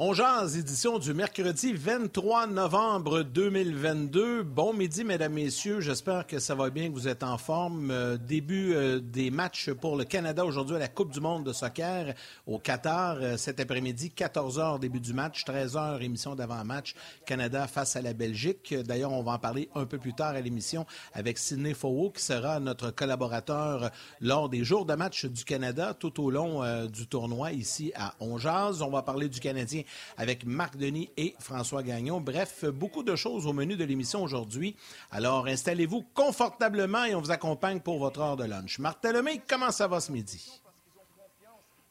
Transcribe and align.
On 0.00 0.12
édition 0.56 0.98
du 0.98 1.14
mercredi 1.14 1.72
23 1.72 2.48
novembre 2.48 3.22
2022. 3.22 4.42
Bon 4.42 4.72
midi, 4.72 5.04
mesdames, 5.04 5.34
messieurs. 5.34 5.80
J'espère 5.80 6.26
que 6.26 6.40
ça 6.40 6.56
va 6.56 6.68
bien, 6.70 6.88
que 6.88 6.94
vous 6.94 7.06
êtes 7.06 7.22
en 7.22 7.38
forme. 7.38 7.92
Euh, 7.92 8.16
début 8.16 8.74
euh, 8.74 8.98
des 8.98 9.30
matchs 9.30 9.70
pour 9.70 9.96
le 9.96 10.02
Canada 10.02 10.44
aujourd'hui 10.44 10.74
à 10.74 10.80
la 10.80 10.88
Coupe 10.88 11.12
du 11.12 11.20
monde 11.20 11.44
de 11.44 11.52
soccer 11.52 12.12
au 12.44 12.58
Qatar. 12.58 13.18
Euh, 13.20 13.36
cet 13.36 13.60
après-midi, 13.60 14.10
14 14.10 14.58
h 14.58 14.80
début 14.80 14.98
du 14.98 15.12
match, 15.12 15.44
13 15.44 15.76
h 15.76 16.02
émission 16.02 16.34
d'avant-match. 16.34 16.96
Canada 17.24 17.68
face 17.68 17.94
à 17.94 18.02
la 18.02 18.14
Belgique. 18.14 18.74
D'ailleurs, 18.74 19.12
on 19.12 19.22
va 19.22 19.34
en 19.34 19.38
parler 19.38 19.68
un 19.76 19.86
peu 19.86 19.98
plus 19.98 20.14
tard 20.14 20.34
à 20.34 20.40
l'émission 20.40 20.86
avec 21.12 21.38
Sidney 21.38 21.72
Fowo, 21.72 22.10
qui 22.10 22.24
sera 22.24 22.58
notre 22.58 22.90
collaborateur 22.90 23.92
lors 24.20 24.48
des 24.48 24.64
jours 24.64 24.86
de 24.86 24.94
match 24.94 25.26
du 25.26 25.44
Canada 25.44 25.94
tout 25.94 26.20
au 26.20 26.32
long 26.32 26.64
du 26.88 27.06
tournoi 27.06 27.52
ici 27.52 27.92
à 27.94 28.14
Onjaz. 28.18 28.82
On 28.82 28.90
va 28.90 29.02
parler 29.02 29.28
du 29.28 29.38
Canadien 29.38 29.83
avec 30.16 30.44
Marc 30.44 30.76
Denis 30.76 31.10
et 31.16 31.34
François 31.38 31.82
Gagnon. 31.82 32.20
Bref, 32.20 32.64
beaucoup 32.64 33.02
de 33.02 33.16
choses 33.16 33.46
au 33.46 33.52
menu 33.52 33.76
de 33.76 33.84
l'émission 33.84 34.22
aujourd'hui. 34.22 34.76
Alors, 35.10 35.46
installez-vous 35.46 36.02
confortablement 36.14 37.04
et 37.04 37.14
on 37.14 37.20
vous 37.20 37.30
accompagne 37.30 37.80
pour 37.80 37.98
votre 37.98 38.20
heure 38.20 38.36
de 38.36 38.44
lunch. 38.44 38.78
Talomé, 39.00 39.40
comment 39.46 39.70
ça 39.70 39.86
va 39.86 40.00
ce 40.00 40.12
midi? 40.12 40.60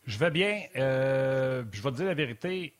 Je 0.05 0.17
vais 0.17 0.31
bien. 0.31 0.63
Euh, 0.75 1.63
je 1.71 1.81
vais 1.81 1.91
te 1.91 1.95
dire 1.95 2.05
la 2.05 2.13
vérité. 2.13 2.73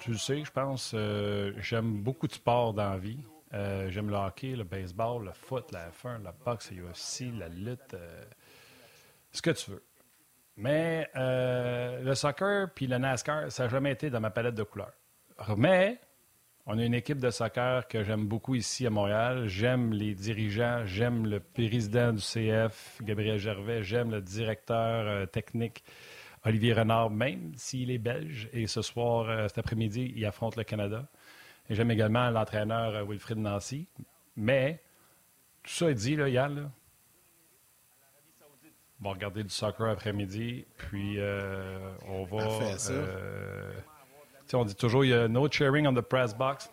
Tu 0.00 0.12
le 0.12 0.18
sais, 0.18 0.42
je 0.44 0.50
pense. 0.50 0.92
Euh, 0.94 1.52
j'aime 1.58 2.02
beaucoup 2.02 2.26
de 2.26 2.32
sport 2.32 2.74
dans 2.74 2.90
la 2.90 2.98
vie. 2.98 3.18
Euh, 3.52 3.90
j'aime 3.90 4.08
le 4.08 4.16
hockey, 4.16 4.56
le 4.56 4.64
baseball, 4.64 5.24
le 5.24 5.32
foot, 5.32 5.70
la 5.72 5.90
F1, 5.90 6.22
la 6.22 6.32
boxe, 6.32 6.70
la 6.70 6.82
UFC, 6.82 7.32
la 7.38 7.48
lutte. 7.48 7.96
ce 9.32 9.42
que 9.42 9.50
tu 9.50 9.72
veux. 9.72 9.84
Mais 10.60 11.08
euh, 11.16 12.02
le 12.02 12.14
soccer 12.14 12.68
puis 12.74 12.86
le 12.86 12.98
NASCAR, 12.98 13.50
ça 13.50 13.64
n'a 13.64 13.68
jamais 13.70 13.92
été 13.92 14.10
dans 14.10 14.20
ma 14.20 14.28
palette 14.28 14.54
de 14.54 14.62
couleurs. 14.62 14.92
Mais 15.56 15.98
on 16.66 16.78
a 16.78 16.84
une 16.84 16.92
équipe 16.92 17.18
de 17.18 17.30
soccer 17.30 17.88
que 17.88 18.04
j'aime 18.04 18.26
beaucoup 18.26 18.54
ici 18.54 18.86
à 18.86 18.90
Montréal. 18.90 19.48
J'aime 19.48 19.94
les 19.94 20.14
dirigeants, 20.14 20.84
j'aime 20.84 21.26
le 21.26 21.40
président 21.40 22.12
du 22.12 22.20
CF, 22.20 23.00
Gabriel 23.00 23.38
Gervais, 23.38 23.82
j'aime 23.82 24.10
le 24.10 24.20
directeur 24.20 25.06
euh, 25.06 25.24
technique, 25.24 25.82
Olivier 26.44 26.74
Renard, 26.74 27.08
même 27.08 27.52
s'il 27.56 27.90
est 27.90 27.98
belge. 27.98 28.50
Et 28.52 28.66
ce 28.66 28.82
soir, 28.82 29.30
euh, 29.30 29.48
cet 29.48 29.56
après-midi, 29.56 30.12
il 30.14 30.26
affronte 30.26 30.56
le 30.56 30.64
Canada. 30.64 31.06
J'aime 31.70 31.90
également 31.90 32.28
l'entraîneur 32.28 33.06
Wilfrid 33.08 33.38
Nancy. 33.38 33.88
Mais 34.36 34.82
tout 35.62 35.70
ça 35.70 35.90
est 35.90 35.94
dit, 35.94 36.16
là, 36.16 36.26
on 36.26 36.70
va 39.00 39.10
regarder 39.10 39.42
du 39.42 39.50
soccer 39.50 39.88
après-midi, 39.88 40.66
puis 40.76 41.18
euh, 41.18 41.78
on 42.06 42.24
va. 42.24 42.42
Euh, 42.90 43.72
on 44.52 44.64
dit 44.64 44.74
toujours 44.74 45.04
il 45.04 45.10
y 45.10 45.14
a 45.14 45.28
no 45.28 45.48
cheering 45.50 45.86
on 45.86 45.94
the 45.94 46.00
press 46.00 46.34
box. 46.34 46.70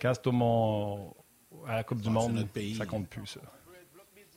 Quand 0.00 0.12
c'est 0.14 0.30
mon, 0.30 1.14
à 1.66 1.76
la 1.76 1.84
Coupe 1.84 2.00
du 2.00 2.10
Monde, 2.10 2.46
pays. 2.48 2.74
ça 2.74 2.86
compte 2.86 3.08
plus, 3.08 3.26
ça. 3.26 3.40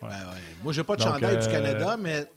Ouais. 0.01 0.09
Ben 0.09 0.17
Moi, 0.63 0.73
je 0.73 0.81
n'ai 0.81 0.85
pas 0.85 0.95
de 0.95 1.01
chandail 1.01 1.37
du 1.37 1.45
euh, 1.45 1.51
Canada, 1.51 1.97
mais 1.97 2.27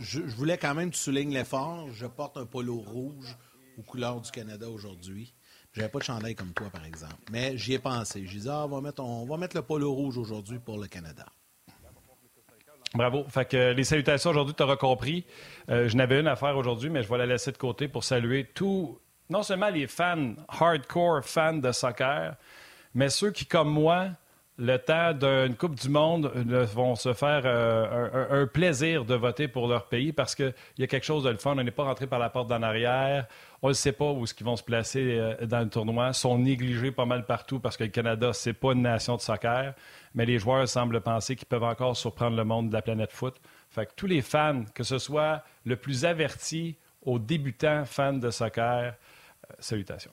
je, 0.00 0.20
voulais 0.20 0.58
quand 0.58 0.74
même 0.74 0.90
que 0.90 0.94
tu 0.94 1.00
soulignes 1.00 1.34
l'effort. 1.34 1.88
Je 1.92 2.06
porte 2.06 2.36
un 2.36 2.46
polo 2.46 2.76
rouge 2.76 3.36
aux 3.78 3.82
couleurs 3.82 4.20
du 4.20 4.30
Canada 4.30 4.68
aujourd'hui. 4.68 5.34
Je 5.72 5.80
n'avais 5.80 5.90
pas 5.90 5.98
de 5.98 6.04
chandail 6.04 6.34
comme 6.36 6.52
toi, 6.52 6.70
par 6.70 6.84
exemple. 6.84 7.16
Mais 7.32 7.58
j'y 7.58 7.74
ai 7.74 7.78
pensé. 7.78 8.24
J'ai 8.26 8.40
dit, 8.40 8.48
ah, 8.48 8.64
on, 8.64 8.68
va 8.68 8.80
mettre, 8.80 9.02
on 9.02 9.26
va 9.26 9.36
mettre 9.36 9.56
le 9.56 9.62
polo 9.62 9.92
rouge 9.92 10.16
aujourd'hui 10.16 10.60
pour 10.60 10.78
le 10.78 10.86
Canada. 10.86 11.26
Bravo. 12.94 13.24
Fait 13.28 13.44
que 13.44 13.72
les 13.72 13.84
salutations 13.84 14.30
aujourd'hui, 14.30 14.54
tu 14.54 14.62
auras 14.62 14.76
compris. 14.76 15.24
Euh, 15.68 15.88
je 15.88 15.96
n'avais 15.96 16.20
une 16.20 16.28
à 16.28 16.36
faire 16.36 16.56
aujourd'hui, 16.56 16.90
mais 16.90 17.02
je 17.02 17.08
vais 17.08 17.18
la 17.18 17.26
laisser 17.26 17.50
de 17.50 17.56
côté 17.56 17.88
pour 17.88 18.04
saluer 18.04 18.44
tous, 18.54 18.98
non 19.30 19.42
seulement 19.42 19.68
les 19.68 19.88
fans, 19.88 20.34
hardcore 20.48 21.24
fans 21.24 21.54
de 21.54 21.72
soccer, 21.72 22.36
mais 22.94 23.08
ceux 23.08 23.32
qui, 23.32 23.46
comme 23.46 23.70
moi, 23.70 24.10
le 24.56 24.76
temps 24.76 25.12
d'une 25.12 25.56
Coupe 25.56 25.74
du 25.74 25.88
Monde, 25.88 26.26
vont 26.74 26.94
se 26.94 27.12
faire 27.12 27.42
euh, 27.44 28.42
un, 28.42 28.46
plaisir 28.46 29.04
de 29.04 29.14
voter 29.14 29.48
pour 29.48 29.66
leur 29.66 29.86
pays 29.86 30.12
parce 30.12 30.34
qu'il 30.34 30.54
y 30.78 30.84
a 30.84 30.86
quelque 30.86 31.04
chose 31.04 31.24
de 31.24 31.30
le 31.30 31.38
fun. 31.38 31.56
On 31.58 31.62
n'est 31.64 31.70
pas 31.70 31.84
rentré 31.84 32.06
par 32.06 32.20
la 32.20 32.30
porte 32.30 32.48
d'en 32.48 32.62
arrière. 32.62 33.26
On 33.62 33.68
ne 33.68 33.72
sait 33.72 33.92
pas 33.92 34.12
où 34.12 34.24
ils 34.24 34.44
vont 34.44 34.56
se 34.56 34.62
placer 34.62 35.18
euh, 35.18 35.46
dans 35.46 35.60
le 35.60 35.68
tournoi. 35.68 36.08
Ils 36.08 36.14
sont 36.14 36.38
négligés 36.38 36.92
pas 36.92 37.04
mal 37.04 37.26
partout 37.26 37.58
parce 37.58 37.76
que 37.76 37.84
le 37.84 37.90
Canada, 37.90 38.32
c'est 38.32 38.52
pas 38.52 38.72
une 38.72 38.82
nation 38.82 39.16
de 39.16 39.20
soccer 39.20 39.74
mais 40.14 40.26
les 40.26 40.38
joueurs 40.38 40.68
semblent 40.68 41.00
penser 41.00 41.36
qu'ils 41.36 41.48
peuvent 41.48 41.64
encore 41.64 41.96
surprendre 41.96 42.36
le 42.36 42.44
monde 42.44 42.68
de 42.68 42.74
la 42.74 42.82
planète 42.82 43.12
foot. 43.12 43.34
Fait 43.70 43.86
que 43.86 43.92
tous 43.96 44.06
les 44.06 44.22
fans, 44.22 44.64
que 44.74 44.84
ce 44.84 44.98
soit 44.98 45.42
le 45.64 45.76
plus 45.76 46.04
averti 46.04 46.76
aux 47.02 47.18
débutants 47.18 47.84
fans 47.84 48.14
de 48.14 48.30
soccer, 48.30 48.94
euh, 48.94 49.54
salutations. 49.58 50.12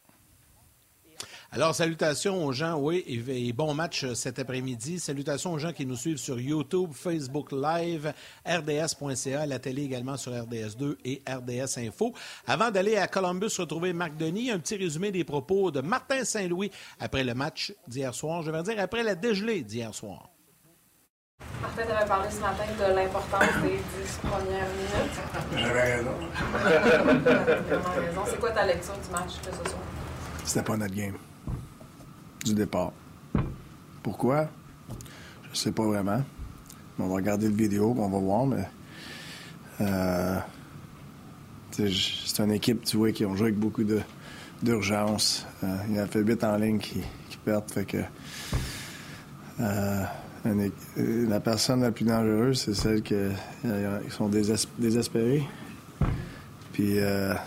Alors, 1.53 1.75
salutations 1.75 2.45
aux 2.45 2.53
gens, 2.53 2.77
oui, 2.79 3.03
et, 3.05 3.51
bon 3.51 3.73
match 3.73 4.05
euh, 4.05 4.15
cet 4.15 4.39
après-midi. 4.39 5.01
Salutations 5.01 5.51
aux 5.51 5.59
gens 5.59 5.73
qui 5.73 5.85
nous 5.85 5.97
suivent 5.97 6.15
sur 6.15 6.39
YouTube, 6.39 6.91
Facebook 6.93 7.51
Live, 7.51 8.13
RDS.ca, 8.47 9.45
la 9.45 9.59
télé 9.59 9.83
également 9.83 10.15
sur 10.15 10.31
RDS2 10.31 10.95
et 11.03 11.21
RDS 11.27 11.77
Info. 11.79 12.13
Avant 12.47 12.71
d'aller 12.71 12.95
à 12.95 13.07
Columbus 13.07 13.51
retrouver 13.59 13.91
Marc 13.91 14.15
Denis, 14.15 14.49
un 14.49 14.59
petit 14.59 14.77
résumé 14.77 15.11
des 15.11 15.25
propos 15.25 15.71
de 15.71 15.81
Martin 15.81 16.23
Saint-Louis 16.23 16.71
après 17.01 17.25
le 17.25 17.33
match 17.33 17.73
d'hier 17.85 18.15
soir, 18.15 18.43
je 18.43 18.51
vais 18.51 18.63
dire 18.63 18.79
après 18.79 19.03
la 19.03 19.15
dégelée 19.15 19.61
d'hier 19.61 19.93
soir. 19.93 20.29
Martin, 21.61 21.83
tu 21.85 21.91
avais 21.91 22.07
parlé 22.07 22.29
ce 22.31 22.39
matin 22.39 22.63
de 22.79 22.95
l'importance 22.95 23.61
des 23.61 23.71
dix 23.71 24.19
premières 24.23 24.69
minutes. 24.69 25.57
J'avais 25.57 25.95
raison. 25.95 26.15
C'est 28.25 28.39
quoi 28.39 28.51
ta 28.51 28.65
lecture 28.65 28.93
du 28.93 29.11
match 29.11 29.33
de 29.41 29.51
ce 29.51 29.69
soir? 29.69 29.83
C'était 30.45 30.63
pas 30.63 30.77
notre 30.77 30.95
game 30.95 31.17
du 32.43 32.53
départ. 32.53 32.91
Pourquoi? 34.03 34.47
Je 35.51 35.57
sais 35.57 35.71
pas 35.71 35.83
vraiment. 35.83 36.21
On 36.99 37.07
va 37.07 37.15
regarder 37.15 37.47
le 37.47 37.55
vidéo, 37.55 37.95
on 37.97 38.09
va 38.09 38.19
voir, 38.19 38.45
mais. 38.45 38.67
Euh, 39.81 40.37
c'est 41.71 42.43
une 42.43 42.51
équipe, 42.51 42.83
tu 42.83 42.97
vois, 42.97 43.11
qui 43.11 43.25
ont 43.25 43.35
joué 43.35 43.47
avec 43.47 43.57
beaucoup 43.57 43.83
d'urgence. 44.61 45.47
Euh, 45.63 45.75
il 45.89 45.95
y 45.95 45.99
a 45.99 46.05
fait 46.05 46.19
8 46.19 46.43
en 46.43 46.57
ligne 46.57 46.77
qui, 46.79 47.01
perdent. 47.43 47.65
Euh, 49.59 50.03
la 50.45 51.39
personne 51.39 51.81
la 51.81 51.91
plus 51.91 52.05
dangereuse, 52.05 52.61
c'est 52.61 52.73
celle 52.73 53.01
qui 53.01 53.15
sont 54.09 54.29
désespérés. 54.77 55.43
Puis 56.73 56.97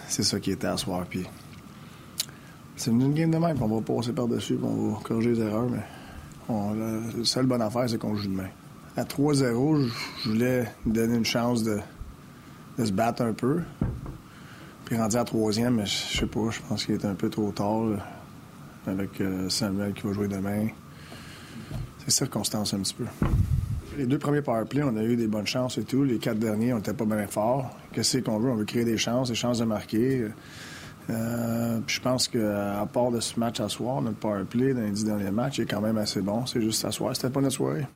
c'est 0.08 0.22
ça 0.22 0.40
qui 0.40 0.52
était 0.52 0.66
à 0.66 0.76
soir. 0.76 1.04
Puis 1.08 1.24
c'est 2.76 2.90
une 2.90 3.14
game 3.14 3.30
de 3.30 3.38
même. 3.38 3.56
On 3.60 3.66
va 3.66 3.80
passer 3.80 4.12
par-dessus, 4.12 4.58
on 4.62 4.92
va 4.92 4.98
corriger 5.02 5.30
les 5.30 5.40
erreurs, 5.40 5.68
mais 5.68 5.82
la 6.48 7.24
seule 7.24 7.46
bonne 7.46 7.62
affaire, 7.62 7.88
c'est 7.88 7.98
qu'on 7.98 8.14
joue 8.16 8.28
demain. 8.28 8.48
À 8.96 9.04
3-0, 9.04 9.88
je 10.22 10.28
voulais 10.28 10.70
donner 10.86 11.16
une 11.16 11.24
chance 11.24 11.64
de, 11.64 11.80
se 12.78 12.92
battre 12.92 13.22
un 13.22 13.32
peu. 13.32 13.62
Puis 14.84 14.96
rendu 14.96 15.16
à 15.16 15.24
troisième, 15.24 15.76
mais 15.76 15.86
je 15.86 16.18
sais 16.18 16.26
pas, 16.26 16.50
je 16.50 16.60
pense 16.68 16.84
qu'il 16.84 16.94
est 16.94 17.04
un 17.04 17.14
peu 17.14 17.30
trop 17.30 17.50
tard 17.50 17.84
avec 18.86 19.20
euh, 19.20 19.48
Samuel 19.48 19.94
qui 19.94 20.06
va 20.06 20.12
jouer 20.12 20.28
demain. 20.28 20.68
C'est 22.04 22.10
circonstance 22.10 22.74
un 22.74 22.80
petit 22.80 22.94
peu. 22.94 23.06
Les 23.96 24.06
deux 24.06 24.18
premiers 24.18 24.42
powerplays, 24.42 24.82
on 24.82 24.96
a 24.96 25.02
eu 25.02 25.16
des 25.16 25.26
bonnes 25.26 25.46
chances 25.46 25.78
et 25.78 25.84
tout. 25.84 26.04
Les 26.04 26.18
quatre 26.18 26.38
derniers, 26.38 26.72
on 26.72 26.76
n'était 26.76 26.92
pas 26.92 27.06
bien 27.06 27.26
forts. 27.26 27.70
Qu'est-ce 27.92 28.18
qu'on 28.18 28.38
veut? 28.38 28.50
On 28.50 28.56
veut 28.56 28.64
créer 28.64 28.84
des 28.84 28.98
chances, 28.98 29.28
des 29.28 29.34
chances 29.34 29.58
de 29.58 29.64
marquer. 29.64 30.26
Euh, 31.10 31.80
je 31.86 32.00
pense 32.00 32.28
qu'à 32.28 32.88
part 32.92 33.10
de 33.10 33.20
ce 33.20 33.38
match 33.38 33.60
à 33.60 33.68
soir, 33.68 34.00
notre 34.00 34.18
power 34.18 34.44
play 34.44 34.72
dans 34.72 34.80
les 34.80 34.90
dix 34.90 35.04
derniers 35.04 35.30
matchs 35.30 35.60
est 35.60 35.66
quand 35.66 35.80
même 35.80 35.98
assez 35.98 36.20
bon. 36.20 36.46
C'est 36.46 36.60
juste 36.60 36.84
à 36.84 36.90
soir. 36.90 37.14
C'était 37.14 37.30
pas 37.30 37.40
notre 37.40 37.54
soirée. 37.54 37.86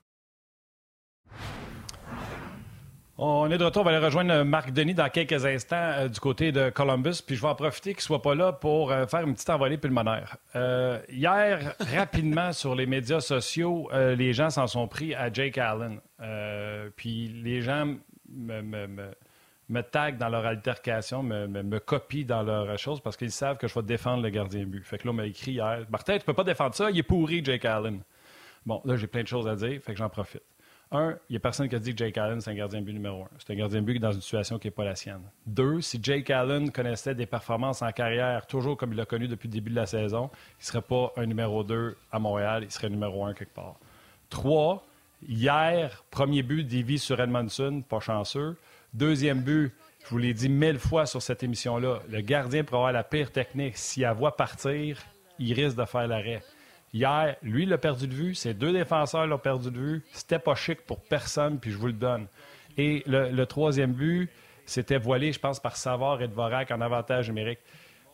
On 3.21 3.50
est 3.50 3.59
de 3.59 3.65
retour. 3.65 3.83
On 3.83 3.85
va 3.85 3.91
aller 3.97 4.05
rejoindre 4.05 4.44
Marc 4.44 4.73
Denis 4.73 4.94
dans 4.94 5.09
quelques 5.09 5.44
instants 5.44 5.77
euh, 5.77 6.09
du 6.09 6.21
côté 6.21 6.53
de 6.53 6.71
Columbus. 6.71 7.21
Puis 7.27 7.35
je 7.35 7.43
vais 7.43 7.49
en 7.49 7.55
profiter 7.55 7.91
qu'il 7.91 8.00
ne 8.00 8.03
soit 8.03 8.23
pas 8.23 8.35
là 8.35 8.53
pour 8.53 8.93
euh, 8.93 9.06
faire 9.06 9.21
une 9.27 9.35
petite 9.35 9.50
envolée 9.50 9.79
pulmonaire. 9.79 10.37
hier, 11.09 11.75
rapidement, 11.97 12.53
sur 12.53 12.75
les 12.75 12.87
médias 12.87 13.21
sociaux, 13.21 13.88
les 13.93 14.33
gens 14.33 14.50
s'en 14.50 14.67
sont 14.67 14.87
pris 14.87 15.15
à 15.15 15.33
Jake 15.33 15.59
Allen. 15.59 16.00
puis 16.97 17.29
les 17.43 17.62
gens 17.62 17.94
me, 18.29 18.61
me 18.61 19.11
taguent 19.91 20.19
dans 20.19 20.29
leur 20.29 20.47
altercation, 20.47 21.23
me, 21.23 21.47
me, 21.47 21.79
copient 21.79 22.25
dans 22.25 22.43
leur 22.43 22.79
chose 22.79 23.00
parce 23.00 23.17
qu'ils 23.17 23.32
savent 23.32 23.59
que 23.59 23.69
je 23.69 23.75
vais 23.75 23.82
défendre 23.82 24.23
le 24.23 24.31
gardien 24.31 24.65
but. 24.65 24.85
Fait 24.85 24.99
que 24.99 25.06
là, 25.06 25.11
on 25.11 25.15
m'a 25.15 25.26
écrit 25.26 25.53
hier 25.53 25.85
Martin, 25.91 26.19
tu 26.19 26.25
peux 26.25 26.35
pas 26.35 26.44
défendre 26.44 26.75
ça, 26.75 26.91
il 26.91 26.99
est 26.99 27.03
pourri, 27.03 27.44
Jake 27.44 27.65
Allen. 27.65 28.00
Bon, 28.65 28.81
là, 28.85 28.97
j'ai 28.97 29.06
plein 29.06 29.23
de 29.23 29.29
choses 29.29 29.47
à 29.47 29.55
dire, 29.56 29.81
fait 29.82 29.93
que 29.93 29.99
j'en 29.99 30.09
profite. 30.09 30.43
Un, 30.91 31.11
il 31.29 31.32
n'y 31.32 31.37
a 31.37 31.41
personne 31.41 31.69
qui 31.69 31.75
a 31.75 31.79
dit 31.79 31.93
que 31.93 31.99
Jake 31.99 32.17
Allen, 32.17 32.41
c'est 32.41 32.50
un 32.50 32.55
gardien 32.55 32.81
but 32.81 32.94
numéro 32.94 33.23
un. 33.23 33.29
C'est 33.38 33.53
un 33.53 33.56
gardien 33.56 33.82
but 33.82 33.93
qui 33.93 33.97
est 33.99 34.00
dans 34.00 34.12
une 34.12 34.23
situation 34.23 34.59
qui 34.59 34.69
n'est 34.69 34.73
pas 34.73 34.85
la 34.85 34.94
sienne. 34.94 35.20
Deux, 35.47 35.82
si 35.82 36.00
Jake 36.03 36.31
Allen 36.31 36.73
connaissait 36.73 37.14
des 37.14 37.26
performances 37.26 37.82
en 37.82 37.93
carrière, 37.93 38.47
toujours 38.47 38.76
comme 38.79 38.93
il 38.93 38.97
l'a 38.97 39.05
connu 39.05 39.29
depuis 39.29 39.49
le 39.49 39.53
début 39.53 39.71
de 39.71 39.76
la 39.76 39.85
saison, 39.85 40.31
il 40.32 40.62
ne 40.62 40.64
serait 40.64 40.82
pas 40.82 41.12
un 41.19 41.26
numéro 41.26 41.62
deux 41.62 41.97
à 42.11 42.19
Montréal, 42.19 42.62
il 42.64 42.71
serait 42.71 42.88
numéro 42.88 43.26
un 43.26 43.35
quelque 43.35 43.53
part. 43.53 43.76
Trois, 44.31 44.82
hier, 45.29 46.05
premier 46.11 46.43
but 46.43 46.64
d'Ivy 46.64 46.99
sur 46.99 47.21
Edmondson, 47.21 47.82
pas 47.87 48.00
chanceux. 48.00 48.56
Deuxième 48.94 49.43
but, 49.43 49.73
Je 50.05 50.11
vous 50.11 50.19
l'ai 50.19 50.32
dit 50.32 50.49
mille 50.49 50.79
fois 50.79 51.05
sur 51.05 51.20
cette 51.20 51.43
émission-là. 51.43 51.99
Le 52.08 52.20
gardien 52.23 52.64
pour 52.64 52.79
avoir 52.79 52.93
la 52.93 53.05
pire 53.05 53.31
technique. 53.31 53.76
S'il 53.76 54.05
la 54.05 54.14
voit 54.14 54.37
partir, 54.37 54.99
il 55.38 55.52
risque 55.52 55.76
de 55.76 55.85
faire 55.85 56.06
l'arrêt. 56.08 56.43
Hier, 56.94 57.37
lui, 57.43 57.64
il 57.64 57.69
l'a 57.69 57.76
perdu 57.76 58.08
de 58.08 58.14
vue. 58.14 58.35
Ses 58.35 58.55
deux 58.55 58.73
défenseurs 58.73 59.26
l'ont 59.26 59.38
perdu 59.38 59.70
de 59.70 59.79
vue. 59.79 60.02
C'était 60.12 60.38
pas 60.38 60.55
chic 60.55 60.81
pour 60.87 61.00
personne, 61.00 61.58
puis 61.58 61.70
je 61.70 61.76
vous 61.76 61.88
le 61.88 61.93
donne. 61.93 62.26
Et 62.79 63.02
le, 63.06 63.44
troisième 63.44 63.93
but, 63.93 64.31
c'était 64.64 64.96
voilé, 64.96 65.32
je 65.32 65.38
pense, 65.38 65.61
par 65.61 65.76
Savard 65.76 66.23
et 66.23 66.29
Dvorak 66.29 66.70
en 66.70 66.81
avantage 66.81 67.29
numérique. 67.29 67.58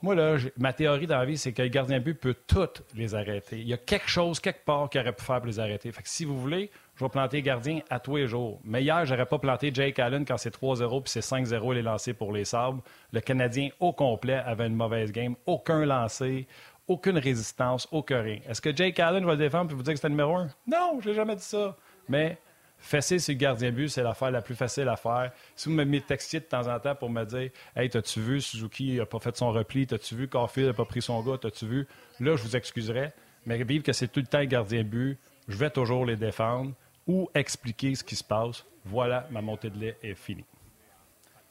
Moi, 0.03 0.17
là, 0.17 0.37
ma 0.59 0.73
théorie 0.73 1.07
dans 1.07 1.19
la 1.19 1.25
vie, 1.25 1.39
c'est 1.39 1.53
que 1.53 1.63
le 1.63 1.69
gardien 1.69 1.99
de 1.99 2.05
but 2.05 2.15
peut 2.15 2.35
toutes 2.47 2.83
les 2.95 3.15
arrêter. 3.15 3.61
Il 3.61 3.69
y 3.69 3.73
a 3.73 3.79
quelque 3.79 4.09
chose, 4.09 4.41
quelque 4.41 4.65
part, 4.65 4.91
qu'il 4.91 5.01
aurait 5.01 5.13
pu 5.13 5.23
faire 5.23 5.39
pour 5.39 5.47
les 5.47 5.61
arrêter. 5.61 5.93
Fait 5.93 6.03
que 6.03 6.09
si 6.09 6.25
vous 6.25 6.39
voulez, 6.39 6.71
je 6.97 7.05
vais 7.05 7.11
planter 7.11 7.43
gardien 7.43 7.81
à 7.91 7.99
tous 7.99 8.17
les 8.17 8.29
jours. 8.29 8.61
Mais 8.65 8.83
hier, 8.83 9.05
j'aurais 9.05 9.27
pas 9.27 9.39
planté 9.39 9.73
Jake 9.75 9.99
Allen 9.99 10.25
quand 10.25 10.37
c'est 10.37 10.55
3-0 10.55 11.03
puis 11.03 11.11
c'est 11.11 11.21
5-0 11.21 11.75
les 11.75 11.83
lancés 11.83 12.15
pour 12.15 12.33
les 12.33 12.45
Sabres. 12.45 12.83
Le 13.13 13.21
Canadien 13.21 13.71
au 13.81 13.93
complet 13.93 14.41
avait 14.47 14.67
une 14.67 14.77
mauvaise 14.77 15.11
game. 15.11 15.35
Aucun 15.47 15.85
lancé, 15.85 16.47
aucune 16.87 17.19
résistance, 17.19 17.89
aucun 17.91 18.23
rien. 18.23 18.39
Est-ce 18.49 18.61
que 18.61 18.75
Jake 18.75 19.01
Allen 19.01 19.25
va 19.25 19.33
le 19.33 19.39
défendre 19.39 19.73
et 19.73 19.75
vous 19.75 19.83
dire 19.83 19.95
que 19.95 20.01
c'est 20.01 20.07
le 20.07 20.13
numéro 20.13 20.37
un? 20.37 20.49
Non, 20.67 21.01
je 21.01 21.09
n'ai 21.09 21.15
jamais 21.17 21.35
dit 21.35 21.43
ça. 21.43 21.77
Mais 22.09 22.39
fesser 22.79 23.19
sur 23.19 23.33
le 23.33 23.39
gardien 23.39 23.73
but, 23.73 23.89
c'est 23.89 24.05
l'affaire 24.05 24.31
la 24.31 24.43
plus 24.43 24.55
facile 24.55 24.89
à 24.89 24.97
faire. 24.97 25.33
Si 25.57 25.69
vous 25.69 25.75
me 25.75 25.99
textiez 26.01 26.39
de 26.39 26.45
temps 26.45 26.69
en 26.69 26.79
temps 26.79 26.95
pour 26.95 27.11
me 27.11 27.25
dire 27.25 27.51
Hey, 27.75 27.91
t'as-tu 27.91 28.21
vu 28.21 28.41
Suzuki 28.41 28.99
n'a 28.99 29.07
pas 29.07 29.19
fait 29.19 29.37
son 29.37 29.51
repli, 29.51 29.87
t'as-tu 29.89 30.15
vu 30.15 30.29
Caulfield 30.29 30.69
n'a 30.69 30.75
pas 30.75 30.85
pris 30.85 31.03
son 31.03 31.21
gars, 31.23 31.39
t'as-tu 31.41 31.67
vu 31.67 31.89
Là, 32.21 32.37
je 32.37 32.43
vous 32.43 32.55
excuserais. 32.55 33.13
Mais 33.47 33.63
vivre 33.65 33.83
que 33.83 33.93
c'est 33.93 34.09
tout 34.09 34.21
le 34.21 34.27
temps 34.27 34.39
le 34.39 34.45
gardien 34.45 34.85
but, 34.85 35.19
je 35.49 35.57
vais 35.57 35.71
toujours 35.71 36.07
les 36.07 36.17
défendre 36.17 36.73
ou 37.07 37.29
expliquer 37.35 37.95
ce 37.95 38.05
qui 38.05 38.17
se 38.17 38.25
passe. 38.25 38.65
Voilà, 38.85 39.27
ma 39.31 39.41
montée 39.41 39.71
de 39.71 39.79
lait 39.79 39.99
est 40.03 40.15
finie. 40.15 40.45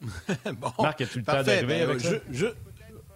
bon, 0.00 0.72
Marc, 0.78 1.00
as-tu 1.00 1.18
le 1.18 1.24
temps 1.24 1.42
d'arriver 1.42 1.66
ben, 1.66 1.90
avec 1.90 2.00
ça? 2.00 2.46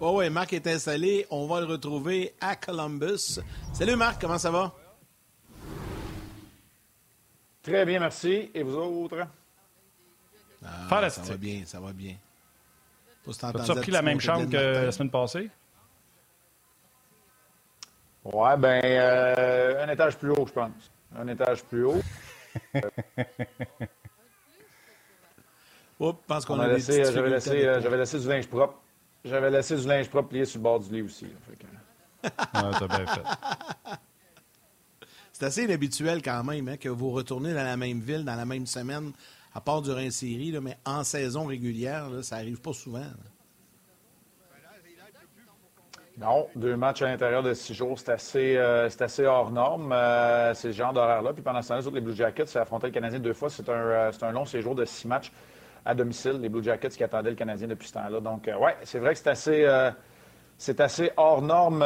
Oh 0.00 0.19
oui, 0.19 0.31
Marc 0.31 0.52
est 0.52 0.67
installé. 0.67 1.26
On 1.31 1.46
va 1.46 1.61
le 1.61 1.67
retrouver 1.67 2.35
à 2.40 2.56
Columbus. 2.56 3.40
Salut 3.73 3.96
Marc, 3.96 4.20
comment 4.20 4.38
ça 4.38 4.50
va? 4.50 4.73
Très 7.62 7.85
bien, 7.85 8.00
merci. 8.00 8.50
Et 8.55 8.62
vous 8.62 8.76
autres? 8.76 9.26
Ah, 10.64 11.11
ça 11.11 11.23
va 11.23 11.37
bien, 11.37 11.62
ça 11.67 11.81
va 11.81 11.93
bien. 11.93 12.14
As-tu 13.26 13.75
pris 13.81 13.91
la 13.91 14.02
même 14.02 14.20
chambre 14.20 14.49
que 14.49 14.56
la 14.56 14.93
semaine 14.93 15.11
passée? 15.11 15.50
Ouais, 18.25 18.56
ben, 18.56 18.81
euh, 18.84 19.84
un 19.84 19.88
étage 19.88 20.17
plus 20.17 20.31
haut, 20.31 20.46
je 20.46 20.52
pense. 20.52 20.91
Un 21.17 21.29
étage 21.29 21.62
plus 21.64 21.84
haut. 21.84 22.02
Oups, 26.00 26.19
pense 26.26 26.44
qu'on 26.44 26.60
a 26.60 26.69
laissé, 26.69 27.05
J'avais 27.05 27.31
laissé, 27.31 27.66
euh, 27.66 27.81
j'avais 27.81 27.96
laissé 27.96 28.20
du 28.20 28.28
linge 28.28 28.46
propre. 28.46 28.81
J'avais 29.25 29.50
laissé 29.50 29.76
du 29.76 29.87
linge 29.87 30.08
propre 30.08 30.28
plié 30.28 30.44
sur 30.44 30.58
le 30.58 30.62
bord 30.62 30.78
du 30.81 30.93
lit 30.94 31.02
aussi. 31.02 31.26
ah, 32.52 32.70
t'as 32.78 32.87
bien 32.87 33.06
fait. 33.06 33.22
C'est 35.32 35.44
assez 35.46 35.64
inhabituel 35.64 36.20
quand 36.22 36.43
même 36.43 36.69
hein, 36.69 36.76
que 36.76 36.88
vous 36.88 37.10
retournez 37.10 37.55
dans 37.55 37.62
la 37.62 37.76
même 37.76 38.00
ville, 38.00 38.25
dans 38.25 38.34
la 38.34 38.44
même 38.44 38.66
semaine, 38.66 39.12
à 39.55 39.60
part 39.60 39.82
durant 39.82 40.00
une 40.00 40.10
série, 40.10 40.52
mais 40.60 40.76
en 40.84 41.05
saison 41.05 41.46
régulière, 41.46 42.08
ça 42.22 42.37
n'arrive 42.37 42.60
pas 42.60 42.72
souvent. 42.72 43.06
Non, 46.20 46.49
deux 46.56 46.76
matchs 46.76 47.03
à 47.03 47.06
l'intérieur 47.06 47.44
de 47.44 47.55
six 47.55 47.75
jours, 47.75 47.97
c'est 47.97 48.11
assez, 48.11 48.56
euh, 48.56 48.88
hors 49.25 49.53
norme. 49.53 49.93
Euh, 49.93 50.53
c'est 50.53 50.73
ce 50.73 50.76
genre 50.76 50.93
d'horaire-là. 50.93 51.32
Puis 51.32 51.43
pendant 51.43 51.62
ce 51.62 51.69
temps-là, 51.69 51.82
les 51.94 52.00
Blue 52.00 52.15
Jackets, 52.15 52.47
c'est 52.47 52.59
affronté 52.59 52.88
le 52.88 52.93
Canadien 52.93 53.20
deux 53.20 53.35
fois. 53.35 53.49
C'est 53.49 53.69
un, 53.69 53.73
euh, 53.73 54.11
un 54.23 54.32
long 54.32 54.44
séjour 54.44 54.75
de 54.75 54.85
six 54.85 55.06
matchs 55.06 55.31
à 55.85 55.94
domicile. 55.94 56.41
Les 56.41 56.49
Blue 56.49 56.62
Jackets 56.65 56.88
qui 56.88 57.05
attendaient 57.05 57.31
le 57.31 57.37
Canadien 57.37 57.69
depuis 57.69 57.87
ce 57.87 57.94
temps-là. 57.94 58.19
Donc, 58.19 58.47
ouais, 58.49 58.76
c'est 58.82 58.99
vrai 58.99 59.12
que 59.12 59.19
c'est 59.20 59.31
assez, 59.31 59.91
c'est 60.56 60.81
assez 60.81 61.12
hors 61.17 61.41
norme, 61.41 61.85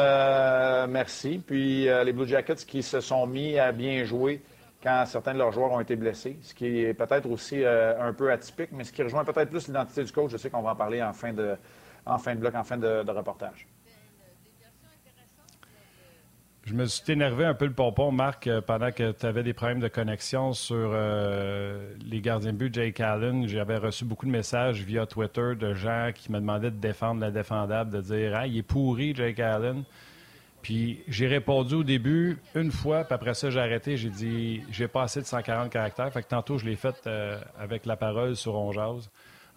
merci. 0.89 1.41
Puis 1.45 1.85
les 1.85 2.11
Blue 2.11 2.27
Jackets 2.27 2.65
qui 2.67 2.81
se 2.81 3.01
sont 3.01 3.27
mis 3.27 3.59
à 3.59 3.71
bien 3.71 4.03
jouer 4.03 4.41
quand 4.81 5.05
certains 5.05 5.33
de 5.33 5.37
leurs 5.37 5.51
joueurs 5.51 5.71
ont 5.71 5.79
été 5.79 5.95
blessés, 5.95 6.37
ce 6.41 6.53
qui 6.53 6.81
est 6.81 6.93
peut-être 6.93 7.29
aussi 7.29 7.63
un 7.63 8.11
peu 8.13 8.31
atypique, 8.31 8.71
mais 8.73 8.83
ce 8.83 8.91
qui 8.91 9.03
rejoint 9.03 9.23
peut-être 9.23 9.51
plus 9.51 9.67
l'identité 9.67 10.03
du 10.03 10.11
coach. 10.11 10.31
Je 10.31 10.37
sais 10.37 10.49
qu'on 10.49 10.63
va 10.63 10.71
en 10.71 10.75
parler 10.75 11.01
en 11.01 11.13
fin 11.13 11.31
de, 11.31 11.55
en 12.05 12.17
fin 12.17 12.33
de 12.33 12.39
bloc, 12.39 12.55
en 12.55 12.63
fin 12.63 12.77
de 12.77 13.09
reportage. 13.11 13.67
Je 16.65 16.73
me 16.75 16.85
suis 16.85 17.11
énervé 17.11 17.43
un 17.43 17.53
peu 17.53 17.65
le 17.65 17.73
pompon, 17.73 18.13
Marc, 18.13 18.47
euh, 18.47 18.61
pendant 18.61 18.93
que 18.93 19.11
tu 19.11 19.25
avais 19.25 19.43
des 19.43 19.53
problèmes 19.53 19.81
de 19.81 19.89
connexion 19.89 20.53
sur 20.53 20.91
euh, 20.93 21.93
les 22.09 22.21
gardiens 22.21 22.53
de 22.53 22.57
but 22.57 22.73
Jake 22.73 23.01
Allen. 23.01 23.49
J'avais 23.49 23.75
reçu 23.75 24.05
beaucoup 24.05 24.25
de 24.25 24.31
messages 24.31 24.81
via 24.81 25.05
Twitter 25.05 25.55
de 25.59 25.73
gens 25.73 26.11
qui 26.15 26.31
me 26.31 26.39
demandaient 26.39 26.71
de 26.71 26.79
défendre 26.79 27.19
la 27.19 27.31
défendable, 27.31 27.91
de 27.91 27.99
dire 27.99 28.33
Ah, 28.33 28.47
il 28.47 28.57
est 28.57 28.63
pourri, 28.63 29.13
Jake 29.13 29.41
Allen. 29.41 29.83
Puis 30.61 31.03
j'ai 31.09 31.27
répondu 31.27 31.75
au 31.75 31.83
début 31.83 32.37
une 32.55 32.71
fois, 32.71 33.03
puis 33.03 33.13
après 33.13 33.33
ça, 33.33 33.49
j'ai 33.49 33.59
arrêté. 33.59 33.97
J'ai 33.97 34.09
dit 34.09 34.61
J'ai 34.71 34.87
pas 34.87 35.03
assez 35.03 35.19
de 35.19 35.25
140 35.25 35.69
caractères. 35.69 36.13
Fait 36.13 36.23
que 36.23 36.29
tantôt, 36.29 36.57
je 36.57 36.65
l'ai 36.65 36.77
fait 36.77 36.95
euh, 37.07 37.37
avec 37.59 37.85
la 37.85 37.97
parole 37.97 38.37
sur 38.37 38.55
On 38.55 38.71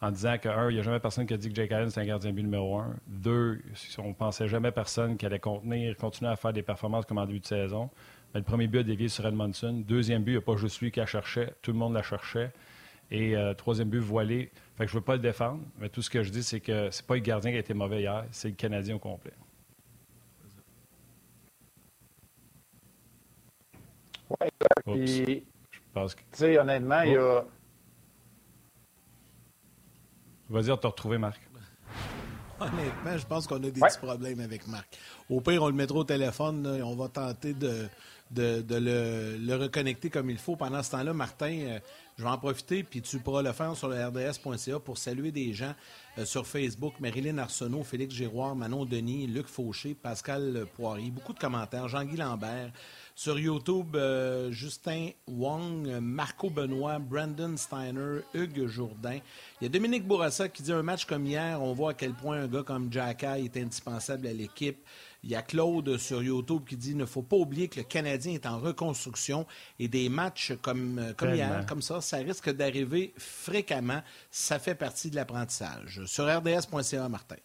en 0.02 0.10
disant 0.10 0.36
que, 0.38 0.48
un, 0.48 0.70
il 0.70 0.74
n'y 0.74 0.80
a 0.80 0.82
jamais 0.82 1.00
personne 1.00 1.26
qui 1.26 1.34
a 1.34 1.36
dit 1.36 1.48
que 1.48 1.54
Jake 1.54 1.72
Allen, 1.72 1.90
c'est 1.90 2.00
un 2.00 2.04
gardien 2.04 2.32
but 2.32 2.42
numéro 2.42 2.78
un. 2.78 2.94
Deux, 3.06 3.62
on 3.98 4.08
ne 4.08 4.14
pensait 4.14 4.46
jamais 4.46 4.70
personne 4.70 5.16
qui 5.16 5.24
allait 5.24 5.38
contenir, 5.38 5.96
continuer 5.96 6.30
à 6.30 6.36
faire 6.36 6.52
des 6.52 6.62
performances 6.62 7.06
comme 7.06 7.18
en 7.18 7.26
début 7.26 7.40
de 7.40 7.46
saison. 7.46 7.90
Mais 8.34 8.40
le 8.40 8.44
premier 8.44 8.66
but 8.66 8.80
a 8.80 8.82
dévié 8.82 9.08
sur 9.08 9.26
Edmondson. 9.26 9.82
Deuxième 9.86 10.22
but, 10.22 10.32
il 10.32 10.34
n'y 10.34 10.38
a 10.38 10.42
pas 10.42 10.56
juste 10.56 10.80
lui 10.80 10.90
qui 10.90 11.00
la 11.00 11.06
cherchait, 11.06 11.54
tout 11.62 11.72
le 11.72 11.78
monde 11.78 11.94
la 11.94 12.02
cherchait. 12.02 12.52
Et 13.10 13.36
euh, 13.36 13.54
troisième 13.54 13.88
but, 13.88 14.00
voilé. 14.00 14.50
Fait 14.76 14.84
que 14.84 14.90
je 14.90 14.96
ne 14.96 15.00
veux 15.00 15.04
pas 15.04 15.14
le 15.14 15.22
défendre, 15.22 15.62
mais 15.78 15.88
tout 15.88 16.02
ce 16.02 16.10
que 16.10 16.22
je 16.22 16.30
dis, 16.30 16.42
c'est 16.42 16.60
que 16.60 16.90
c'est 16.90 17.06
pas 17.06 17.14
le 17.14 17.20
gardien 17.20 17.50
qui 17.50 17.56
a 17.56 17.60
été 17.60 17.72
mauvais 17.72 18.00
hier, 18.00 18.26
c'est 18.32 18.48
le 18.48 18.54
Canadien 18.54 18.96
au 18.96 18.98
complet. 18.98 19.32
Oui, 24.28 24.48
puis, 24.84 25.44
je 25.70 25.78
pense 25.94 26.14
que... 26.14 26.20
Tu 26.20 26.26
sais, 26.32 26.58
honnêtement, 26.58 27.00
il 27.02 27.12
y 27.12 27.16
a 27.16 27.44
Vas-y, 30.48 30.70
on 30.70 30.76
t'a 30.76 30.88
retrouvé, 30.88 31.18
Marc. 31.18 31.40
Honnêtement, 32.58 33.18
je 33.18 33.26
pense 33.26 33.46
qu'on 33.46 33.56
a 33.56 33.58
des 33.58 33.72
petits 33.72 33.98
problèmes 33.98 34.40
avec 34.40 34.66
Marc. 34.66 34.96
Au 35.28 35.40
pire, 35.40 35.62
on 35.62 35.68
le 35.68 35.74
mettra 35.74 35.98
au 35.98 36.04
téléphone 36.04 36.76
et 36.78 36.82
on 36.82 36.94
va 36.94 37.08
tenter 37.08 37.52
de, 37.52 37.86
de, 38.30 38.64
le, 38.70 39.56
reconnecter 39.56 40.08
comme 40.08 40.30
il 40.30 40.38
faut. 40.38 40.56
Pendant 40.56 40.82
ce 40.82 40.92
temps-là, 40.92 41.12
Martin, 41.12 41.52
euh, 41.52 41.78
je 42.16 42.22
vais 42.22 42.30
en 42.30 42.38
profiter, 42.38 42.82
puis 42.82 43.02
tu 43.02 43.18
pourras 43.18 43.42
le 43.42 43.52
faire 43.52 43.76
sur 43.76 43.88
le 43.88 43.96
rds.ca 43.96 44.80
pour 44.80 44.96
saluer 44.96 45.32
des 45.32 45.52
gens 45.52 45.74
euh, 46.16 46.24
sur 46.24 46.46
Facebook. 46.46 46.94
Marilyn 46.98 47.36
Arsenault, 47.38 47.82
Félix 47.82 48.14
Giroir, 48.14 48.56
Manon 48.56 48.86
Denis, 48.86 49.26
Luc 49.26 49.48
Fauché, 49.48 49.94
Pascal 49.94 50.66
Poirier. 50.74 51.10
Beaucoup 51.10 51.34
de 51.34 51.38
commentaires. 51.38 51.88
Jean-Guy 51.88 52.16
Lambert. 52.16 52.72
Sur 53.18 53.38
YouTube, 53.38 53.96
euh, 53.96 54.52
Justin 54.52 55.08
Wong, 55.26 55.88
Marco 56.02 56.50
Benoît, 56.50 56.98
Brandon 56.98 57.56
Steiner, 57.56 58.18
Hugues 58.34 58.66
Jourdain. 58.66 59.20
Il 59.58 59.64
y 59.64 59.66
a 59.66 59.70
Dominique 59.70 60.06
Bourassa 60.06 60.50
qui 60.50 60.62
dit 60.62 60.70
un 60.70 60.82
match 60.82 61.06
comme 61.06 61.24
hier, 61.24 61.62
on 61.62 61.72
voit 61.72 61.92
à 61.92 61.94
quel 61.94 62.12
point 62.12 62.42
un 62.42 62.46
gars 62.46 62.62
comme 62.62 62.92
Jacka 62.92 63.38
est 63.38 63.56
indispensable 63.56 64.26
à 64.26 64.34
l'équipe. 64.34 64.84
Il 65.24 65.30
y 65.30 65.34
a 65.34 65.40
Claude 65.40 65.96
sur 65.96 66.22
YouTube 66.22 66.64
qui 66.68 66.76
dit 66.76 66.94
ne 66.94 67.06
faut 67.06 67.22
pas 67.22 67.36
oublier 67.36 67.68
que 67.68 67.80
le 67.80 67.84
Canadien 67.84 68.34
est 68.34 68.44
en 68.44 68.58
reconstruction 68.58 69.46
et 69.78 69.88
des 69.88 70.10
matchs 70.10 70.52
comme, 70.60 70.98
euh, 70.98 71.14
comme 71.14 71.34
hier, 71.34 71.64
comme 71.64 71.80
ça, 71.80 72.02
ça 72.02 72.18
risque 72.18 72.50
d'arriver 72.50 73.14
fréquemment. 73.16 74.02
Ça 74.30 74.58
fait 74.58 74.74
partie 74.74 75.08
de 75.08 75.16
l'apprentissage. 75.16 76.04
Sur 76.04 76.26
rds.ca, 76.26 77.08
Martin. 77.08 77.36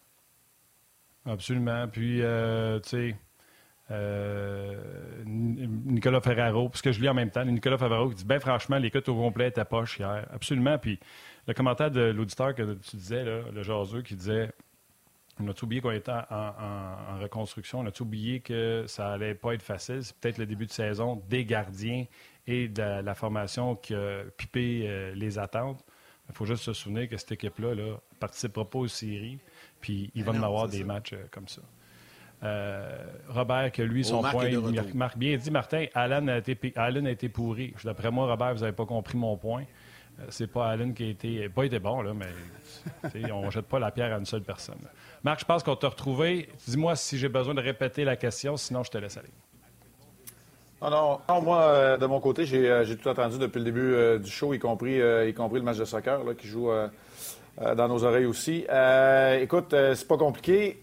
Absolument. 1.24 1.88
Puis, 1.88 2.20
euh, 2.20 2.78
tu 2.80 2.88
sais, 2.90 3.16
Nicolas 5.26 6.20
Ferraro, 6.20 6.68
parce 6.68 6.82
que 6.82 6.92
je 6.92 7.00
lis 7.00 7.08
en 7.08 7.14
même 7.14 7.30
temps, 7.30 7.44
Nicolas 7.44 7.78
Ferraro 7.78 8.08
qui 8.08 8.16
dit 8.16 8.24
ben 8.24 8.40
franchement, 8.40 8.78
l'écoute 8.78 9.08
au 9.08 9.14
complet 9.14 9.48
était 9.48 9.64
poche 9.64 9.98
hier. 9.98 10.26
Absolument. 10.32 10.78
Puis 10.78 10.98
le 11.46 11.54
commentaire 11.54 11.90
de 11.90 12.00
l'auditeur 12.00 12.54
que 12.54 12.74
tu 12.74 12.96
disais, 12.96 13.24
le 13.24 13.62
jaseux, 13.62 14.02
qui 14.02 14.14
disait 14.14 14.50
on 15.40 15.48
a 15.48 15.52
oublié 15.62 15.80
qu'on 15.80 15.90
était 15.90 16.12
en, 16.12 17.18
reconstruction, 17.20 17.80
on 17.80 17.86
a 17.86 18.00
oublié 18.00 18.40
que 18.40 18.84
ça 18.86 19.12
allait 19.12 19.34
pas 19.34 19.54
être 19.54 19.62
facile? 19.62 20.02
C'est 20.02 20.16
peut-être 20.16 20.38
le 20.38 20.46
début 20.46 20.66
de 20.66 20.72
saison 20.72 21.22
des 21.28 21.44
gardiens 21.44 22.04
et 22.46 22.68
de 22.68 23.02
la, 23.02 23.14
formation 23.14 23.76
qui 23.76 23.94
a 23.94 24.24
pipé 24.36 24.84
euh, 24.86 25.14
les 25.14 25.38
attentes. 25.38 25.84
Il 26.28 26.34
faut 26.34 26.44
juste 26.44 26.64
se 26.64 26.72
souvenir 26.72 27.08
que 27.08 27.16
cette 27.16 27.32
équipe-là 27.32 27.74
ne 27.74 27.94
participera 28.18 28.68
pas 28.68 28.80
aux 28.80 28.88
séries, 28.88 29.38
puis 29.80 30.10
il 30.14 30.24
va 30.24 30.32
en 30.32 30.42
avoir 30.42 30.68
des 30.68 30.84
matchs 30.84 31.12
euh, 31.12 31.26
comme 31.30 31.48
ça. 31.48 31.62
Euh, 32.44 32.98
Robert, 33.28 33.70
que 33.70 33.82
lui, 33.82 34.04
son 34.04 34.22
point, 34.22 34.48
il 34.48 34.94
marque 34.94 35.16
bien 35.16 35.36
dit, 35.36 35.50
Martin, 35.50 35.86
Allen 35.94 36.28
a 36.28 36.38
été, 36.38 36.72
Allen 36.74 37.06
a 37.06 37.10
été 37.10 37.28
pourri. 37.28 37.72
D'après 37.84 38.10
moi, 38.10 38.26
Robert, 38.26 38.54
vous 38.54 38.60
n'avez 38.60 38.72
pas 38.72 38.86
compris 38.86 39.16
mon 39.16 39.36
point. 39.36 39.62
Euh, 40.18 40.24
c'est 40.28 40.48
pas 40.48 40.68
Allen 40.68 40.92
qui 40.92 41.04
a 41.04 41.08
été, 41.08 41.48
pas 41.48 41.64
été 41.64 41.78
bon, 41.78 42.02
là, 42.02 42.12
mais 42.14 43.30
on 43.32 43.46
ne 43.46 43.50
jette 43.50 43.66
pas 43.66 43.78
la 43.78 43.90
pierre 43.90 44.12
à 44.12 44.18
une 44.18 44.26
seule 44.26 44.42
personne. 44.42 44.78
Marc, 45.22 45.40
je 45.40 45.44
pense 45.44 45.62
qu'on 45.62 45.76
t'a 45.76 45.88
retrouvé. 45.88 46.48
Dis-moi 46.66 46.96
si 46.96 47.16
j'ai 47.16 47.28
besoin 47.28 47.54
de 47.54 47.60
répéter 47.60 48.04
la 48.04 48.16
question, 48.16 48.56
sinon 48.56 48.82
je 48.82 48.90
te 48.90 48.98
laisse 48.98 49.16
aller. 49.16 49.30
Non, 50.82 51.20
non, 51.28 51.42
moi, 51.42 51.62
euh, 51.62 51.96
de 51.96 52.06
mon 52.06 52.18
côté, 52.18 52.44
j'ai 52.44 52.96
tout 52.96 53.08
entendu 53.08 53.38
depuis 53.38 53.60
le 53.60 53.64
début 53.64 54.18
du 54.18 54.28
show, 54.28 54.52
y 54.52 54.58
compris, 54.58 54.98
y 55.28 55.32
compris 55.32 55.60
le 55.60 55.64
match 55.64 55.78
de 55.78 55.84
soccer 55.84 56.20
qui 56.36 56.48
joue 56.48 56.70
dans 57.56 57.86
nos 57.86 58.02
oreilles 58.02 58.26
aussi. 58.26 58.66
écoute, 59.40 59.68
c'est 59.70 60.08
pas 60.08 60.18
compliqué. 60.18 60.82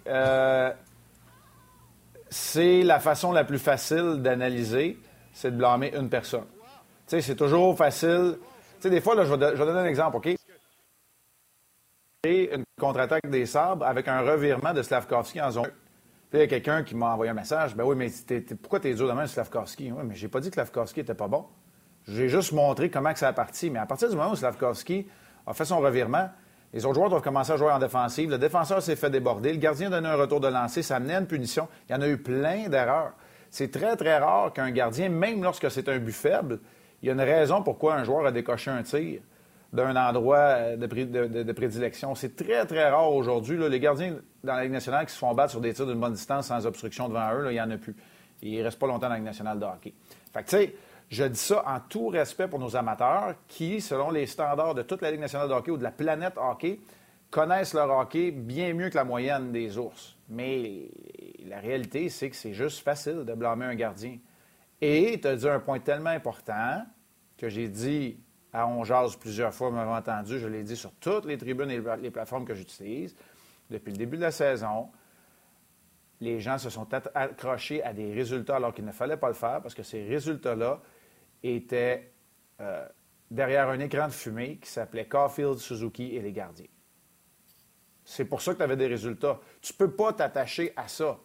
C'est 2.30 2.84
la 2.84 3.00
façon 3.00 3.32
la 3.32 3.44
plus 3.44 3.60
facile 3.60 4.18
d'analyser, 4.22 4.98
c'est 5.34 5.52
de 5.52 5.58
blâmer 5.58 5.94
une 5.96 6.10
personne. 6.10 6.46
Tu 7.08 7.16
sais, 7.16 7.22
c'est 7.22 7.36
toujours 7.36 7.76
facile. 7.76 8.38
Tu 8.76 8.84
sais, 8.84 8.90
des 8.90 9.02
fois, 9.02 9.16
là, 9.16 9.26
je, 9.26 9.34
vais, 9.34 9.38
donner 9.38 9.80
un 9.80 9.86
exemple, 9.86 10.18
OK? 10.18 10.36
une 12.26 12.66
contre-attaque 12.78 13.30
des 13.30 13.46
sabres 13.46 13.86
avec 13.86 14.08
un 14.10 14.22
revirement 14.22 14.74
de 14.74 14.82
Slavkovski 14.82 15.40
en 15.40 15.52
zone. 15.52 15.72
Puis 16.30 16.38
il 16.38 16.42
y 16.42 16.44
a 16.44 16.48
quelqu'un 16.48 16.84
qui 16.84 16.94
m'a 16.94 17.14
envoyé 17.14 17.32
un 17.32 17.34
message. 17.34 17.76
Ben 17.76 17.86
oui, 17.86 17.96
mais 17.96 18.10
pourquoi 18.62 18.80
t'es 18.80 18.94
dur 18.94 19.14
de 19.14 19.26
Slavkovski? 19.26 19.92
Oui, 19.92 20.04
mais 20.06 20.16
j'ai 20.16 20.28
pas 20.28 20.42
dit 20.42 20.50
que 20.50 20.56
Slavkovski 20.56 21.00
était 21.00 21.16
pas 21.16 21.28
bon. 21.28 21.46
J'ai 22.08 22.28
juste 22.28 22.52
montré 22.52 22.90
comment 22.90 23.14
que 23.14 23.20
ça 23.20 23.30
a 23.30 23.34
parti. 23.34 23.70
Mais 23.70 23.80
à 23.80 23.86
partir 23.86 24.10
du 24.10 24.16
moment 24.16 24.32
où 24.32 24.36
Slavkovski 24.36 25.08
a 25.48 25.54
fait 25.54 25.66
son 25.66 25.80
revirement, 25.80 26.30
les 26.74 26.86
autres 26.86 26.96
joueurs 26.96 27.10
doivent 27.10 27.24
commencer 27.24 27.52
à 27.52 27.58
jouer 27.58 27.72
en 27.72 27.80
défensive. 27.80 28.30
Le 28.30 28.38
défenseur 28.38 28.82
s'est 28.82 28.96
fait 28.96 29.10
déborder. 29.10 29.52
Le 29.52 29.58
gardien 29.58 29.92
a 29.92 29.98
un 29.98 30.16
retour 30.16 30.40
de 30.40 30.48
lancer. 30.48 30.84
Ça 30.84 30.98
amenait 30.98 31.16
une 31.16 31.26
punition. 31.26 31.68
Il 31.90 31.94
y 31.94 31.96
en 31.96 32.02
a 32.02 32.08
eu 32.08 32.18
plein 32.18 32.70
d'erreurs. 32.70 33.14
C'est 33.50 33.72
très, 33.72 33.96
très 33.96 34.20
rare 34.20 34.54
qu'un 34.54 34.70
gardien, 34.70 35.10
même 35.10 35.42
lorsque 35.42 35.72
c'est 35.72 35.90
un 35.90 35.98
but 35.98 36.12
faible, 36.12 36.60
il 37.02 37.08
y 37.08 37.10
a 37.10 37.14
une 37.14 37.22
raison 37.22 37.64
pourquoi 37.64 37.96
un 37.96 38.04
joueur 38.04 38.26
a 38.28 38.32
décoché 38.32 38.70
un 38.70 38.84
tir 38.84 39.22
d'un 39.74 39.96
endroit 39.96 40.76
de, 40.76 41.52
prédilection. 41.52 42.14
C'est 42.14 42.36
très, 42.36 42.66
très 42.66 42.90
rare 42.90 43.12
aujourd'hui. 43.12 43.58
Les 43.70 43.80
gardiens 43.80 44.16
dans 44.44 44.56
la 44.56 44.64
Ligue 44.64 44.72
nationale 44.72 45.06
qui 45.06 45.14
se 45.14 45.18
font 45.18 45.34
battre 45.34 45.52
sur 45.52 45.62
des 45.62 45.74
tirs 45.74 45.88
d'une 45.88 46.00
bonne 46.00 46.14
distance 46.14 46.48
sans 46.48 46.66
obstruction 46.66 47.08
devant 47.08 47.34
eux, 47.34 47.48
il 47.50 47.54
n'y 47.54 47.62
en 47.62 47.70
a 47.72 47.78
plus. 47.78 47.96
Il 48.42 48.58
ne 48.58 48.64
reste 48.64 48.80
pas 48.80 48.88
longtemps 48.88 49.02
dans 49.02 49.10
la 49.10 49.16
Ligue 49.16 49.26
nationale 49.26 49.60
de 49.60 49.66
hockey. 49.66 49.94
Fait 50.34 50.74
je 51.10 51.24
dis 51.24 51.40
ça 51.40 51.64
en 51.68 51.80
tout 51.80 52.10
respect 52.10 52.48
pour 52.48 52.60
nos 52.60 52.76
amateurs 52.76 53.36
qui, 53.48 53.82
selon 53.82 54.12
les 54.12 54.28
standards 54.28 54.76
de 54.76 54.84
toute 54.84 55.02
la 55.02 55.10
Ligue 55.10 55.22
nationale 55.22 55.50
de 55.50 55.54
hockey 55.54 55.72
ou 55.72 55.78
de 55.78 55.84
la 55.84 55.92
planète 55.92 56.34
hockey, 56.38 56.80
connaissent 57.32 57.74
leur 57.74 57.90
hockey 57.90 58.32
bien 58.32 58.74
mieux 58.74 58.90
que 58.90 58.96
la 58.96 59.04
moyenne 59.04 59.52
des 59.52 59.78
ours. 59.78 60.16
Mais 60.30 60.90
la 61.46 61.60
réalité, 61.60 62.10
c'est 62.10 62.30
que 62.30 62.36
c'est 62.36 62.54
juste 62.54 62.80
facile 62.84 63.24
de 63.26 63.34
blâmer 63.34 63.66
un 63.66 63.76
gardien. 63.76 64.18
Et 64.82 65.20
tu 65.20 65.28
as 65.28 65.36
dit 65.36 65.50
un 65.50 65.60
point 65.60 65.80
tellement 65.80 66.12
important 66.12 66.84
que 67.38 67.50
j'ai 67.50 67.68
dit 67.68 68.20
à 68.54 68.68
On 68.68 68.84
plusieurs 69.20 69.54
fois, 69.54 69.70
vous 69.70 69.76
m'avez 69.76 69.92
entendu, 69.92 70.40
je 70.40 70.48
l'ai 70.48 70.64
dit 70.64 70.76
sur 70.76 70.92
toutes 70.94 71.26
les 71.26 71.38
tribunes 71.38 71.72
et 71.72 71.82
les 72.02 72.12
plateformes 72.12 72.46
que 72.46 72.54
j'utilise. 72.54 73.16
Depuis 73.70 73.92
le 73.92 73.98
début 73.98 74.18
de 74.18 74.24
la 74.24 74.32
saison, 74.32 74.90
les 76.22 76.40
gens 76.40 76.58
se 76.58 76.70
sont 76.70 76.88
accrochés 77.16 77.84
à 77.84 77.94
des 77.94 78.14
résultats 78.14 78.58
alors 78.58 78.74
qu'il 78.74 78.86
ne 78.86 78.92
fallait 78.92 79.18
pas 79.18 79.28
le 79.28 79.34
faire 79.34 79.62
parce 79.62 79.74
que 79.74 79.84
ces 79.84 80.04
résultats-là 80.08 80.82
étaient 81.44 82.12
euh, 82.62 82.86
derrière 83.32 83.70
un 83.70 83.80
écran 83.80 84.08
de 84.08 84.14
fumée 84.14 84.58
qui 84.58 84.70
s'appelait 84.70 85.06
Caulfield, 85.06 85.58
Suzuki 85.58 86.16
et 86.16 86.22
les 86.22 86.32
gardiens. 86.32 86.68
C'est 88.04 88.26
pour 88.26 88.42
ça 88.42 88.54
que 88.54 88.58
tu 88.58 88.64
avais 88.64 88.76
des 88.76 88.88
résultats. 88.88 89.40
Tu 89.62 89.74
ne 89.74 89.78
peux 89.78 89.92
pas 89.92 90.14
t'attacher 90.14 90.74
à 90.76 90.88
ça. 90.88 91.20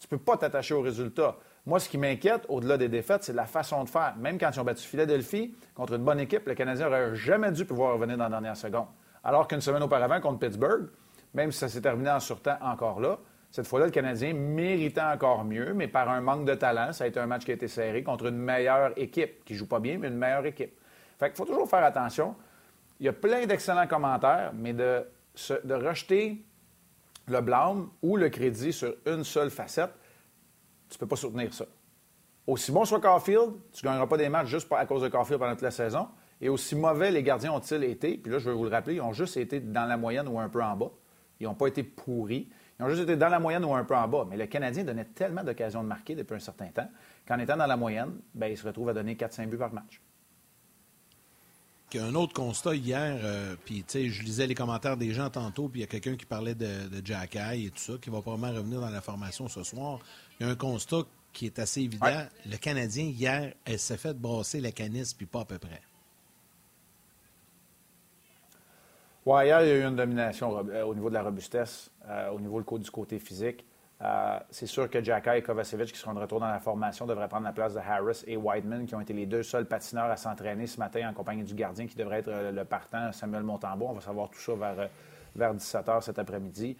Tu 0.00 0.06
ne 0.10 0.16
peux 0.16 0.24
pas 0.24 0.36
t'attacher 0.36 0.74
aux 0.74 0.82
résultats. 0.82 1.36
Moi, 1.64 1.80
ce 1.80 1.88
qui 1.88 1.98
m'inquiète, 1.98 2.44
au-delà 2.48 2.76
des 2.76 2.88
défaites, 2.88 3.24
c'est 3.24 3.32
la 3.32 3.46
façon 3.46 3.84
de 3.84 3.88
faire. 3.88 4.14
Même 4.16 4.38
quand 4.38 4.50
ils 4.52 4.60
ont 4.60 4.64
battu 4.64 4.86
Philadelphie 4.86 5.54
contre 5.74 5.94
une 5.94 6.04
bonne 6.04 6.20
équipe, 6.20 6.46
le 6.46 6.54
Canadien 6.54 6.86
n'aurait 6.86 7.14
jamais 7.14 7.50
dû 7.52 7.64
pouvoir 7.64 7.94
revenir 7.94 8.16
dans 8.16 8.24
la 8.24 8.30
dernière 8.30 8.56
seconde. 8.56 8.86
Alors 9.22 9.48
qu'une 9.48 9.60
semaine 9.60 9.82
auparavant, 9.82 10.20
contre 10.20 10.38
Pittsburgh, 10.38 10.88
même 11.34 11.50
si 11.50 11.58
ça 11.58 11.68
s'est 11.68 11.80
terminé 11.80 12.10
en 12.10 12.20
surtemps 12.20 12.58
encore 12.60 13.00
là, 13.00 13.18
cette 13.56 13.68
fois-là, 13.68 13.86
le 13.86 13.90
Canadien 13.90 14.34
méritait 14.34 15.00
encore 15.00 15.42
mieux, 15.42 15.72
mais 15.72 15.88
par 15.88 16.10
un 16.10 16.20
manque 16.20 16.44
de 16.44 16.54
talent, 16.54 16.92
ça 16.92 17.04
a 17.04 17.06
été 17.06 17.18
un 17.18 17.24
match 17.24 17.46
qui 17.46 17.52
a 17.52 17.54
été 17.54 17.68
serré 17.68 18.02
contre 18.02 18.26
une 18.26 18.36
meilleure 18.36 18.92
équipe, 18.98 19.46
qui 19.46 19.54
joue 19.54 19.66
pas 19.66 19.80
bien, 19.80 19.96
mais 19.96 20.08
une 20.08 20.18
meilleure 20.18 20.44
équipe. 20.44 20.78
Fait 21.18 21.28
qu'il 21.28 21.36
faut 21.36 21.46
toujours 21.46 21.66
faire 21.66 21.82
attention. 21.82 22.36
Il 23.00 23.06
y 23.06 23.08
a 23.08 23.14
plein 23.14 23.46
d'excellents 23.46 23.86
commentaires, 23.86 24.52
mais 24.54 24.74
de, 24.74 25.06
rejeter 25.70 26.44
le 27.28 27.40
blâme 27.40 27.88
ou 28.02 28.18
le 28.18 28.28
crédit 28.28 28.74
sur 28.74 28.94
une 29.06 29.24
seule 29.24 29.48
facette, 29.48 29.94
tu 30.90 30.98
peux 30.98 31.06
pas 31.06 31.16
soutenir 31.16 31.54
ça. 31.54 31.64
Aussi 32.46 32.70
bon 32.72 32.84
soit 32.84 33.00
Caulfield, 33.00 33.54
tu 33.72 33.86
ne 33.86 33.90
gagneras 33.90 34.06
pas 34.06 34.18
des 34.18 34.28
matchs 34.28 34.48
juste 34.48 34.70
à 34.70 34.84
cause 34.84 35.00
de 35.00 35.08
Caulfield 35.08 35.40
pendant 35.40 35.52
toute 35.52 35.62
la 35.62 35.70
saison. 35.70 36.08
Et 36.42 36.50
aussi 36.50 36.76
mauvais 36.76 37.10
les 37.10 37.22
gardiens 37.22 37.52
ont-ils 37.52 37.84
été, 37.84 38.18
puis 38.18 38.30
là, 38.30 38.38
je 38.38 38.50
vais 38.50 38.54
vous 38.54 38.64
le 38.64 38.70
rappeler, 38.70 38.96
ils 38.96 39.00
ont 39.00 39.14
juste 39.14 39.38
été 39.38 39.60
dans 39.60 39.86
la 39.86 39.96
moyenne 39.96 40.28
ou 40.28 40.38
un 40.38 40.50
peu 40.50 40.62
en 40.62 40.76
bas. 40.76 40.90
Ils 41.40 41.44
n'ont 41.44 41.54
pas 41.54 41.68
été 41.68 41.82
pourris. 41.82 42.50
Ils 42.78 42.84
ont 42.84 42.88
juste 42.90 43.02
été 43.02 43.16
dans 43.16 43.28
la 43.28 43.38
moyenne 43.38 43.64
ou 43.64 43.74
un 43.74 43.84
peu 43.84 43.96
en 43.96 44.06
bas. 44.06 44.26
Mais 44.28 44.36
le 44.36 44.46
Canadien 44.46 44.84
donnait 44.84 45.06
tellement 45.06 45.42
d'occasions 45.42 45.82
de 45.82 45.88
marquer 45.88 46.14
depuis 46.14 46.34
un 46.34 46.40
certain 46.40 46.68
temps 46.68 46.88
qu'en 47.26 47.38
étant 47.38 47.56
dans 47.56 47.66
la 47.66 47.76
moyenne, 47.76 48.12
bien, 48.34 48.48
il 48.48 48.56
se 48.56 48.66
retrouve 48.66 48.90
à 48.90 48.94
donner 48.94 49.14
4-5 49.14 49.48
buts 49.48 49.56
par 49.56 49.72
match. 49.72 50.00
Il 51.92 52.00
y 52.00 52.02
a 52.02 52.06
un 52.06 52.14
autre 52.14 52.34
constat 52.34 52.74
hier, 52.74 53.18
euh, 53.22 53.54
puis 53.64 53.76
tu 53.76 53.84
sais, 53.86 54.08
je 54.08 54.22
lisais 54.22 54.46
les 54.46 54.54
commentaires 54.54 54.98
des 54.98 55.14
gens 55.14 55.30
tantôt, 55.30 55.68
puis 55.68 55.80
il 55.80 55.82
y 55.82 55.84
a 55.84 55.86
quelqu'un 55.86 56.16
qui 56.16 56.26
parlait 56.26 56.54
de, 56.54 56.88
de 56.88 57.00
Jack 57.02 57.36
et 57.36 57.70
tout 57.70 57.78
ça, 57.78 57.92
qui 58.02 58.10
va 58.10 58.20
probablement 58.20 58.52
revenir 58.52 58.80
dans 58.82 58.90
la 58.90 59.00
formation 59.00 59.48
ce 59.48 59.62
soir 59.62 60.00
il 60.38 60.46
y 60.46 60.48
a 60.48 60.52
un 60.52 60.56
constat 60.56 61.02
qui 61.32 61.46
est 61.46 61.58
assez 61.58 61.82
évident. 61.82 62.26
Le 62.44 62.56
Canadien, 62.56 63.04
hier, 63.04 63.54
elle 63.64 63.78
s'est 63.78 63.96
fait 63.96 64.14
brasser 64.14 64.60
la 64.60 64.72
canisse, 64.72 65.14
puis 65.14 65.26
pas 65.26 65.40
à 65.40 65.44
peu 65.44 65.58
près. 65.58 65.80
Oui, 69.26 69.44
hier, 69.44 69.60
il 69.62 69.68
y 69.68 69.70
a 69.72 69.74
eu 69.74 69.82
une 69.84 69.96
domination 69.96 70.56
euh, 70.70 70.84
au 70.84 70.94
niveau 70.94 71.08
de 71.08 71.14
la 71.14 71.22
robustesse, 71.24 71.90
euh, 72.08 72.30
au 72.30 72.38
niveau 72.38 72.62
du 72.78 72.90
côté 72.92 73.18
physique. 73.18 73.66
Euh, 74.00 74.38
c'est 74.50 74.66
sûr 74.66 74.88
que 74.88 75.02
Jacka 75.02 75.36
et 75.36 75.42
Kovacevic, 75.42 75.92
qui 75.92 75.98
seront 75.98 76.14
de 76.14 76.20
retour 76.20 76.38
dans 76.38 76.46
la 76.46 76.60
formation, 76.60 77.06
devraient 77.06 77.26
prendre 77.26 77.44
la 77.44 77.52
place 77.52 77.74
de 77.74 77.80
Harris 77.80 78.22
et 78.28 78.36
Whiteman, 78.36 78.86
qui 78.86 78.94
ont 78.94 79.00
été 79.00 79.12
les 79.12 79.26
deux 79.26 79.42
seuls 79.42 79.66
patineurs 79.66 80.12
à 80.12 80.16
s'entraîner 80.16 80.68
ce 80.68 80.78
matin 80.78 81.08
en 81.10 81.12
compagnie 81.12 81.42
du 81.42 81.54
gardien, 81.54 81.88
qui 81.88 81.96
devrait 81.96 82.20
être 82.20 82.30
le 82.52 82.64
partant, 82.64 83.10
Samuel 83.10 83.42
Montembeau. 83.42 83.86
On 83.88 83.94
va 83.94 84.00
savoir 84.00 84.30
tout 84.30 84.38
ça 84.38 84.54
vers, 84.54 84.88
vers 85.34 85.54
17 85.54 85.86
h 85.86 86.00
cet 86.02 86.18
après-midi 86.20 86.76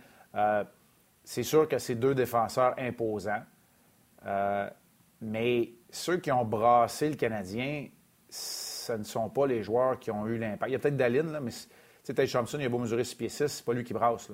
c'est 1.24 1.42
sûr 1.42 1.66
que 1.66 1.78
c'est 1.78 1.96
deux 1.96 2.14
défenseurs 2.14 2.74
imposants. 2.78 3.42
Mais 5.20 5.70
ceux 5.90 6.18
qui 6.18 6.30
ont 6.30 6.44
brassé 6.44 7.08
le 7.08 7.16
Canadien, 7.16 7.88
ce 8.28 8.92
ne 8.92 9.02
sont 9.02 9.28
pas 9.30 9.48
les 9.48 9.64
joueurs 9.64 9.98
qui 9.98 10.12
ont 10.12 10.26
eu 10.28 10.38
l'impact. 10.38 10.70
Il 10.70 10.72
y 10.74 10.76
a 10.76 10.78
peut-être 10.78 10.96
Dalin, 10.96 11.32
là, 11.32 11.40
mais 11.40 11.50
Tate 12.14 12.30
Thompson, 12.30 12.58
il 12.60 12.66
a 12.66 12.68
beau 12.68 12.78
mesurer 12.78 13.04
6 13.04 13.14
pieds 13.14 13.28
6, 13.28 13.46
c'est 13.48 13.64
pas 13.64 13.72
lui 13.72 13.84
qui 13.84 13.92
brasse. 13.92 14.30